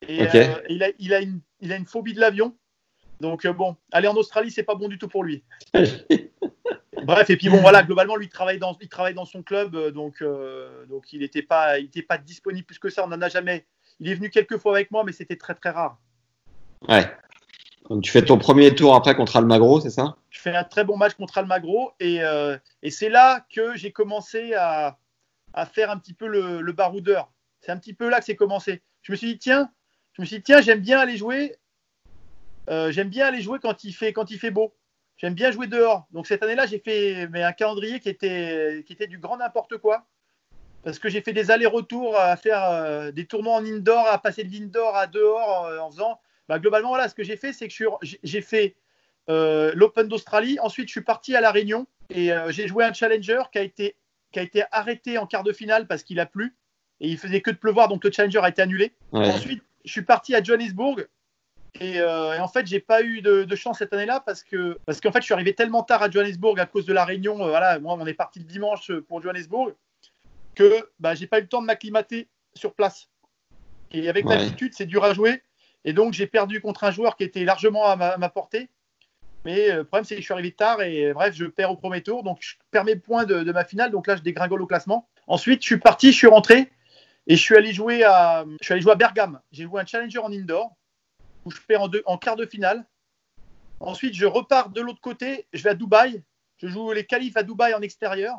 [0.06, 2.54] Et euh, il, a, il, a une, il a une phobie de l'avion.
[3.20, 5.42] Donc, euh, bon, aller en Australie, c'est pas bon du tout pour lui.
[7.02, 9.74] Bref, et puis bon, voilà, globalement, lui, il travaille dans, il travaille dans son club,
[9.74, 13.04] euh, donc, euh, donc il n'était pas, il était pas disponible plus que ça.
[13.04, 13.66] On n'en a jamais.
[14.00, 15.98] Il est venu quelques fois avec moi, mais c'était très très rare.
[16.88, 17.10] Ouais.
[17.90, 20.16] Donc tu fais ton premier tour après contre Almagro, c'est ça?
[20.30, 23.92] Je fais un très bon match contre Almagro et, euh, et c'est là que j'ai
[23.92, 24.96] commencé à,
[25.52, 27.30] à faire un petit peu le, le baroudeur.
[27.60, 28.82] C'est un petit peu là que c'est commencé.
[29.02, 29.70] Je me suis dit, tiens,
[30.14, 31.56] je me suis dit, tiens, j'aime bien aller jouer.
[32.70, 34.74] euh, j'aime bien aller jouer quand il fait, quand il fait beau.
[35.16, 36.06] J'aime bien jouer dehors.
[36.10, 39.78] Donc cette année-là, j'ai fait mais un calendrier qui était, qui était du grand n'importe
[39.78, 40.06] quoi.
[40.82, 44.44] Parce que j'ai fait des allers-retours à faire euh, des tournois en indoor, à passer
[44.44, 46.20] de l'indoor à dehors euh, en faisant.
[46.48, 47.74] Bah, globalement, voilà, ce que j'ai fait, c'est que
[48.22, 48.76] j'ai- fait
[49.30, 50.58] euh, l'Open d'Australie.
[50.60, 53.96] Ensuite, je suis parti à La Réunion et j'ai joué un challenger qui a, été,
[54.30, 56.54] qui a été arrêté en quart de finale parce qu'il a plu
[57.00, 58.92] et il faisait que de pleuvoir, donc le challenger a été annulé.
[59.12, 59.26] Ouais.
[59.26, 61.06] Ensuite, je suis parti à Johannesburg
[61.80, 64.78] et, euh, et en fait, j'ai pas eu de, de chance cette année-là parce que
[64.86, 67.42] parce qu'en fait, je suis arrivé tellement tard à Johannesburg à cause de la Réunion.
[67.44, 69.74] euh, voilà, moi, on est parti le dimanche pour Johannesburg
[70.54, 73.08] que bah, j'ai pas eu le temps de m'acclimater sur place.
[73.90, 74.36] Et avec Ouais.
[74.36, 75.42] l'altitude, c'est dur à jouer.
[75.84, 78.68] Et donc, j'ai perdu contre un joueur qui était largement à ma, à ma portée.
[79.44, 81.76] Mais euh, le problème, c'est que je suis arrivé tard et bref, je perds au
[81.76, 82.22] premier tour.
[82.22, 83.90] Donc, je perds mes points de, de ma finale.
[83.90, 85.08] Donc là, je dégringole au classement.
[85.26, 86.70] Ensuite, je suis parti, je suis rentré
[87.26, 89.40] et je suis allé jouer à, je suis allé jouer à Bergame.
[89.52, 90.74] J'ai joué un challenger en indoor
[91.44, 92.86] où je perds en, deux, en quart de finale.
[93.80, 95.46] Ensuite, je repars de l'autre côté.
[95.52, 96.22] Je vais à Dubaï.
[96.58, 98.36] Je joue les qualifs à Dubaï en extérieur.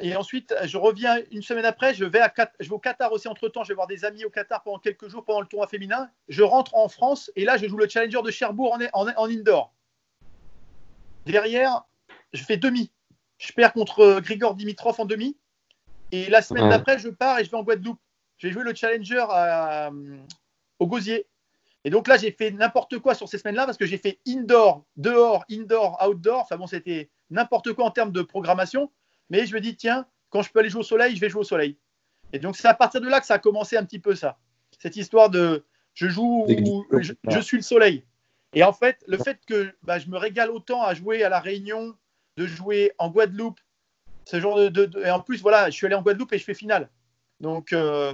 [0.00, 1.94] Et ensuite, je reviens une semaine après.
[1.94, 3.64] Je vais, à, je vais au Qatar aussi entre temps.
[3.64, 6.10] Je vais voir des amis au Qatar pendant quelques jours pendant le tournoi féminin.
[6.28, 9.26] Je rentre en France et là, je joue le challenger de Cherbourg en, en, en
[9.28, 9.72] indoor.
[11.24, 11.82] Derrière,
[12.32, 12.92] je fais demi.
[13.38, 15.36] Je perds contre euh, Grigor Dimitrov en demi.
[16.12, 16.70] Et la semaine Ouais.
[16.70, 18.00] d'après, je pars et je vais en Guadeloupe.
[18.38, 19.90] J'ai joué le challenger à-
[20.78, 21.26] au Gosier.
[21.86, 24.84] Et donc là, j'ai fait n'importe quoi sur ces semaines-là parce que j'ai fait indoor,
[24.96, 26.40] dehors, indoor, outdoor.
[26.40, 28.90] Enfin bon, c'était n'importe quoi en termes de programmation.
[29.30, 31.42] Mais je me dis, tiens, quand je peux aller jouer au soleil, je vais jouer
[31.42, 31.76] au soleil.
[32.32, 34.36] Et donc, c'est à partir de là que ça a commencé un petit peu ça.
[34.80, 36.44] Cette histoire de je joue
[37.02, 38.04] je, je suis le soleil.
[38.52, 41.38] Et en fait, le fait que bah, je me régale autant à jouer à La
[41.38, 41.94] Réunion,
[42.36, 43.60] de jouer en Guadeloupe,
[44.24, 46.38] ce genre de, de- de- Et en plus, voilà, je suis allé en Guadeloupe et
[46.38, 46.90] je fais finale.
[47.38, 48.12] Donc, euh,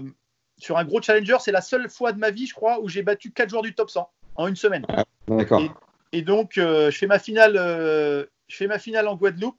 [0.59, 3.03] sur un gros challenger, c'est la seule fois de ma vie, je crois, où j'ai
[3.03, 4.87] battu 4 joueurs du top 100 en une semaine.
[5.29, 5.61] D'accord.
[5.61, 5.71] Et,
[6.19, 9.59] et donc, euh, je, fais ma finale, euh, je fais ma finale en Guadeloupe.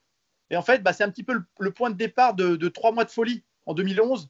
[0.49, 2.67] Et en fait, bah, c'est un petit peu le, le point de départ de, de
[2.69, 4.29] trois mois de folie en 2011,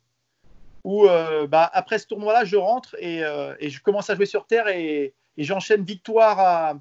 [0.84, 3.22] où euh, bah, après ce tournoi-là, je rentre et,
[3.60, 6.80] et je commence à jouer sur terre et, et j'enchaîne victoire à,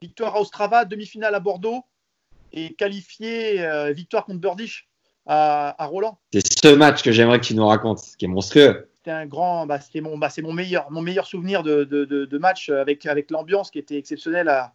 [0.00, 1.84] victoire à Ostrava, demi-finale à Bordeaux
[2.52, 4.88] et qualifié victoire contre Burdish
[5.26, 6.18] à, à Roland.
[6.32, 8.89] C'est ce match que j'aimerais que tu nous racontes, qui est monstrueux.
[9.00, 12.04] C'était un grand, bah, c'était mon, bah, c'est mon meilleur, mon meilleur souvenir de, de,
[12.04, 14.74] de- de match avec, avec l'ambiance qui était exceptionnelle à,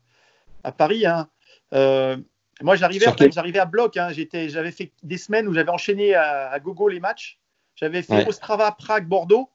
[0.63, 1.05] à Paris.
[1.05, 1.29] hein.
[1.73, 2.17] Euh,
[2.63, 3.97] moi, j'arrivais, j'arrivais à bloc.
[3.97, 4.09] hein.
[4.11, 7.37] J'étais, j'avais fait des semaines où j'avais enchaîné à, à gogo les matchs.
[7.75, 8.27] J'avais fait Ouais.
[8.27, 9.47] Ostrava, Prague, Bordeaux.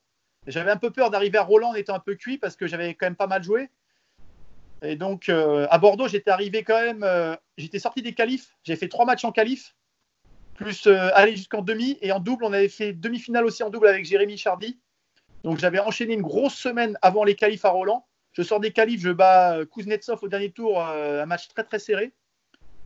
[0.46, 2.94] J'avais un peu peur d'arriver à Roland en étant un peu cuit parce que j'avais
[2.94, 3.70] quand même pas mal joué.
[4.82, 7.02] Et donc, euh, à Bordeaux, j'étais arrivé quand même.
[7.02, 8.54] euh, j'étais sorti des qualifs.
[8.62, 9.74] J'ai fait trois matchs en qualif,
[10.60, 11.98] plus euh, aller jusqu'en demi.
[12.02, 14.78] Et en double, on avait fait demi-finale aussi en double avec Jérémy Chardy.
[15.42, 18.06] Donc, j'avais enchaîné une grosse semaine avant les qualifs à Roland.
[18.32, 21.64] Je sors des qualifs, je bats euh, Kuznetsov au dernier tour, euh, un match très
[21.64, 22.12] très serré.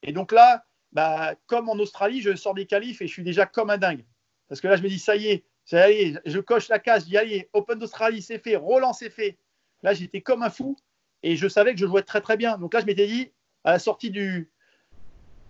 [0.02, 3.44] Et donc là, bah, comme en Australie, je sors des qualifs et je suis déjà
[3.44, 4.04] comme un dingue.
[4.48, 6.78] Parce que là, je me dis, ça y est, ça y est, je coche la
[6.78, 7.50] case, j'y allais.
[7.52, 8.56] Open d'Australie, c'est fait.
[8.56, 9.38] Roland, c'est fait.
[9.82, 10.76] Là, j'étais comme un fou
[11.22, 12.56] et je savais que je jouais très très bien.
[12.56, 13.32] Donc là, je m'étais dit,
[13.64, 14.50] à la sortie du,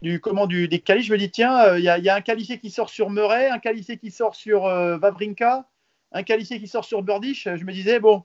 [0.05, 2.11] du, comment, du, des qualifs, je me dis, tiens, euh, il y, a- il y
[2.11, 5.67] a un qualifié qui sort sur Murray, un qualifié qui sort sur euh, Vavrinka,
[6.13, 7.49] un qualifié qui sort sur Burdish.
[7.57, 8.23] Je me disais, bon,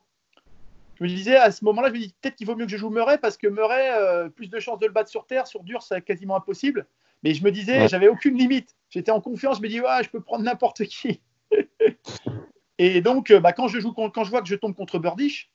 [0.95, 2.77] je me disais à ce moment-là, je me dis peut-être qu'il vaut mieux que je
[2.77, 5.63] joue Murray parce que Murray, euh, plus de chances de le battre sur terre, sur
[5.63, 6.85] dur, c'est quasiment impossible.
[7.23, 7.87] Mais je me disais, Ouais.
[7.87, 8.75] j'avais aucune limite.
[8.89, 11.21] J'étais en confiance, je me dis, ouais, je peux prendre n'importe qui.
[12.77, 14.99] Et donc, euh, bah, quand, je joue, quand, quand je vois que je tombe contre
[14.99, 15.49] Burdish,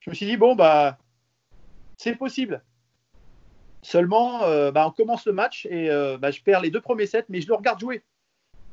[0.00, 0.98] je me suis dit, bon, bah,
[1.98, 2.62] c'est possible.
[3.84, 7.06] Seulement, euh, bah, on commence le match et euh, bah, je perds les deux premiers
[7.06, 8.02] sets, mais je le regarde jouer.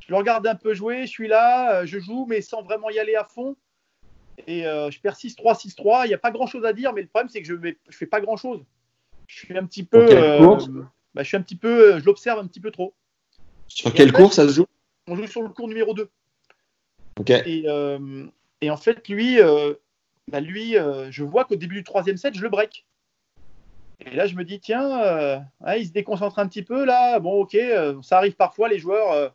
[0.00, 2.90] Je le regarde un peu jouer, je suis là, euh, je joue, mais sans vraiment
[2.90, 3.56] y aller à fond.
[4.46, 6.06] Et je perds 6-3, 6-3.
[6.06, 8.06] Il n'y a pas grand-chose à dire, mais le problème, c'est que je ne fais
[8.06, 8.64] pas grand-chose.
[9.28, 10.06] Je suis un petit peu.
[11.14, 12.00] Bah, je suis un petit peu.
[12.00, 12.94] Je l'observe un petit peu trop.
[13.68, 14.66] Sur quelle course ça se joue?
[15.06, 16.08] On joue sur le cours numéro 2.
[17.20, 17.30] Ok.
[17.30, 18.26] Et, euh,
[18.60, 19.74] et en fait, lui, euh,
[20.28, 22.86] bah, lui euh, je vois qu'au début du troisième set, je le break.
[24.06, 25.38] Et là, je me dis, tiens, euh,
[25.76, 27.20] il se déconcentre un petit peu là.
[27.20, 29.12] Bon, ok, euh, ça arrive parfois, les joueurs.
[29.12, 29.28] euh,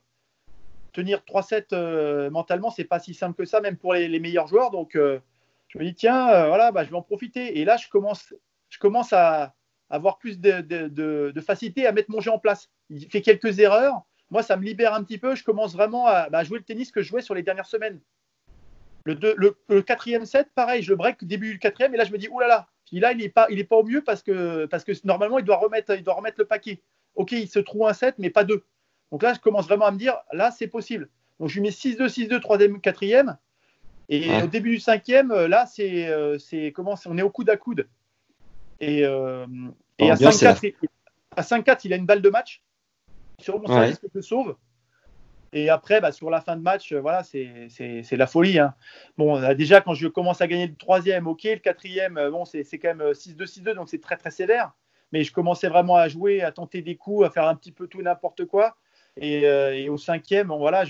[0.94, 4.48] tenir 3 sets euh, mentalement, c'est pas si simple que ça, même pour les, meilleurs
[4.48, 4.72] joueurs.
[4.72, 7.60] Donc, je me dis, tiens, voilà, bah, je vais en profiter.
[7.60, 8.34] Et là, je commence,
[8.69, 9.53] je commence à
[9.89, 12.69] avoir plus de, facilité à mettre mon jeu en place.
[12.89, 14.02] Il fait quelques erreurs.
[14.31, 15.35] Moi, ça me libère un petit peu.
[15.35, 17.99] Je commence vraiment à bah, jouer le tennis que je jouais sur les dernières semaines.
[19.06, 22.27] Le quatrième set, pareil, je le break début du quatrième, et là je me dis,
[22.27, 24.65] oulala, là là, dis, là il n'est pas, il est pas au mieux parce que,
[24.65, 26.81] parce que normalement il doit, remettre, il doit remettre le paquet.
[27.15, 28.64] Ok, il se trouve un set, mais pas deux.
[29.11, 31.09] Donc là, je commence vraiment à me dire, là c'est possible.
[31.39, 33.38] Donc je lui mets 6-2, 6-2, troisième, quatrième.
[34.09, 34.43] Et Ouais.
[34.43, 37.57] au début du cinquième, euh, là c'est, euh, c'est comment on est au coude à
[37.57, 37.88] coude.
[38.80, 39.45] Et, euh,
[39.97, 40.89] et à L'ambiance, c'est 5-4, il-
[41.35, 42.61] à 5-4, il a une balle de match
[43.41, 43.73] sur mon Ouais.
[43.73, 44.55] service que je sauve.
[45.53, 47.69] Et après, bah, sur la fin de match, euh, voilà, c'est
[48.11, 48.60] la folie.
[48.60, 48.76] hein.
[49.18, 52.44] Bon, euh, déjà, quand je commence à gagner le troisième, ok, le quatrième, euh, bon,
[52.45, 54.74] c'est quand même euh, 6-2, 6-2, donc c'est très, très sévère.
[55.14, 57.88] Mais je commençais vraiment à jouer, à tenter des coups, à faire un petit peu
[57.88, 58.76] tout n'importe quoi.
[59.15, 60.84] Et, au cinquième, bon, voilà,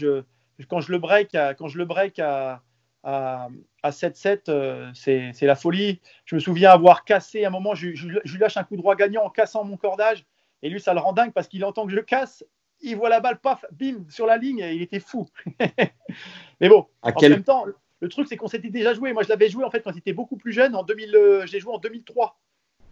[0.70, 2.64] quand je le break à, quand je le break à,
[3.04, 3.48] à,
[3.84, 6.02] à 7-7, euh, c'est la folie.
[6.26, 8.76] Je me souviens avoir cassé à un moment, je, je- je lui lâche un coup
[8.76, 10.26] droit gagnant en cassant mon cordage.
[10.64, 12.44] Et lui, ça le rend dingue parce qu'il entend que je casse.
[12.82, 15.28] Il voit la balle, paf, bim, sur la ligne, et il était fou.
[16.60, 17.66] Mais bon, À en quel- même temps,
[18.00, 19.14] le truc, c'est qu'on s'était déjà joué.
[19.14, 20.76] Moi, je l'avais joué en fait quand il était beaucoup plus jeune.
[20.76, 22.40] En 2000, euh, j'ai joué en 2003.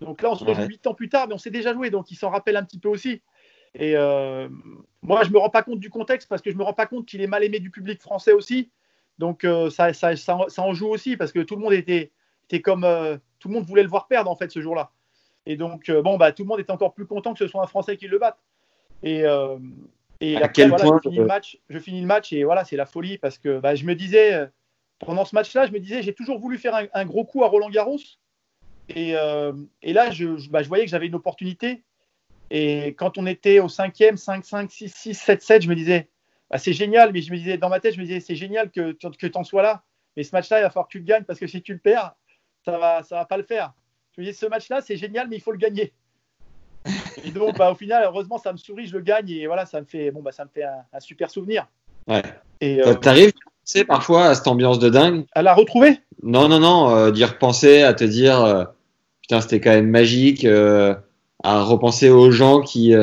[0.02, 0.68] Donc là, on se rejoue Ouais.
[0.68, 2.80] 8 ans plus tard, mais on s'est déjà joué, donc il s'en rappelle un petit
[2.80, 3.22] peu aussi.
[3.76, 4.50] Et euh,
[5.02, 7.06] moi, je me rends pas compte du contexte parce que je me rends pas compte
[7.06, 8.72] qu'il est mal aimé du public français aussi.
[9.20, 12.12] Donc euh, ça, ça, ça, ça en joue aussi parce que tout le monde était,
[12.46, 12.86] était comme
[13.40, 14.92] tout le monde voulait le voir perdre en fait ce jour-là.
[15.46, 17.68] Et donc bon bah tout le monde est encore plus content que ce soit un
[17.68, 18.38] Français qui le batte.
[19.06, 19.58] Et, euh,
[20.20, 22.44] et À après, quel voilà, point, je, finis le match, je finis le match et
[22.44, 24.48] voilà c'est la folie parce que bah, je me disais euh,
[25.00, 27.48] pendant ce match-là je me disais j'ai toujours voulu faire un, un gros coup à
[27.48, 28.00] Roland Garros.
[28.90, 29.54] Et, euh,
[29.84, 31.84] et là je, je- bah, je voyais que j'avais une opportunité.
[32.50, 36.10] Et quand on était au cinquième 5 5 6 6 7 7 je me disais
[36.50, 37.12] bah, c'est génial.
[37.14, 39.28] Mais je me disais dans ma tête je me disais c'est génial que tu que
[39.28, 39.84] t'en sois là.
[40.18, 41.80] Mais ce match-là il va falloir que tu le gagnes parce que si tu le
[41.80, 42.16] perds
[42.64, 43.74] ça va ça va pas le faire.
[44.16, 45.94] Je me disais ce match-là c'est génial mais il faut le gagner
[47.24, 49.80] et donc bah, au final heureusement ça me sourit je le gagne et voilà ça
[49.82, 51.68] me fait bon bah ça me fait un, un super souvenir
[52.08, 52.22] Ouais.
[52.62, 55.26] et euh, T'arrives, tu sais, parfois à cette ambiance de dingue?
[55.34, 56.00] À la retrouver?
[56.22, 58.64] Non, non, non, euh, d'y repenser, à te dire, euh,
[59.22, 60.94] putain, c'était quand même magique, euh,
[61.44, 62.94] à repenser aux gens qui,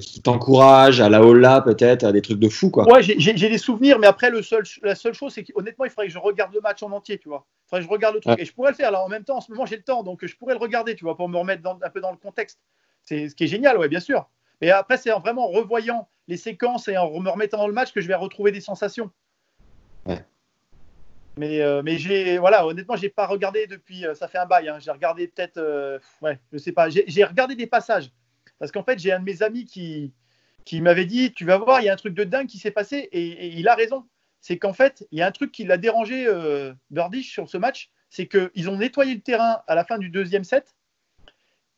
[0.00, 2.88] qui t'encouragent, à la Ola peut-être, à des trucs de fou, quoi.
[2.88, 6.06] Ouais, j'ai- des souvenirs, mais après, le seul, la seule chose, c'est qu'honnêtement, il faudrait
[6.06, 7.44] que je regarde le match en entier, tu vois.
[7.48, 8.36] Il faudrait que je regarde le truc.
[8.36, 8.42] Ouais.
[8.42, 10.04] Et je pourrais le faire, là, en même temps, en ce moment, j'ai le temps,
[10.04, 12.16] donc je pourrais le regarder, tu vois, pour me remettre dans- un peu dans le
[12.16, 12.60] contexte.
[13.06, 14.28] C'est ce qui est génial, ouais, bien sûr.
[14.60, 17.92] Mais après, c'est en vraiment revoyant les séquences et en me remettant dans le match
[17.92, 19.10] que je vais retrouver des sensations.
[20.04, 20.22] Ouais.
[21.38, 24.68] Mais, euh, mais j'ai, voilà, honnêtement, j'ai pas regardé depuis, euh, ça fait un bail,
[24.68, 24.78] hein.
[24.78, 28.10] j'ai regardé peut-être, euh, ouais, je sais pas, j'ai j'ai regardé des passages.
[28.58, 30.12] Parce qu'en fait, j'ai un de mes amis qui,
[30.64, 32.70] qui m'avait dit Tu vas voir, il y a un truc de dingue qui s'est
[32.70, 33.08] passé.
[33.12, 34.06] Et, et il a raison.
[34.40, 37.58] C'est qu'en fait, il y a un truc qui l'a dérangé, euh, Burdish, sur ce
[37.58, 37.90] match.
[38.10, 40.74] C'est qu'ils ont nettoyé le terrain à la fin du deuxième set.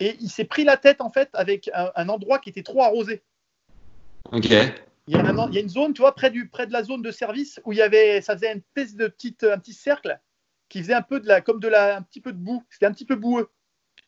[0.01, 2.83] Et il s'est pris la tête, en fait, avec un, un endroit qui était trop
[2.83, 3.23] arrosé.
[4.33, 4.51] Ok.
[5.09, 6.73] Il y, a un- il y a une zone, tu vois, près, du, près de
[6.73, 9.59] la zone de service où il y avait, ça faisait une espèce de petite, un
[9.59, 10.21] petit cercle
[10.69, 12.63] qui faisait un peu de la, comme de la, un petit peu de boue.
[12.69, 13.49] C'était un petit peu boueux.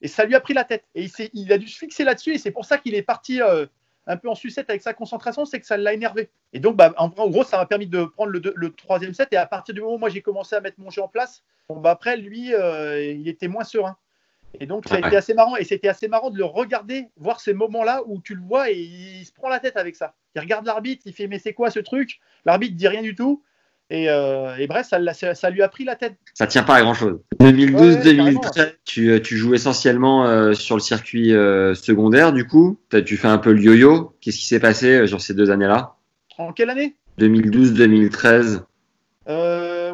[0.02, 0.84] Et ça lui a pris la tête.
[0.94, 2.34] Et il, il a dû se fixer là-dessus.
[2.34, 3.64] Et c'est pour ça qu'il est parti euh,
[4.06, 5.46] un peu en sucette avec sa concentration.
[5.46, 6.30] C'est que ça l'a énervé.
[6.52, 9.32] Et donc, bah, en, gros, ça m'a permis de prendre le, le, troisième set.
[9.32, 11.42] Et à partir du moment où moi j'ai commencé à mettre mon jeu en place,
[11.70, 13.96] bon, bah, après, lui, euh, il était moins serein.
[14.58, 15.56] Et donc, ça a été assez marrant.
[15.56, 18.78] Et c'était assez marrant de le regarder, voir ces moments-là où tu le vois et
[18.78, 20.14] il se prend la tête avec ça.
[20.34, 22.20] Il regarde l'arbitre, il fait Mais c'est quoi ce truc?
[22.44, 23.42] L'arbitre dit rien du tout.
[23.90, 26.14] Et, euh, et bref, ça, ça, ça, lui a pris la tête.
[26.34, 27.18] Ça tient pas à grand chose.
[27.40, 32.78] 2012-2013, tu, euh, tu, joues essentiellement euh, sur le circuit euh, secondaire, du coup.
[33.04, 34.14] Tu fais un peu le yo-yo.
[34.20, 35.96] Qu'est-ce qui s'est passé sur ces deux années-là?
[36.38, 36.94] En quelle année?
[37.18, 38.62] 2012-2013.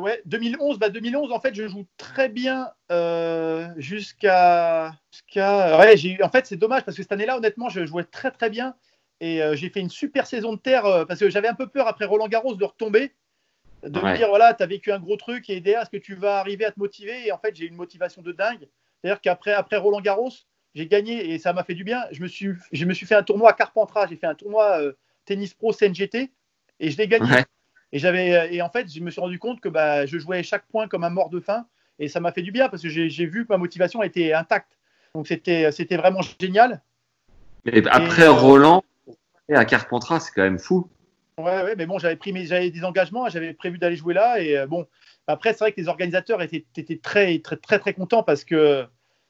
[0.06, 4.94] Euh, ouais, 2011, bah 2011, en fait, je joue très bien euh, jusqu'à.
[5.36, 8.50] ouais, j'ai, en fait, c'est dommage parce que cette année-là, honnêtement, je jouais très très
[8.50, 8.74] bien
[9.20, 11.66] et euh, j'ai fait une super saison de terre euh, parce que j'avais un peu
[11.66, 13.14] peur après Roland Garros de retomber,
[13.82, 14.12] de ouais.
[14.12, 16.38] me dire voilà, tu as vécu un gros truc et derrière, est-ce que tu vas
[16.38, 17.26] arriver à te motiver?
[17.26, 18.68] Et en fait, j'ai une motivation de dingue.
[19.00, 20.32] C'est-à-dire qu'après après Roland Garros,
[20.74, 22.04] j'ai gagné et ça m'a fait du bien.
[22.10, 24.80] Je me suis, je me suis fait un tournoi à Carpentras, j'ai fait un tournoi
[25.24, 26.30] tennis pro CNGT
[26.80, 27.30] et je l'ai gagné.
[27.30, 27.44] Ouais.
[27.92, 30.66] Et, j'avais, et en fait, je me suis rendu compte que bah, je jouais chaque
[30.66, 31.66] point comme un mort de faim.
[31.98, 34.32] Et ça m'a fait du bien parce que j'ai, j'ai vu que ma motivation était
[34.32, 34.76] intacte.
[35.14, 36.82] Donc c'était, c'était vraiment génial.
[37.64, 38.82] Mais après et, Roland,
[39.48, 40.88] à Carpentras, c'est quand même fou.
[41.38, 44.40] Ouais, ouais, mais bon, j'avais pris mes, j'avais des engagements, j'avais prévu d'aller jouer là.
[44.40, 44.86] Et euh, bon,
[45.26, 48.86] après, c'est vrai que les organisateurs étaient, étaient très, très, très, très contents parce que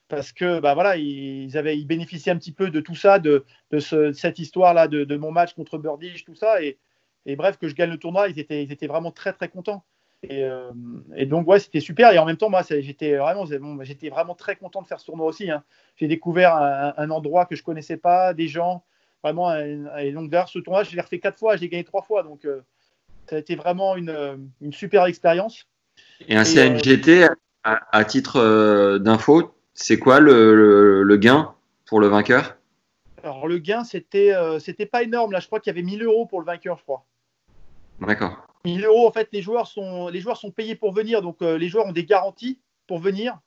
[0.07, 3.43] parce que bah voilà, ils avaient, ils bénéficiaient un petit peu de tout ça, de,
[3.71, 6.61] de, ce, de cette histoire-là, de, de, mon match contre Burdish, tout ça.
[6.61, 6.77] Et,
[7.27, 9.83] et bref, que je gagne le tournoi, ils étaient, ils étaient vraiment très très contents.
[10.23, 10.71] Et, euh,
[11.15, 12.11] et donc ouais, c'était super.
[12.11, 15.05] Et en même temps, moi, j'étais vraiment, bon, j'étais vraiment très content de faire ce
[15.05, 15.51] tournoi aussi.
[15.51, 15.63] Hein.
[15.95, 18.83] J'ai découvert un, un, endroit que je connaissais pas, des gens,
[19.23, 19.53] vraiment.
[19.55, 22.23] Et donc derrière ce tournoi, je l'ai refait quatre fois, j'ai gagné trois fois.
[22.23, 22.61] Donc euh,
[23.29, 25.67] ça a été vraiment une, une super expérience.
[26.27, 27.27] Et un CNGT, euh,
[27.63, 31.53] à, à, titre euh, d'info, c'est quoi le, le, le, gain
[31.85, 32.57] pour le vainqueur?
[33.23, 35.31] Alors le gain, c'était c'était pas énorme.
[35.31, 37.05] Là, je crois qu'il y avait 1000 euros pour le vainqueur, je crois.
[37.99, 38.47] D'accord.
[38.65, 41.21] 1000 euros, en fait, les joueurs sont, les joueurs sont payés pour venir.
[41.21, 43.39] Donc, euh, les joueurs ont des garanties pour venir.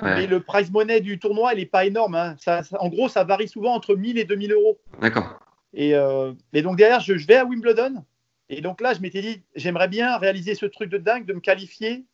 [0.00, 0.14] Ouais.
[0.14, 2.14] Mais le prize money du tournoi, il n'est pas énorme.
[2.14, 2.34] Hein.
[2.38, 4.78] Ça, ça, en gros, ça varie souvent entre 1000 et 2000 euros.
[5.00, 5.38] D'accord.
[5.74, 8.04] Et, euh, et, donc, derrière, je, je, vais à Wimbledon.
[8.48, 11.40] Et donc là, je m'étais dit, j'aimerais bien réaliser ce truc de dingue, de me
[11.40, 12.04] qualifier,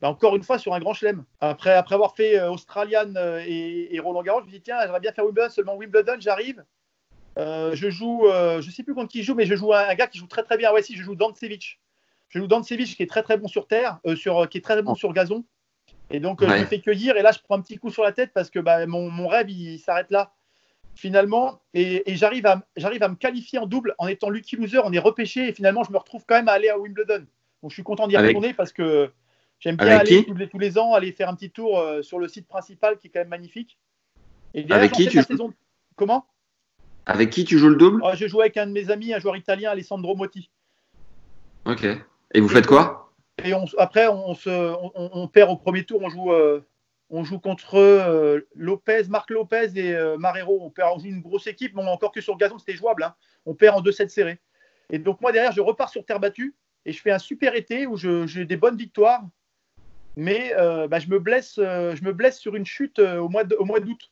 [0.00, 1.24] bah, encore une fois, sur un grand chelem.
[1.40, 3.14] Après, après avoir fait euh, Australian
[3.46, 5.50] et, et, Roland Garros, je me dis, tiens, j'aimerais bien faire Wimbledon.
[5.50, 6.64] Seulement Wimbledon, j'arrive.
[7.38, 9.88] Euh, je joue, euh, je sais plus contre qui je joue, mais je joue un,
[9.88, 10.72] un, gars qui joue très très bien.
[10.72, 11.80] Ouais, si, je joue Dancevic.
[12.28, 14.80] Je joue Dancevic qui est très très bon sur terre, euh, sur, qui est très
[14.82, 15.44] bon sur gazon.
[16.10, 16.48] Et donc, ouais.
[16.48, 17.16] je me fais cueillir.
[17.16, 19.28] Et là, je prends un petit coup sur la tête parce que bah, mon, mon,
[19.28, 20.32] rêve, il, il s'arrête là.
[20.94, 24.80] Finalement, et, et j'arrive à, j'arrive à me qualifier en double en étant lucky loser.
[24.84, 27.24] On est repêché et finalement, je me retrouve quand même à aller à Wimbledon.
[27.62, 29.10] Donc, je suis content d'y retourner parce que
[29.58, 32.02] j'aime bien Avec aller tous les, tous les, ans, aller faire un petit tour euh,
[32.02, 33.78] sur le site principal qui est quand même magnifique.
[34.52, 35.54] Et derrière, Avec qui tu saison...
[35.96, 36.26] Comment?
[37.06, 39.18] Avec qui tu joues le double oh, Je joue avec un de mes amis, un
[39.18, 40.50] joueur italien, Alessandro Motti.
[41.64, 41.84] Ok.
[42.34, 43.12] Et vous faites quoi
[43.44, 46.00] Et on, après, on, se, on, on, perd au premier tour.
[46.02, 46.60] On joue, euh,
[47.10, 50.60] on joue contre euh, Lopez, Marc Lopez et euh, Marrero.
[50.62, 53.02] On perd on joue une grosse équipe, mais encore que sur gazon, c'était jouable.
[53.02, 53.14] Hein.
[53.46, 54.40] On perd en 2-7 serrés.
[54.90, 56.54] Et donc, moi, derrière, je repars sur terre battue
[56.84, 59.22] et je fais un super été où j'ai des bonnes victoires.
[60.16, 64.10] Mais euh, bah, je, me blesse, je me blesse sur une chute au mois d'août.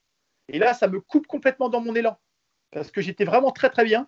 [0.49, 2.19] Et là, ça me coupe complètement dans mon élan
[2.73, 4.07] parce que j'étais vraiment très très bien.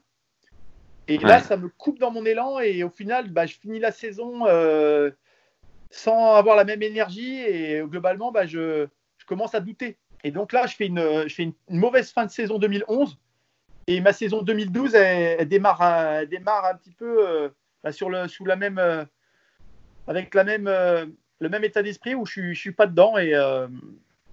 [1.09, 1.25] Et ouais.
[1.25, 4.47] là, ça me coupe dans mon élan et au final, bah, je finis la saison
[4.47, 5.11] euh,
[5.91, 8.87] sans avoir la même énergie et globalement, bah, je,
[9.19, 9.99] je, commence à douter.
[10.23, 13.19] Et donc là, je fais une, je fais une, mauvaise fin de saison 2011
[13.89, 17.49] et ma saison 2012, elle, elle démarre, elle démarre un petit peu euh,
[17.83, 19.05] bah, sur le, sous la même, euh,
[20.07, 23.33] avec la même, le même état d'esprit où je suis, je suis pas dedans et,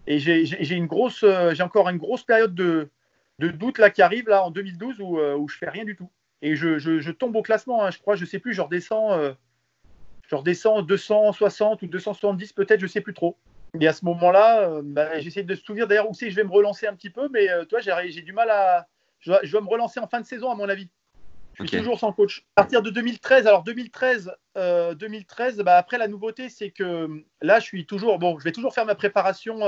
[0.06, 2.90] et j'ai une grosse, j'ai encore une grosse période de
[3.40, 5.96] de doute là qui arrive là en 2012 où, euh, où je fais rien du
[5.96, 6.10] tout.
[6.42, 9.14] Et je, je, je tombe au classement, hein, je crois, je sais plus, je redescends,
[9.14, 9.34] euh,
[10.28, 13.38] je redescends 260 ou 270 peut-être, je sais plus trop.
[13.80, 16.44] Et à ce moment-là, euh, bah, j'essaie de se souvenir d'ailleurs où c'est je vais
[16.44, 18.88] me relancer un petit peu, mais euh, toi j'ai du mal à,
[19.20, 20.90] je dois, je dois, me relancer en fin de saison à mon avis.
[21.54, 21.78] Je suis okay.
[21.80, 22.46] toujours sans coach.
[22.56, 27.66] À partir de 2013, alors 2013, 2013, bah, après la nouveauté c'est que là je
[27.66, 29.60] suis toujours, bon, je vais toujours faire ma préparation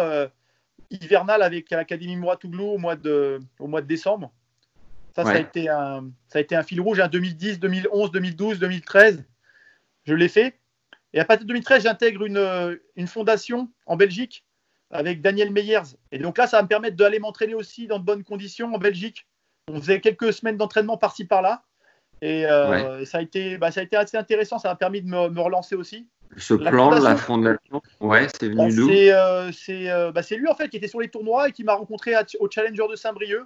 [0.92, 4.32] hivernale avec l'Académie Mouratoglou au mois de, au mois de décembre.
[5.16, 5.32] Ça, ouais.
[5.32, 9.26] ça, a été un, ça a été un fil rouge, hein, 2010, 2011, 2012, 2013.
[10.06, 10.60] Je l'ai fait.
[11.14, 14.46] Et à partir de 2013, j'intègre une, une fondation en Belgique
[14.90, 15.96] avec Daniel Meyers.
[16.12, 18.78] Et donc là, ça va me permettre d'aller m'entraîner aussi dans de bonnes conditions en
[18.78, 19.28] Belgique.
[19.70, 21.64] On faisait quelques semaines d'entraînement par-ci par-là.
[22.22, 23.06] Et, euh, ouais.
[23.06, 24.60] ça, a été, bah, ça a été assez intéressant.
[24.60, 26.08] Ça m'a permis de me, me relancer aussi.
[26.38, 30.48] Ce plan, la fondation, ouais, c'est venu Bah, d'où c'est euh, euh, bah, c'est lui
[30.48, 32.96] en fait qui était sur les tournois et qui m'a rencontré à- au Challenger de
[32.96, 33.46] Saint-Brieuc.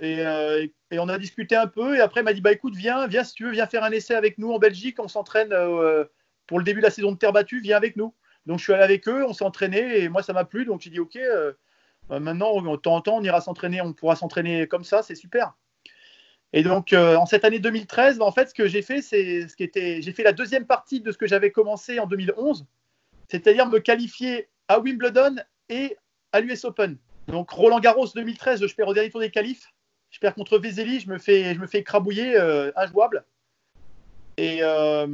[0.00, 2.74] Et, euh, et- on a discuté un peu et après il m'a dit bah écoute
[2.74, 4.98] viens viens si tu veux viens faire un essai avec nous en Belgique.
[5.00, 6.04] On s'entraîne euh,
[6.46, 8.14] pour le début de la saison de terre battue viens avec nous.
[8.46, 10.64] Donc je suis allé avec eux on s'est entraîné et moi ça m'a plu.
[10.64, 11.52] Donc j'ai dit ok euh,
[12.10, 15.54] maintenant de temps en temps on ira s'entraîner on pourra s'entraîner comme ça c'est super
[16.54, 19.48] et donc euh, en cette année 2013 bah, en fait ce que j'ai fait c'est
[19.48, 22.64] ce qui était j'ai fait la deuxième partie de ce que j'avais commencé en 2011
[23.28, 25.36] c'est-à-dire me qualifier à Wimbledon
[25.68, 25.96] et
[26.32, 26.96] à l'US Open.
[27.26, 29.72] Donc Roland Garros 2013, je perds au dernier tour des qualifs.
[30.10, 33.24] Je perds contre Vezeli, je me fais, je me fais écrabouiller, euh, injouable.
[34.36, 35.06] Et, euh,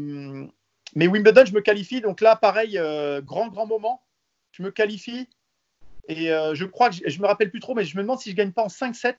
[0.97, 2.01] mais Wimbledon, je me qualifie.
[2.01, 2.81] Donc là, pareil,
[3.25, 4.03] grand, grand moment.
[4.51, 5.29] Je me qualifie.
[6.09, 8.31] Et je crois que je, je me rappelle plus trop, mais je me demande si
[8.31, 9.15] je gagne pas en 5-7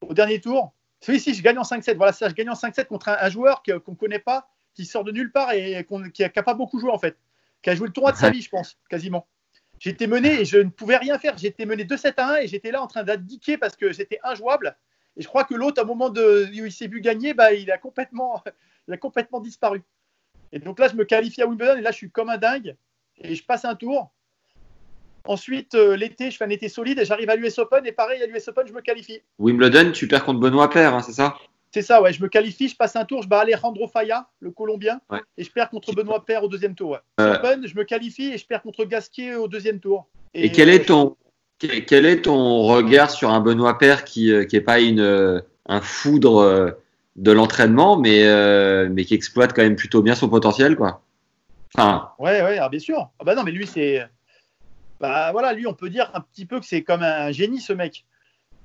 [0.00, 0.75] au dernier tour.
[1.08, 1.96] Oui, si, je gagne en 5-7.
[1.96, 4.84] Voilà ça, je gagne en 5-7 contre un, un joueur qu'on ne connaît pas, qui
[4.84, 7.16] sort de nulle part et qui n'a pas beaucoup joué en fait.
[7.62, 9.26] Qui a joué le tournoi de sa vie, je pense, quasiment.
[9.78, 11.36] J'étais mené et je ne pouvais rien faire.
[11.36, 14.76] J'étais mené 2-7 à 1 et j'étais là en train d'abdiquer parce que c'était injouable.
[15.16, 17.52] Et je crois que l'autre, à un moment de, où il s'est vu gagner, bah,
[17.52, 18.42] il, a complètement,
[18.88, 19.82] il a complètement disparu.
[20.52, 22.76] Et donc là, je me qualifie à Wimbledon et là, je suis comme un dingue
[23.18, 24.12] et je passe un tour.
[25.28, 28.22] Ensuite, euh, l'été, je fais un été solide et j'arrive à l'US Open et pareil,
[28.22, 29.20] à l'US Open, je me qualifie.
[29.38, 31.36] Wimbledon, tu perds contre Benoît Paire, hein, c'est ça?
[31.72, 32.12] C'est ça, ouais.
[32.12, 35.20] Je me qualifie, je passe un tour, je bats Alejandro Falla, le Colombien, Ouais.
[35.36, 36.90] et je perds contre Benoît Paire au deuxième tour.
[36.92, 36.98] ouais.
[37.20, 37.34] Euh.
[37.36, 40.06] Open, je me qualifie et je perds contre Gasquet au deuxième tour.
[40.32, 41.16] Et, quel euh, est ton
[41.58, 45.40] quel est ton regard sur un Benoît Paire qui euh, qui est pas une euh,
[45.66, 46.70] un foudre euh,
[47.16, 51.02] de l'entraînement, mais euh, mais qui exploite quand même plutôt bien son potentiel, quoi?
[51.74, 53.08] Enfin, Ouais, ouais, ah, bien sûr.
[53.18, 54.06] Ah bah non, mais lui, c'est.
[55.00, 57.72] Bah voilà, lui, on peut dire un petit peu que c'est comme un génie, ce
[57.72, 58.04] mec.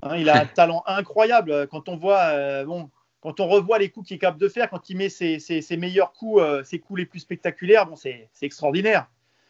[0.01, 1.67] Hein, il a un talent incroyable.
[1.67, 2.89] Quand on voit, euh, bon,
[3.21, 5.61] quand on revoit les coups qu'il est capable de faire, quand il met ses, ses-
[5.61, 9.07] ses meilleurs coups, euh, ses coups les plus spectaculaires, bon, c'est extraordinaire.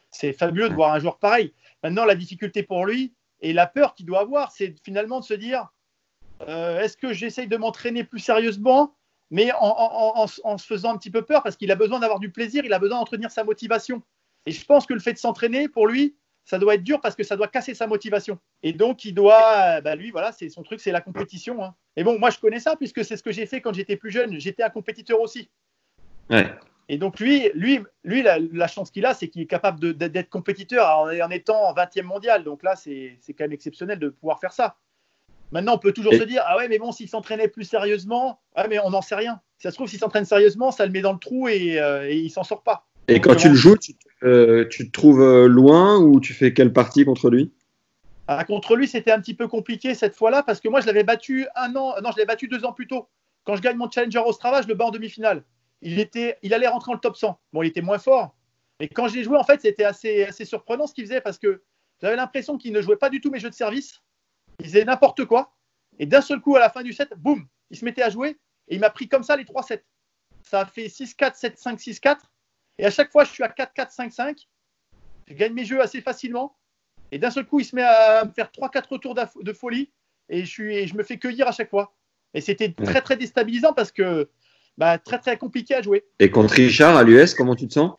[0.09, 1.53] C'est fabuleux de voir un joueur pareil.
[1.83, 5.33] Maintenant, la difficulté pour lui et la peur qu'il doit avoir, c'est finalement de se
[5.33, 5.69] dire
[6.47, 8.95] euh, est-ce que j'essaye de m'entraîner plus sérieusement,
[9.29, 11.75] mais en, en- en- en- en se faisant un petit peu peur parce qu'il a
[11.75, 14.01] besoin d'avoir du plaisir, il a besoin d'entretenir sa motivation.
[14.47, 17.15] Et je pense que le fait de s'entraîner, pour lui, ça doit être dur parce
[17.15, 18.39] que ça doit casser sa motivation.
[18.63, 21.63] Et donc, il doit, euh, bah, lui, voilà, c'est son truc, c'est la compétition.
[21.63, 21.75] hein.
[21.95, 24.11] Et bon, moi, je connais ça puisque c'est ce que j'ai fait quand j'étais plus
[24.11, 24.39] jeune.
[24.39, 25.49] J'étais un compétiteur aussi.
[26.29, 26.47] ouais.
[26.89, 30.29] Et donc, lui, lui, lui la, la chance qu'il a, c'est qu'il est capable d'être
[30.29, 32.43] compétiteur en, en étant 20e mondial.
[32.43, 34.75] Donc là, c'est c'est quand même exceptionnel de pouvoir faire ça.
[35.53, 38.41] Maintenant, on peut toujours Et- se dire, ah ouais, mais bon, s'il s'entraînait plus sérieusement,
[38.55, 39.39] ah, mais on n'en sait rien.
[39.57, 42.09] Si ça se trouve, s'il s'entraîne sérieusement, ça le met dans le trou et, euh,
[42.09, 42.87] et il s'en sort pas.
[43.07, 46.73] Et quand tu le joues, tu, euh, te trouves euh, loin ou tu fais quelle
[46.73, 47.51] partie contre lui?
[48.27, 51.03] Ah, contre lui, c'était un petit peu compliqué cette fois-là parce que moi, je l'avais
[51.03, 53.09] battu un an, non, je l'avais battu deux ans plus tôt.
[53.43, 55.43] Quand je gagne mon Challenger Ostrava, je le bats en demi-finale.
[55.81, 56.07] Il,
[56.43, 57.39] il allait rentrer en top 100.
[57.51, 58.35] Bon, il était moins fort.
[58.79, 61.37] Et quand je l'ai joué, en fait, c'était assez, assez surprenant ce qu'il faisait parce
[61.37, 61.63] que
[62.01, 64.01] j'avais l'impression qu'il ne jouait pas du tout mes jeux de service.
[64.59, 65.53] Il faisait n'importe quoi.
[65.99, 68.39] Et d'un seul coup, à la fin du set, boum, il se mettait à jouer
[68.67, 69.83] et il m'a pris comme ça les trois sets.
[70.43, 72.17] Ça a fait 6-4, 7-5, 6-4.
[72.81, 74.47] Et à chaque fois, je suis à 4-4, 5-5.
[75.27, 76.57] Je gagne mes jeux assez facilement.
[77.11, 79.91] Et d'un seul coup, il se met à me faire 3-4 tours d'aff- de folie
[80.29, 81.93] et je, suis, et je me fais cueillir à chaque fois.
[82.33, 84.29] Et c'était très, très déstabilisant parce que
[84.79, 86.05] bah, très, très compliqué à jouer.
[86.17, 87.91] Et contre Richard à l'US, comment tu te sens?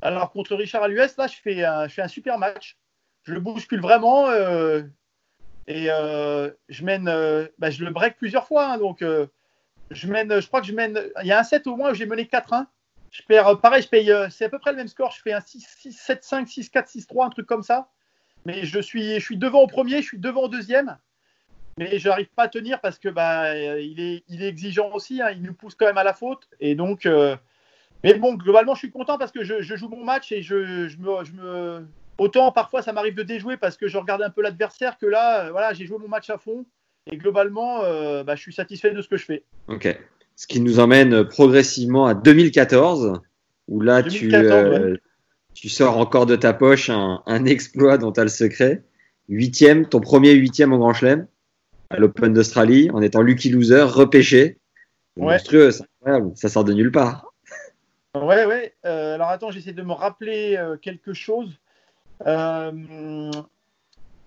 [0.00, 2.78] Alors, contre Richard à l'US, là, je fais, un, je fais un super match.
[3.24, 4.82] Je le bouscule vraiment euh,
[5.66, 8.74] et euh, je mène, euh, bah, je le break plusieurs fois.
[8.74, 9.02] hein, donc,
[9.90, 11.94] je mène, je crois que je mène, il y a un set au moins où
[11.94, 12.66] j'ai mené 4-1.
[13.10, 15.12] Je perds, euh, pareil, je paye, euh, c'est à peu près le même score.
[15.12, 17.88] Je fais un 6-7-5, 6-4, 6-3, un truc comme ça.
[18.44, 20.96] Mais je suis, je suis devant au premier, je suis devant au deuxième.
[21.78, 24.90] Mais je n'arrive pas à tenir parce que bah, euh, il, est, il est exigeant
[24.92, 25.22] aussi.
[25.22, 26.48] hein, il nous pousse quand même à la faute.
[26.60, 27.08] Et donc,
[28.04, 30.96] mais bon, globalement, je suis content parce que je, joue mon match et je, je
[30.98, 31.86] me,
[32.18, 35.50] Autant parfois, ça m'arrive de déjouer parce que je regarde un peu l'adversaire que là,
[35.52, 36.66] voilà, j'ai joué mon match à fond.
[37.06, 37.82] Et globalement,
[38.24, 39.44] bah, je suis satisfait de ce que je fais.
[39.68, 39.96] Ok.
[40.38, 43.20] Ce qui nous emmène progressivement à 2014,
[43.66, 44.96] où là, tu, 2014, euh,
[45.52, 48.84] tu sors encore de ta poche un, un exploit dont tu as le secret.
[49.28, 51.26] Huitième, ton premier huitième au Grand Chelem,
[51.90, 54.58] à l'Open d'Australie, en étant lucky loser, repêché.
[55.16, 55.32] Ouais.
[55.32, 56.30] Monstrueux, c'est incroyable.
[56.36, 57.32] Ça sort de nulle part.
[58.14, 58.74] Ouais, ouais.
[58.86, 61.50] Euh, alors attends, j'essaie de me rappeler euh, quelque chose.
[62.28, 62.70] Euh,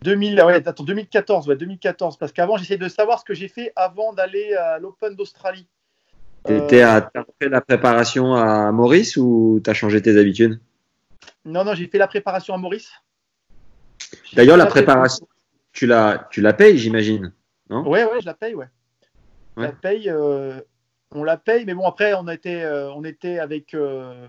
[0.01, 2.17] 2000, ouais, attends, 2014, ouais, 2014.
[2.17, 5.69] Parce qu'avant, j'essaie de savoir ce que j'ai fait avant d'aller à l'Open d'Australie.
[6.45, 10.59] T'étais Euh, à, t'as fait la préparation à Maurice ou t'as changé tes habitudes?
[11.45, 12.91] Non, non, j'ai fait la préparation à Maurice.
[14.25, 15.27] J'ai D'ailleurs, la pré- préparation,
[15.71, 17.33] tu la, tu la payes, j'imagine.
[17.69, 17.87] Non?
[17.87, 18.67] Ouais, ouais, je la paye, ouais.
[19.55, 19.67] Je Ouais.
[19.67, 20.59] la paye, euh,
[21.13, 24.27] on la paye, mais bon, après, on était, euh, on était avec, euh,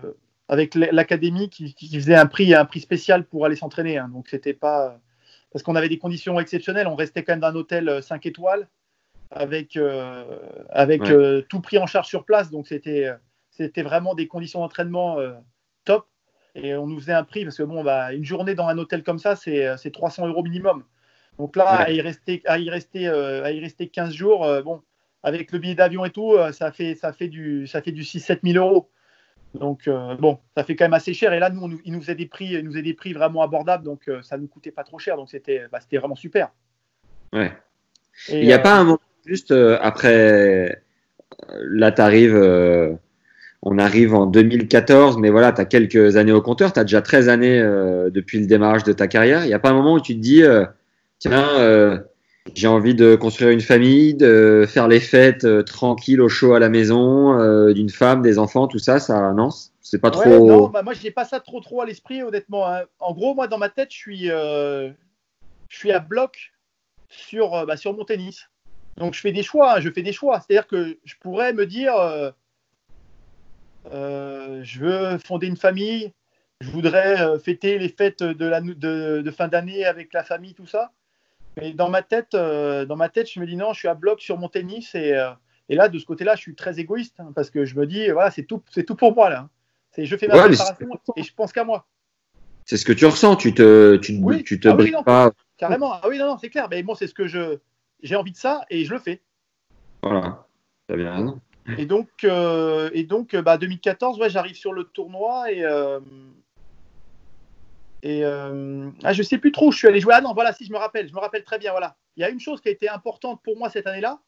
[0.49, 3.97] avec l'académie qui, qui, faisait un prix, un prix spécial pour aller s'entraîner.
[3.97, 4.09] Hein.
[4.13, 4.99] Donc c'était pas
[5.51, 6.87] parce qu'on avait des conditions exceptionnelles.
[6.87, 8.67] On restait quand même dans un hôtel 5 étoiles
[9.35, 10.23] avec, euh,
[10.69, 12.51] avec euh, tout pris en charge sur place.
[12.51, 13.11] Donc c'était
[13.49, 15.33] c'était vraiment des conditions d'entraînement euh,
[15.85, 16.07] top.
[16.55, 19.03] Et on nous faisait un prix parce que bon, bah, une journée dans un hôtel
[19.03, 20.83] comme ça, c'est 300 euros minimum.
[21.39, 24.83] Donc là, à y rester, à y rester, à y rester 15 jours, bon,
[25.23, 28.41] avec le billet d'avion et tout, ça fait, ça fait du, ça fait du 6-7
[28.43, 28.91] 000 euros.
[29.55, 29.89] Donc
[30.19, 31.33] bon, ça fait quand même assez cher.
[31.33, 33.41] Et là, nous, on, il nous faisait des prix, il nous faisait des prix vraiment
[33.41, 35.17] abordables, donc ça nous coûtait pas trop cher.
[35.17, 36.51] Donc c'était, bah, c'était vraiment super.
[37.31, 37.51] Ouais.
[38.29, 40.83] il n'y a pas un moment juste après,
[41.59, 42.35] là, tu arrives
[43.65, 47.01] on arrive en 2014, mais voilà, tu as quelques années au compteur, tu as déjà
[47.01, 49.45] 13 années euh, depuis le démarrage de ta carrière.
[49.45, 50.65] Il n'y a pas un moment où tu te dis, euh,
[51.17, 51.97] tiens, euh,
[52.53, 56.67] j'ai envie de construire une famille, de faire les fêtes tranquilles au chaud à la
[56.67, 59.47] maison, d'une femme, des enfants, tout ça, ça, non
[59.81, 60.45] C'est pas trop.
[60.45, 62.67] Non, bah, moi, je n'ai pas ça trop, trop à l'esprit, honnêtement.
[62.67, 62.81] Hein.
[62.99, 64.93] En gros, moi, dans ma tête, je suis, je
[65.69, 66.51] suis à bloc
[67.07, 68.49] sur, bah, sur mon tennis.
[68.97, 70.39] Donc, je fais des choix, je fais des choix.
[70.39, 71.93] C'est-à-dire que je pourrais me dire
[73.91, 76.13] euh, je veux fonder une famille,
[76.61, 80.67] je voudrais euh, fêter les fêtes de, la, de, fin d'année avec la famille, tout
[80.67, 80.91] ça.
[81.57, 83.93] Mais dans ma tête, euh, dans ma tête, je me dis non, je suis à
[83.93, 85.13] bloc sur mon tennis et,
[85.69, 88.09] et là, de ce côté-là, je suis très égoïste hein, parce que je me dis
[88.09, 89.39] voilà, c'est tout, c'est tout pour moi là.
[89.41, 89.49] Hein.
[89.91, 91.85] C'est je fais ma préparation et je pense qu'à moi.
[92.65, 95.31] C'est ce que tu ressens, tu te, tu, tu te ah pas.
[95.57, 96.67] Carrément, ah oui, non, non, c'est clair.
[96.71, 97.59] Mais bon, c'est ce que je,
[98.03, 99.21] j'ai envie de ça et je le fais.
[100.03, 100.45] Voilà,
[100.89, 101.41] as bien raison.
[101.77, 105.63] Et donc, euh, et donc bah, 2014, ouais, j'arrive sur le tournoi et.
[105.63, 105.99] Euh,
[108.05, 110.13] et euh, ah, je sais plus trop où je suis allé jouer.
[110.13, 111.71] Ah non, voilà, si je me rappelle, je me rappelle très bien.
[111.71, 111.95] Voilà.
[112.17, 114.19] Il y a une chose qui a été importante pour moi cette année-là,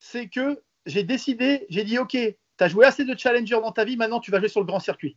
[0.00, 3.84] c'est que j'ai décidé, j'ai dit, OK, tu as joué assez de challenger dans ta
[3.84, 5.16] vie, maintenant tu vas jouer sur le grand circuit.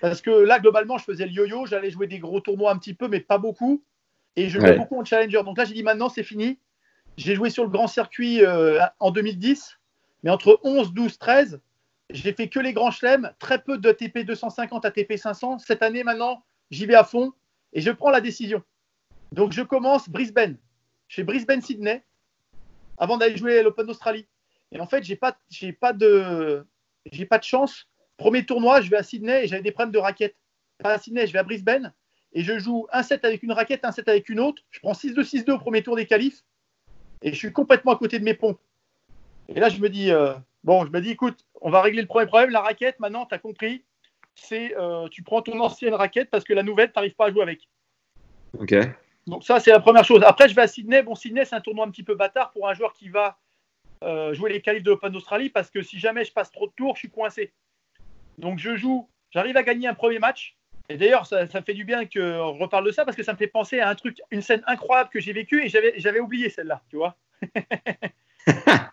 [0.00, 2.94] Parce que là, globalement, je faisais le yo-yo, j'allais jouer des gros tournois un petit
[2.94, 3.82] peu, mais pas beaucoup.
[4.36, 5.42] Et je jouais beaucoup en challenger.
[5.44, 6.58] Donc là, j'ai dit, maintenant, c'est fini.
[7.16, 9.78] J'ai joué sur le grand circuit euh, en 2010,
[10.22, 11.60] mais entre 11, 12, 13,
[12.10, 15.58] j'ai fait que les grands chelems, très peu de TP 250 à TP 500.
[15.58, 17.32] Cette année, maintenant, j'y vais à fond
[17.74, 18.62] et je prends la décision.
[19.32, 20.56] Donc, je commence Brisbane,
[21.08, 22.02] chez Brisbane Sydney,
[22.98, 24.26] avant d'aller jouer l'Open d'Australie.
[24.72, 26.66] Et en fait, j'ai pas, j'ai pas de,
[27.10, 27.86] j'ai pas de chance.
[28.16, 30.36] Premier tournoi, je vais à Sydney et j'avais des problèmes de raquettes.
[30.78, 31.92] Pas à Sydney, je vais à Brisbane
[32.32, 34.62] et je joue un set avec une raquette, un set avec une autre.
[34.70, 36.44] Je prends 6-2, 6-2 au premier tour des qualifs
[37.22, 38.58] et je suis complètement à côté de mes ponts.
[39.48, 40.34] Et là, je me dis, euh,
[40.64, 42.50] bon, je me dis, écoute, on va régler le premier problème.
[42.50, 43.84] La raquette, maintenant, tu as compris,
[44.34, 47.30] c'est euh, tu prends ton ancienne raquette parce que la nouvelle, tu n'arrives pas à
[47.30, 47.68] jouer avec.
[48.58, 48.74] Ok.
[49.26, 50.22] Donc ça, c'est la première chose.
[50.24, 51.02] Après, je vais à Sydney.
[51.02, 53.38] Bon, Sydney, c'est un tournoi un petit peu bâtard pour un joueur qui va
[54.02, 56.72] euh, jouer les qualifs de l'Open d'Australie parce que si jamais je passe trop de
[56.72, 57.52] tours, je suis coincé.
[58.38, 60.56] Donc je joue, j'arrive à gagner un premier match.
[60.92, 63.38] Et d'ailleurs, ça, ça, fait du bien qu'on reparle de ça parce que ça me
[63.38, 66.82] fait penser à un truc, une scène incroyable que j'ai vécue et j'avais oublié celle-là,
[66.90, 67.16] tu vois.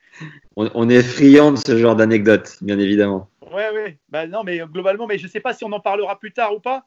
[0.56, 3.30] on, est friand de ce genre d'anecdotes, bien évidemment.
[3.52, 3.98] Ouais, ouais.
[4.08, 6.62] Bah, non, mais globalement, mais je sais pas si on en parlera plus tard ou
[6.62, 6.86] pas.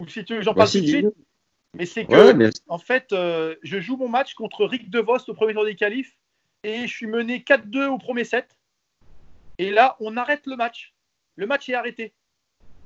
[0.00, 1.06] Ou si tu veux, j'en parle tout de suite.
[1.74, 5.54] Mais c'est que, en fait, euh, je joue mon match contre Rick DeVos au premier
[5.54, 6.18] tour des qualifs
[6.64, 8.56] et je suis mené 4-2 au premier set.
[9.58, 10.94] Et là, on arrête le match.
[11.36, 12.12] Le match est arrêté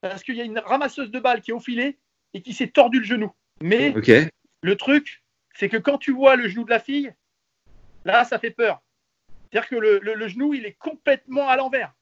[0.09, 1.99] parce qu'il y a une ramasseuse de balles qui est au filet
[2.35, 3.33] et qui s'est tordu le genou.
[3.61, 3.95] Mais
[4.63, 5.23] le truc,
[5.55, 7.13] c'est que quand tu vois le genou de la fille,
[8.05, 8.83] là, ça fait peur.
[9.51, 11.95] C'est-à-dire que le, genou, il est complètement à l'envers.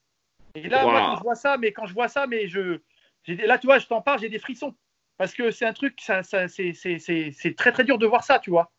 [0.54, 2.80] Et là, moi, quand je vois ça, mais quand je vois ça, mais je,
[3.28, 4.74] là, tu vois, je t'en parle, j'ai des frissons.
[5.16, 8.72] Parce que c'est un truc, ça, c'est très très dur de voir ça, tu vois.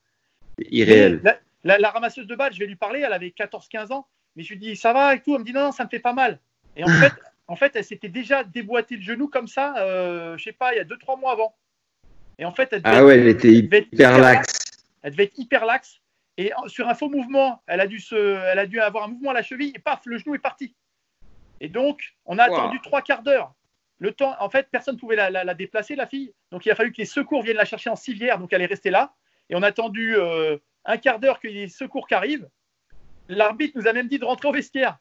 [0.70, 1.22] Irréel.
[1.64, 4.50] La, la, ramasseuse de balles, je vais lui parler, elle avait 14-15 ans, mais je
[4.50, 5.34] lui dis, ça va et tout.
[5.34, 6.42] Elle me dit, non, non, ça me fait pas mal.
[6.76, 7.14] Et en fait,
[7.48, 10.78] en fait, elle s'était déjà déboîté le genou comme ça, euh, je sais pas, il
[10.78, 11.56] y a 2-3 mois avant.
[12.40, 14.60] Et en fait, elle devait, ah ouais, elle était hyper, laxe.
[15.02, 16.00] Elle devait être hyper laxe.
[16.38, 19.32] Et sur un faux mouvement, elle a dû, se, elle a dû avoir un mouvement
[19.32, 20.76] à la cheville et paf, le genou est parti.
[21.60, 23.54] Et donc, on a attendu trois quarts d'heure.
[24.00, 26.34] Le temps, en fait, personne ne pouvait la, déplacer, la fille.
[26.52, 28.40] Donc, il a fallu que les secours viennent la chercher en civière.
[28.40, 29.14] Donc, elle est restée là.
[29.50, 32.50] Et on a attendu euh, un quart d'heure ait les secours qui arrivent.
[33.30, 34.98] L'arbitre nous a même dit de rentrer au vestiaire.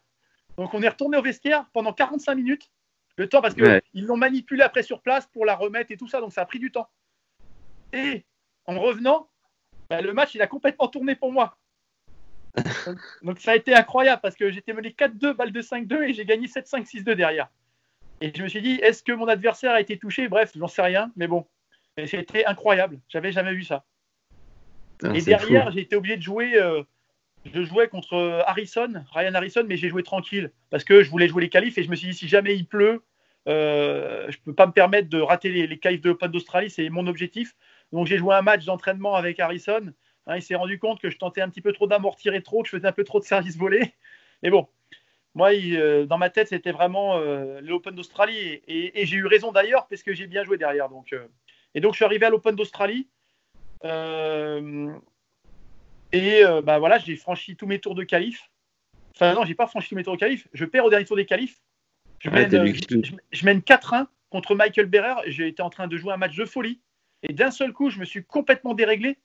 [0.56, 2.70] Donc on est retourné au vestiaire pendant 45 minutes.
[3.16, 6.20] Le temps parce qu'ils l'ont manipulé après sur place pour la remettre et tout ça,
[6.20, 6.88] donc ça a pris du temps.
[7.92, 8.24] Et
[8.66, 9.28] en revenant,
[9.90, 11.58] bah, le match il a complètement tourné pour moi.
[13.22, 16.24] donc, ça a été incroyable parce que j'étais mené 4-2, balle de 5-2 et j'ai
[16.24, 17.48] gagné 7-5, 6-2 derrière.
[18.20, 20.28] Et je me suis dit, est-ce que mon adversaire a été touché?
[20.28, 21.46] Bref, j'en sais rien, mais bon.
[22.06, 23.84] C'était incroyable, j'avais jamais vu ça.
[25.14, 26.82] et derrière, j'ai été obligé de jouer euh,
[27.46, 31.42] je jouais contre Harrison, Ryan Harrison, mais j'ai joué tranquille parce que je voulais jouer
[31.42, 33.02] les qualifs et je me suis dit si jamais il pleut,
[33.48, 36.70] euh, je ne peux pas me permettre de rater les, les qualifs de l'Open d'Australie,
[36.70, 37.54] c'est mon objectif.
[37.92, 39.92] Donc j'ai joué un match d'entraînement avec Harrison.
[40.26, 42.62] Hein, il s'est rendu compte que je tentais un petit peu trop d'amortir et trop,
[42.62, 43.92] que je faisais un peu trop de service volé.
[44.42, 44.68] Mais bon,
[45.34, 48.60] moi, euh, dans ma tête, c'était vraiment euh, l'Open d'Australie.
[48.66, 50.88] Et, j'ai eu raison d'ailleurs, parce que j'ai bien joué derrière.
[50.88, 51.26] Donc, euh,
[51.74, 53.08] et donc, je suis arrivé à l'Open d'Australie.
[53.84, 54.92] Euh,
[56.12, 58.50] et euh, bah, voilà, j'ai franchi tous mes tours de qualif.
[59.14, 60.48] Enfin, non, j'ai pas franchi tous mes tours de qualif.
[60.52, 61.60] Je perds au dernier tour des qualifs.
[62.18, 65.22] Je Ouais, mène, t'es euh, je, je mène 4-1 contre Michael Berrer.
[65.26, 66.80] J'ai été en train de jouer un match de folie.
[67.22, 69.18] Et d'un seul coup, je me suis complètement déréglé.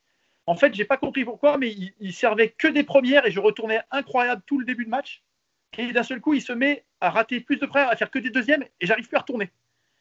[0.46, 3.40] En fait, j'ai pas compris pourquoi, mais il, il servait que des premières et je
[3.40, 5.24] retournais incroyable tout le début de match.
[5.78, 8.20] Et d'un seul coup, il se met à rater plus de premières, à faire que
[8.20, 9.52] des deuxièmes et j'arrive plus à retourner.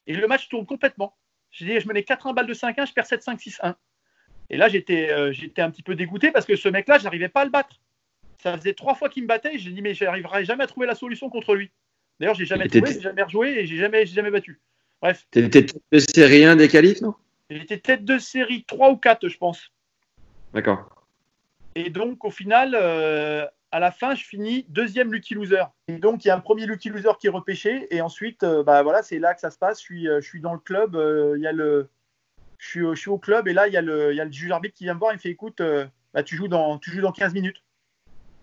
[0.06, 1.16] Et le match tourne complètement.
[1.50, 3.74] Je, dis, je menais 4-1 balles de 5-1, je perds 7-5-6-1.
[4.50, 7.28] Et là, j'étais euh, j'étais un petit peu dégoûté parce que ce mec-là, je n'arrivais
[7.28, 7.80] pas à le battre.
[8.42, 10.86] Ça faisait trois fois qu'il me battait et j'ai dit, mais j'arriverai jamais à trouver
[10.86, 11.70] la solution contre lui.
[12.20, 14.60] D'ailleurs, j'ai jamais trouvé, j'ai jamais rejoué et j'ai jamais, jamais battu.
[15.02, 17.14] Bref, T'étais tête de série 1 des qualifs, non?
[17.50, 19.70] J'étais tête de série 3 ou 4, je pense.
[20.54, 21.04] D'accord.
[21.74, 25.64] Et donc, au final, euh, à la fin, je finis deuxième Lucky Loser.
[25.88, 27.86] Et donc, il y a un premier Lucky Loser qui est repêché.
[27.94, 29.78] Et ensuite, euh, bah, voilà, c'est là que ça se passe.
[29.80, 30.94] Je suis, je suis dans le club.
[31.36, 31.90] il y a le,
[32.58, 33.48] je, suis, je suis au club.
[33.48, 34.98] Et là, il y a le, il y a le juge arbitre qui vient me
[34.98, 35.12] voir.
[35.12, 37.62] Il me fait Écoute, euh, bah, tu, joues dans, tu joues dans 15 minutes.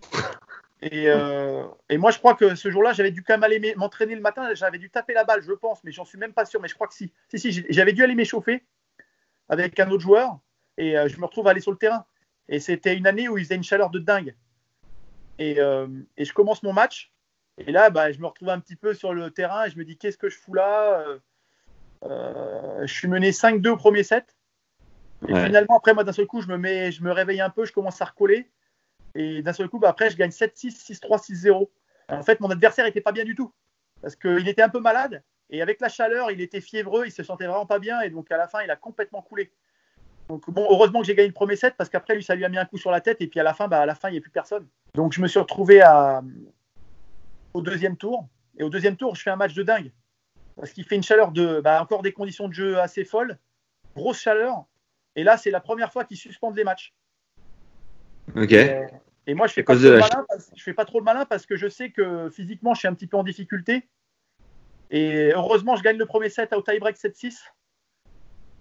[0.82, 4.14] Et, euh, et moi, je crois que ce jour-là, j'avais dû quand même aller m'entraîner
[4.14, 4.52] le matin.
[4.52, 6.60] J'avais dû taper la balle, je pense, mais j'en suis même pas sûr.
[6.60, 7.10] Mais je crois que si.
[7.30, 8.62] Si, si, j'avais dû aller m'échauffer
[9.48, 10.40] avec un autre joueur.
[10.76, 12.04] Et euh, je me retrouve à aller sur le terrain.
[12.50, 14.34] Et c'était une année où il faisait une chaleur de dingue.
[15.38, 15.58] Et,
[16.16, 17.14] et je commence mon match.
[17.56, 19.84] Et là, bah, je me retrouve un petit peu sur le terrain et je me
[19.86, 21.02] dis qu'est-ce que je fous là
[22.04, 24.36] Je suis mené 5-2 au premier set.
[25.26, 25.46] Et Ouais.
[25.46, 27.72] finalement, après, moi, d'un seul coup, je me, mets, je me réveille un peu, je
[27.72, 28.50] commence à recoller.
[29.14, 31.70] Et d'un seul coup, bah, après, je gagne 7-6, 6-3, 6-0.
[32.08, 33.52] En fait, mon adversaire n'était pas bien du tout.
[34.02, 35.22] Parce qu'il était un peu malade.
[35.50, 38.00] Et avec la chaleur, il était fiévreux, il se sentait vraiment pas bien.
[38.02, 39.50] Et donc, à la fin, il a complètement coulé.
[40.28, 42.48] Donc, bon, heureusement que j'ai gagné le premier set parce qu'après, lui, ça lui a
[42.48, 43.20] mis un coup sur la tête.
[43.20, 44.66] Et puis, à la fin, bah, à la fin, il n'y a plus personne.
[44.94, 46.22] Donc, je me suis retrouvé à,
[47.54, 48.26] au deuxième tour.
[48.58, 49.90] Et au deuxième tour, je fais un match de dingue.
[50.56, 51.60] Parce qu'il fait une chaleur de.
[51.60, 53.38] Bah, encore des conditions de jeu assez folles.
[53.96, 54.64] Grosse chaleur.
[55.16, 56.94] Et là, c'est la première fois qu'ils suspendent les matchs.
[58.34, 58.52] Ok.
[58.52, 58.86] Et,
[59.26, 61.24] et moi, je fais, pas trop le malin parce, je fais pas trop le malin
[61.24, 63.88] parce que je sais que physiquement, je suis un petit peu en difficulté.
[64.90, 67.38] Et heureusement, je gagne le premier set au tie-break 7-6.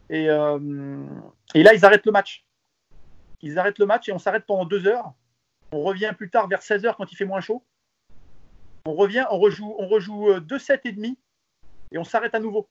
[0.09, 1.05] Et, euh,
[1.53, 2.45] et là, ils arrêtent le match.
[3.41, 5.13] Ils arrêtent le match et on s'arrête pendant deux heures.
[5.71, 7.63] On revient plus tard vers 16 heures quand il fait moins chaud.
[8.85, 11.17] On revient, on rejoue, on rejoue euh, deux sets et demi
[11.93, 12.67] et on s'arrête à nouveau.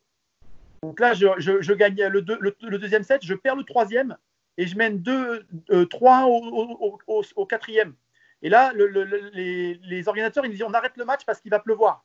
[0.83, 3.63] Donc là, je, je- je gagne le, deux- le- le deuxième set, je perds le
[3.65, 4.17] troisième
[4.59, 5.47] et je mène 2,
[5.89, 6.39] 3 au,
[6.81, 7.95] au- au- au quatrième.
[8.43, 11.25] Et là, le- le- le- les, les organisateurs, ils me disent on arrête le match
[11.25, 12.05] parce qu'il va pleuvoir.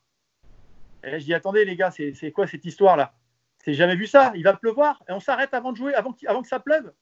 [1.04, 3.14] Et là, je dis attendez les gars, c'est quoi cette histoire-là?
[3.64, 6.48] C'est jamais vu ça, il va pleuvoir et on s'arrête avant de jouer, avant, que
[6.48, 6.94] ça pleuve.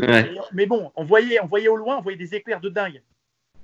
[0.00, 0.32] Ouais.
[0.34, 3.02] Et- mais bon, on voyait, on voyait au loin, on voyait des éclairs de dingue.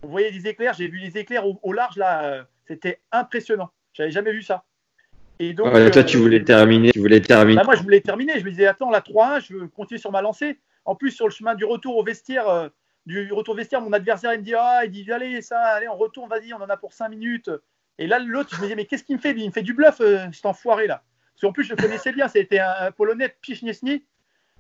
[0.02, 3.70] On voyait des éclairs, j'ai vu les éclairs au, au large là, euh, c'était impressionnant.
[3.92, 4.64] J'avais jamais vu ça.
[5.38, 6.92] Et donc, toi, euh, tu voulais terminer.
[6.92, 7.56] Tu voulais terminer.
[7.56, 8.38] bah, moi, je voulais terminer.
[8.38, 10.58] Je me disais, attends, la 3-1, je veux continuer sur ma lancée.
[10.84, 12.68] En plus, sur le chemin du retour au vestiaire, euh,
[13.06, 15.88] du retour au vestiaire, mon adversaire, il me dit, ah, il dit, allez, ça, allez,
[15.88, 17.50] on retourne, vas-y, on en a pour 5 minutes.
[17.98, 19.32] Et là, l'autre, je me disais, mais qu'est-ce qu'il me fait?
[19.32, 21.02] Il me fait du bluff, euh, cet enfoiré là.
[21.34, 22.28] Parce qu'en plus, je le connaissais bien.
[22.28, 24.04] C'était un, un Polonais, Pichniesny,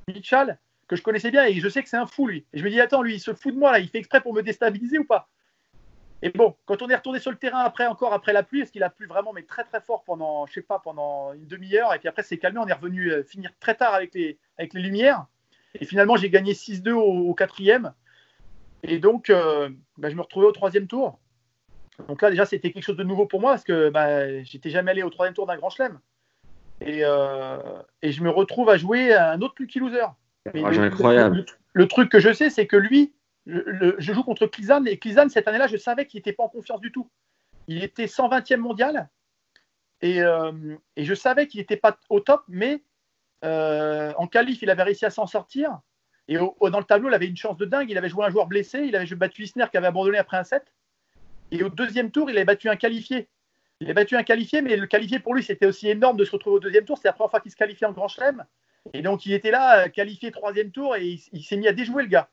[0.08, 2.46] Michal, que je connaissais bien et je sais que c'est un fou, lui.
[2.52, 4.20] Et je me dis, attends, lui, il se fout de moi là, il fait exprès
[4.20, 5.28] pour me déstabiliser ou pas?
[6.24, 8.70] Et bon, quand on est retourné sur le terrain après, encore après la pluie, parce
[8.70, 11.92] qu'il a plu vraiment, mais très très fort pendant, je sais pas, pendant une demi-heure,
[11.92, 14.72] et puis après c'est calmé, on est revenu euh, finir très tard avec les, avec
[14.72, 15.26] les lumières,
[15.78, 17.92] et finalement j'ai gagné 6-2 au, au quatrième,
[18.82, 19.68] et donc euh,
[19.98, 21.18] bah, je me retrouvais au troisième tour.
[22.08, 24.92] Donc là déjà c'était quelque chose de nouveau pour moi, parce que bah, j'étais jamais
[24.92, 26.00] allé au troisième tour d'un grand chelem,
[26.80, 27.58] et, euh,
[28.00, 30.06] et je me retrouve à jouer à un autre Lucky Loser.
[30.54, 31.36] Mais Ah, le- incroyable.
[31.36, 31.44] le-
[31.74, 33.12] le truc que je sais, c'est que lui,
[33.46, 36.80] je, joue contre Klizan et Klizan cette année-là, je savais qu'il n'était pas en confiance
[36.80, 37.10] du tout.
[37.66, 39.08] Il était 120e mondial
[40.00, 42.82] et, euh, et je savais qu'il n'était pas au top, mais
[43.44, 45.80] euh, en qualif, il avait réussi à s'en sortir.
[46.26, 47.90] Et dans le tableau, il avait une chance de dingue.
[47.90, 50.44] Il avait joué un joueur blessé, il avait battu Isner qui avait abandonné après un
[50.44, 50.64] set.
[51.50, 53.28] Et au deuxième tour, il avait battu un qualifié.
[53.80, 56.30] Il a battu un qualifié, mais le qualifié pour lui, c'était aussi énorme de se
[56.30, 56.96] retrouver au deuxième tour.
[56.96, 58.44] C'est la première fois qu'il se qualifiait en Grand Chelem.
[58.94, 62.04] Et donc, il était là, euh, qualifié troisième tour, et il s'est mis à déjouer
[62.04, 62.30] le gars.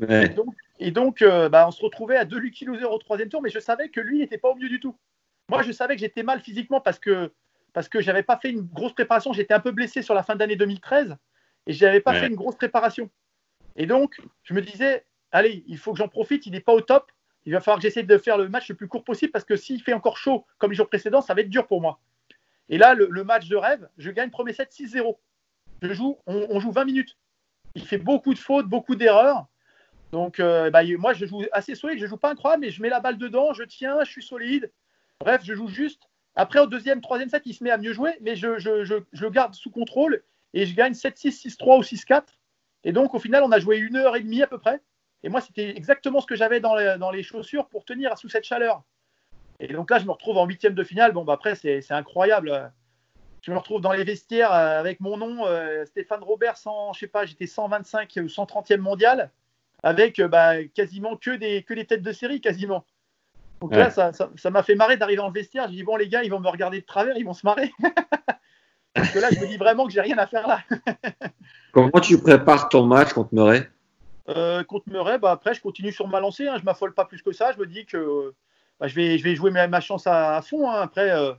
[0.00, 0.26] Ouais.
[0.26, 3.28] Et donc, et donc, euh, bah, on se retrouvait à deux Lucky Loser au troisième
[3.28, 4.96] tour, mais je savais que lui n'était pas au mieux du tout.
[5.48, 7.32] Moi, je savais que j'étais mal physiquement parce que
[7.72, 9.32] parce que j'avais pas fait une grosse préparation.
[9.32, 11.16] J'étais un peu blessé sur la fin d'année 2013
[11.66, 12.20] et j'avais pas Ouais.
[12.20, 13.10] fait une grosse préparation.
[13.76, 16.80] Et donc, je me disais, allez, il faut que j'en profite, il n'est pas au
[16.80, 17.10] top.
[17.46, 19.56] Il va falloir que j'essaie de faire le match le plus court possible parce que
[19.56, 22.00] s'il fait encore chaud comme les jours précédents, ça va être dur pour moi.
[22.68, 25.16] Et là, le, le match de rêve, je gagne premier set 6-0.
[25.82, 27.18] Je joue, on, on, joue 20 minutes.
[27.74, 29.46] Il fait beaucoup de fautes, beaucoup d'erreurs.
[30.14, 31.98] Donc, euh, bah, moi, je joue assez solide.
[31.98, 34.70] Je joue pas incroyable, mais je mets la balle dedans, je tiens, je suis solide.
[35.18, 36.08] Bref, je joue juste.
[36.36, 39.54] Après, au deuxième, troisième set, il se met à mieux jouer, mais je, le garde
[39.54, 40.22] sous contrôle
[40.52, 42.22] et je gagne 7-6, 6-3 ou 6-4.
[42.84, 44.80] Et donc, au final, on a joué une heure et demie à peu près.
[45.24, 48.84] Et moi, c'était exactement ce que j'avais dans les, chaussures pour tenir sous cette chaleur.
[49.58, 51.10] Et donc là, je me retrouve en huitième de finale.
[51.10, 52.70] Bon, bah après, c'est incroyable.
[53.42, 57.00] Je me retrouve dans les vestiaires euh, avec mon nom, euh, Stéphane Robert, 100, je
[57.00, 59.30] sais pas, j'étais 125 ou 130e mondial,
[59.84, 62.86] avec euh, bah, quasiment que des, que des têtes de série, quasiment.
[63.60, 63.78] Donc ouais.
[63.78, 65.68] là, ça m'a ça, ça fait marrer d'arriver le vestiaire.
[65.68, 67.70] Je dis, bon, les gars, ils vont me regarder de travers, ils vont se marrer.
[68.94, 70.60] Parce que là, je me dis vraiment que j'ai rien à faire là.
[71.72, 73.68] Comment tu prépares ton match contre Murray?
[74.30, 76.48] Euh, Contre Murray, bah, après, je continue sur ma lancée.
[76.48, 76.56] Hein.
[76.58, 77.52] Je m'affole pas plus que ça.
[77.52, 78.32] Je me dis que
[78.80, 80.70] bah, je, vais, je vais jouer ma, ma chance à, à fond.
[80.70, 80.80] Hein.
[80.80, 81.34] Après, euh,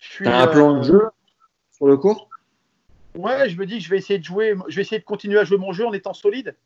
[0.00, 0.26] je suis.
[0.26, 1.02] As un plan de jeu
[1.70, 2.28] sur le cours
[3.14, 4.56] Ouais, je me dis que je vais essayer de jouer.
[4.68, 6.56] Je vais essayer de continuer à jouer mon jeu en étant solide.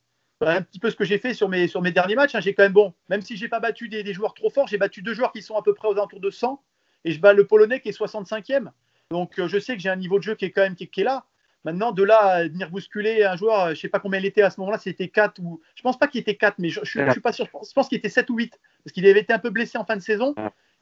[0.42, 2.34] Un petit peu ce que j'ai fait sur mes, sur mes derniers matchs.
[2.34, 2.40] Hein.
[2.40, 4.78] J'ai quand même bon, même si j'ai pas battu des, des joueurs trop forts, j'ai
[4.78, 6.62] battu deux joueurs qui sont à peu près aux alentours de 100
[7.04, 8.70] et je bats le Polonais qui est 65e.
[9.10, 10.88] Donc euh, je sais que j'ai un niveau de jeu qui est quand même qui,
[10.88, 11.24] qui est là.
[11.64, 14.40] Maintenant, de là à venir bousculer un joueur, je ne sais pas combien il était
[14.40, 15.60] à ce moment-là, c'était 4 ou.
[15.74, 17.44] Je pense pas qu'il était 4, mais je ne suis pas sûr.
[17.44, 18.58] Je pense, pense qu'il était 7 ou 8.
[18.82, 20.34] Parce qu'il avait été un peu blessé en fin de saison.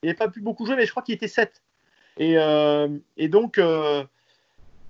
[0.02, 1.62] Il n'avait pas pu beaucoup jouer, mais je crois qu'il était 7.
[2.18, 4.04] Et, euh, et donc, euh,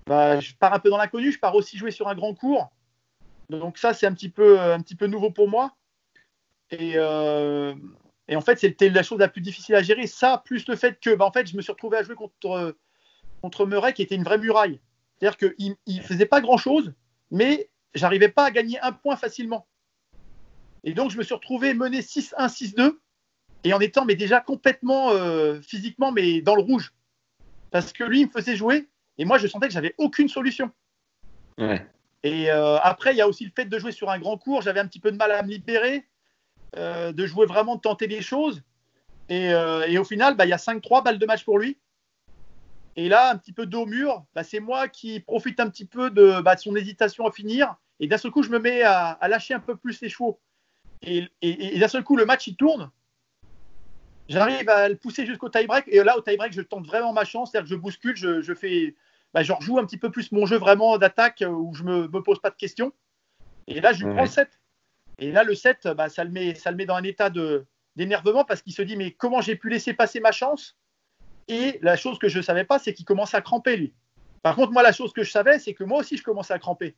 [0.06, 1.32] bah, je pars un peu dans l'inconnu.
[1.32, 2.70] Je pars aussi jouer sur un grand cours.
[3.50, 5.76] Donc, ça, c'est un, petit peu, un petit peu nouveau pour moi.
[6.70, 7.74] Et, euh,
[8.28, 10.06] et en fait, c'était la chose la plus difficile à gérer.
[10.06, 12.76] Ça, plus le fait que, bah, en fait, je me suis retrouvé à jouer contre,
[13.40, 14.80] contre Murray, qui était une vraie muraille.
[15.18, 16.92] C'est-à-dire qu'il ne faisait pas grand-chose,
[17.30, 19.66] mais j'arrivais pas à gagner un point facilement.
[20.84, 22.98] Et donc, je me suis retrouvé mené 6-1, 6-2,
[23.64, 26.94] et en étant mais déjà complètement euh, physiquement mais dans le rouge.
[27.70, 28.88] Parce que lui, il me faisait jouer,
[29.18, 30.70] et moi, je sentais que j'avais aucune solution.
[31.58, 31.84] Ouais.
[32.22, 34.62] Et euh, après, il y a aussi le fait de jouer sur un grand cours.
[34.62, 36.06] J'avais un petit peu de mal à me libérer,
[36.76, 38.62] euh, de jouer vraiment, de tenter les choses.
[39.28, 41.78] Et, euh, au final, bah, il y a 5-3 balles de match pour lui.
[42.96, 45.84] Et là, un petit peu dos au mur, bah, c'est moi qui profite un petit
[45.84, 47.76] peu de, bah, de son hésitation à finir.
[48.00, 50.40] Et d'un seul coup, je me mets à, lâcher un peu plus les chevaux.
[51.02, 51.28] Et,
[51.78, 52.90] d'un seul coup, le match, il tourne.
[54.28, 55.84] J'arrive à le pousser jusqu'au tie-break.
[55.86, 57.52] Et là, au tie-break, je tente vraiment ma chance.
[57.52, 58.96] C'est-à-dire que je bouscule, je fais,
[59.34, 62.08] bah, je rejoue un petit peu plus mon jeu vraiment d'attaque où je ne me,
[62.08, 62.92] me, pose pas de questions.
[63.66, 64.48] Et là, je lui prends le 7.
[65.18, 67.30] Et là, le 7, bah, ça, le met, ça le met dans un état
[67.96, 70.76] d'énervement parce qu'il se dit Mais comment j'ai pu laisser passer ma chance?
[71.48, 73.94] Et la chose que je ne savais pas, c'est qu'il commençait à cramper, lui.
[74.42, 76.58] Par contre, moi, la chose que je savais, c'est que moi aussi, je commençais à
[76.58, 76.94] cramper.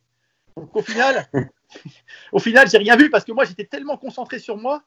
[0.57, 1.27] Donc, au final,
[2.31, 4.83] au final, j'ai rien vu parce que moi, j'étais tellement concentré sur moi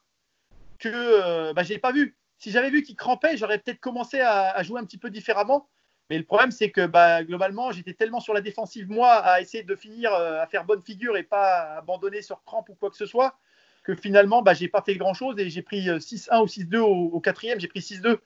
[0.79, 2.17] que euh, bah, je n'ai pas vu.
[2.39, 5.69] Si j'avais vu qu'il crampait, j'aurais peut-être commencé à, à, jouer un petit peu différemment.
[6.11, 9.65] Mais le problème, c'est que bah, globalement, j'étais tellement sur la défensive, moi, à essayer
[9.65, 12.97] de finir, euh, à faire bonne figure et pas abandonner sur crampe ou quoi que
[12.97, 13.39] ce soit,
[13.83, 17.21] que finalement, bah, j'ai pas fait grand-chose et j'ai pris 6-1 ou 6-2 au, au
[17.21, 18.19] quatrième, j'ai pris 6-2.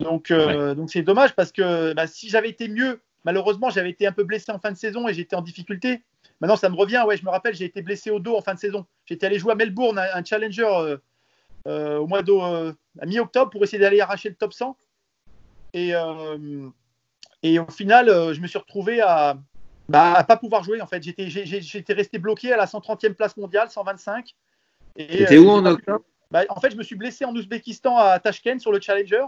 [0.00, 0.74] Donc, euh, ouais.
[0.74, 4.24] donc c'est dommage parce que bah, si j'avais été mieux, malheureusement, j'avais été un peu
[4.24, 6.02] blessé en fin de saison et j'étais en difficulté.
[6.40, 7.04] Maintenant, ça me revient.
[7.06, 8.86] Ouais, je me rappelle, j'ai été blessé au dos en fin de saison.
[9.04, 10.96] J'étais allé jouer à Melbourne, un, un challenger euh,
[11.68, 12.74] euh, au mois d'eau, à
[13.06, 14.76] mi-octobre, pour essayer d'aller arracher le top 100.
[15.74, 15.92] Et,
[17.42, 19.36] et au final, je me suis retrouvé à,
[19.90, 20.80] bah, à pas pouvoir jouer.
[20.80, 24.36] En fait, j'étais, j'étais resté bloqué à la 130e place mondiale, 125.
[24.96, 28.60] C'était où en octobre bah, En fait, je me suis blessé en Ouzbékistan à Tashkent
[28.60, 29.24] sur le challenger.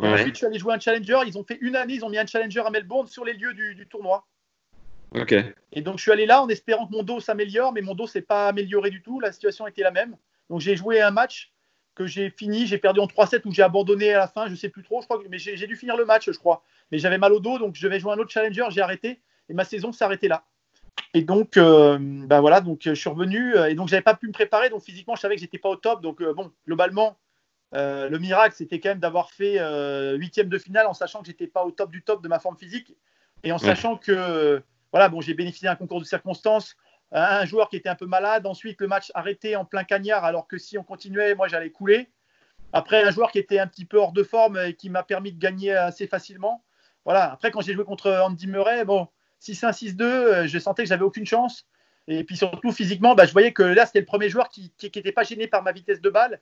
[0.00, 0.12] Ouais.
[0.12, 1.18] Ensuite, je suis allé jouer un challenger.
[1.26, 3.54] Ils ont fait une année, ils ont mis un challenger à Melbourne sur les lieux
[3.54, 4.26] du, du tournoi.
[5.14, 5.34] Ok.
[5.72, 8.06] Et donc, je suis allé là en espérant que mon dos s'améliore, mais mon dos
[8.06, 9.20] s'est pas amélioré du tout.
[9.20, 10.16] La situation était la même.
[10.50, 11.53] Donc, j'ai joué un match
[11.94, 12.66] que j'ai fini.
[12.66, 14.48] J'ai perdu en 3-7 ou j'ai abandonné à la fin.
[14.48, 15.00] Je sais plus trop.
[15.00, 16.62] Je crois mais j'ai dû finir le match, je crois.
[16.90, 18.64] Mais j'avais mal au dos, donc je vais jouer un autre challenger.
[18.70, 20.44] J'ai arrêté et ma saison s'est arrêtée là.
[21.12, 24.32] Et donc, euh, bah voilà, donc je suis revenu et donc j'avais pas pu me
[24.32, 24.70] préparer.
[24.70, 26.02] Donc physiquement, je savais que j'étais pas au top.
[26.02, 27.16] Donc euh, bon, globalement,
[27.74, 31.26] euh, le miracle, c'était quand même d'avoir fait euh, huitième de finale en sachant que
[31.26, 32.94] j'étais pas au top du top de ma forme physique
[33.42, 33.64] et en ouais.
[33.64, 34.62] sachant que
[34.92, 36.76] voilà, bon, j'ai bénéficié d'un concours de circonstances,
[37.14, 40.46] un, joueur qui était un peu malade, ensuite le match arrêté en plein cagnard alors
[40.46, 42.10] que si on continuait, moi j'allais couler.
[42.72, 45.32] Après un joueur qui était un petit peu hors de forme et qui m'a permis
[45.32, 46.64] de gagner assez facilement.
[47.04, 47.32] Voilà.
[47.32, 49.08] Après quand j'ai joué contre Andy Murray, bon,
[49.40, 51.66] 6-1, 6-2, je sentais que j'avais aucune chance.
[52.08, 55.12] Et puis surtout physiquement, bah, je voyais que là c'était le premier joueur qui n'était
[55.12, 56.40] pas gêné par ma vitesse de balle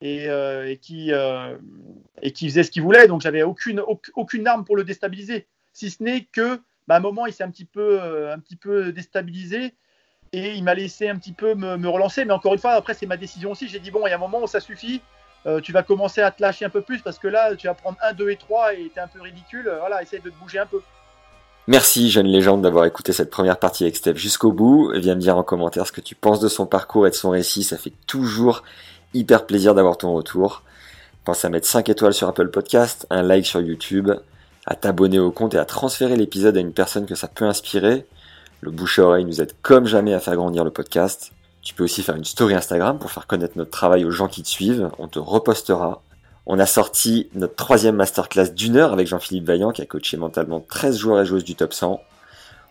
[0.00, 1.56] et, euh, qui, euh,
[2.22, 3.08] et qui faisait ce qu'il voulait.
[3.08, 3.82] Donc, j'avais aucune,
[4.14, 5.46] aucune arme pour le déstabiliser.
[5.72, 9.74] Si ce n'est que, bah, un moment, il s'est un euh, un petit peu déstabilisé.
[10.32, 12.24] Et il m'a laissé un petit peu me, relancer.
[12.24, 13.68] Mais encore une fois, après, c'est ma décision aussi.
[13.68, 15.00] J'ai dit, bon, il y a un moment où ça suffit.
[15.46, 17.74] Euh, tu vas commencer à te lâcher un peu plus parce que là, tu vas
[17.74, 19.72] prendre 1, 2 et 3 et t'es un peu ridicule.
[19.80, 20.80] Voilà, essaye de te bouger un peu.
[21.68, 24.90] Merci, jeune légende, d'avoir écouté cette première partie avec Steph jusqu'au bout.
[24.96, 27.30] Viens me dire en commentaire ce que tu penses de son parcours et de son
[27.30, 27.62] récit.
[27.62, 28.62] Ça fait toujours
[29.14, 30.62] hyper plaisir d'avoir ton retour.
[31.24, 34.10] Pense à mettre 5 étoiles sur Apple Podcast, un like sur YouTube,
[34.64, 38.06] à t'abonner au compte et à transférer l'épisode à une personne que ça peut inspirer.
[38.60, 41.32] Le bouche à oreille nous aide comme jamais à faire grandir le podcast.
[41.62, 44.42] Tu peux aussi faire une story Instagram pour faire connaître notre travail aux gens qui
[44.42, 44.90] te suivent.
[44.98, 46.02] On te repostera.
[46.46, 50.60] On a sorti notre troisième masterclass d'une heure avec Jean-Philippe Vaillant qui a coaché mentalement
[50.60, 52.00] 13 joueurs et joueuses du top 100.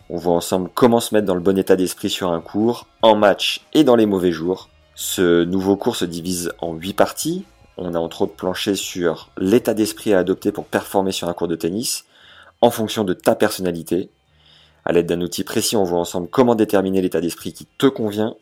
[0.10, 3.16] On voit ensemble comment se mettre dans le bon état d'esprit sur un cours, en
[3.16, 4.70] match et dans les mauvais jours.
[4.96, 7.46] Ce nouveau cours se divise en 8 parties.
[7.78, 11.48] On a entre autres planché sur l'état d'esprit à adopter pour performer sur un cours
[11.48, 12.06] de tennis
[12.62, 14.10] en fonction de ta personnalité.
[14.88, 18.36] À l'aide d'un outil précis, on voit ensemble comment déterminer l'état d'esprit qui te convient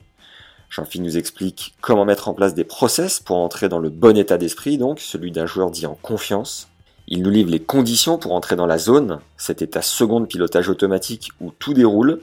[0.70, 4.38] Jean-Philippe nous explique comment mettre en place des process pour entrer dans le bon état
[4.38, 6.68] d'esprit, donc celui d'un joueur dit en confiance.
[7.08, 11.32] Il nous livre les conditions pour entrer dans la zone, cet état second pilotage automatique
[11.42, 12.22] où tout déroule.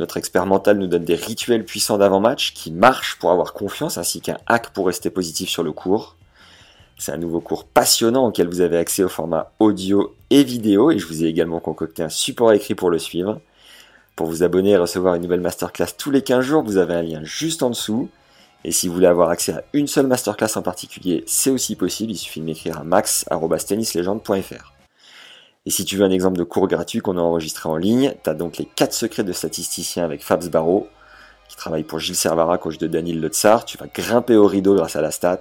[0.00, 4.20] Notre expert mental nous donne des rituels puissants d'avant-match qui marchent pour avoir confiance ainsi
[4.20, 6.16] qu'un hack pour rester positif sur le cours.
[6.98, 10.98] C'est un nouveau cours passionnant auquel vous avez accès au format audio et vidéo et
[10.98, 13.40] je vous ai également concocté un support écrit pour le suivre.
[14.16, 17.02] Pour vous abonner et recevoir une nouvelle masterclass tous les 15 jours, vous avez un
[17.02, 18.08] lien juste en dessous.
[18.64, 22.12] Et si vous voulez avoir accès à une seule masterclass en particulier, c'est aussi possible,
[22.12, 24.72] il suffit de m'écrire à max.tennislegende.fr.
[25.66, 28.30] Et si tu veux un exemple de cours gratuit qu'on a enregistré en ligne, tu
[28.30, 30.88] as donc les 4 secrets de statisticien avec Fabs Barreau,
[31.48, 33.66] qui travaille pour Gilles Servara, coach de Daniel Lotsar.
[33.66, 35.40] Tu vas grimper au rideau grâce à la stat,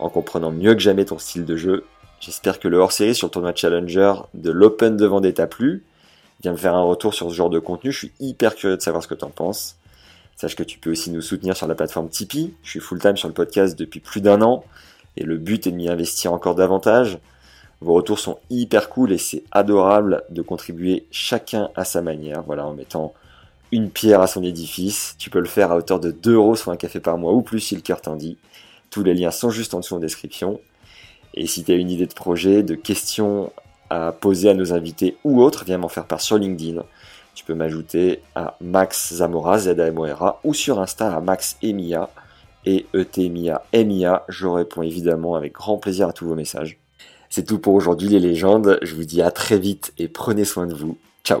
[0.00, 1.84] en comprenant mieux que jamais ton style de jeu.
[2.20, 5.84] J'espère que le hors-série sur le tournoi Challenger de l'Open de Vendée t'a plu
[6.42, 7.92] viens me faire un retour sur ce genre de contenu.
[7.92, 9.76] Je suis hyper curieux de savoir ce que tu en penses.
[10.36, 12.54] Sache que tu peux aussi nous soutenir sur la plateforme Tipeee.
[12.62, 14.64] Je suis full-time sur le podcast depuis plus d'un an
[15.16, 17.18] et le but est de m'y investir encore davantage.
[17.82, 22.66] Vos retours sont hyper cool et c'est adorable de contribuer chacun à sa manière, voilà,
[22.66, 23.14] en mettant
[23.72, 25.14] une pierre à son édifice.
[25.18, 27.42] Tu peux le faire à hauteur de 2 euros sur un café par mois ou
[27.42, 28.36] plus si le cœur t'en dit.
[28.90, 30.60] Tous les liens sont juste en dessous en description.
[31.34, 33.52] Et si tu as une idée de projet, de questions
[33.88, 36.82] à poser à nos invités ou autres, viens m'en faire part sur LinkedIn.
[37.34, 42.10] Tu peux m'ajouter à Max Zamora, z a ou sur Insta à Max Emia,
[42.66, 46.08] et e t m i a m i a Je réponds évidemment avec grand plaisir
[46.08, 46.78] à tous vos messages.
[47.28, 50.66] C'est tout pour aujourd'hui les légendes, je vous dis à très vite et prenez soin
[50.66, 50.98] de vous.
[51.24, 51.40] Ciao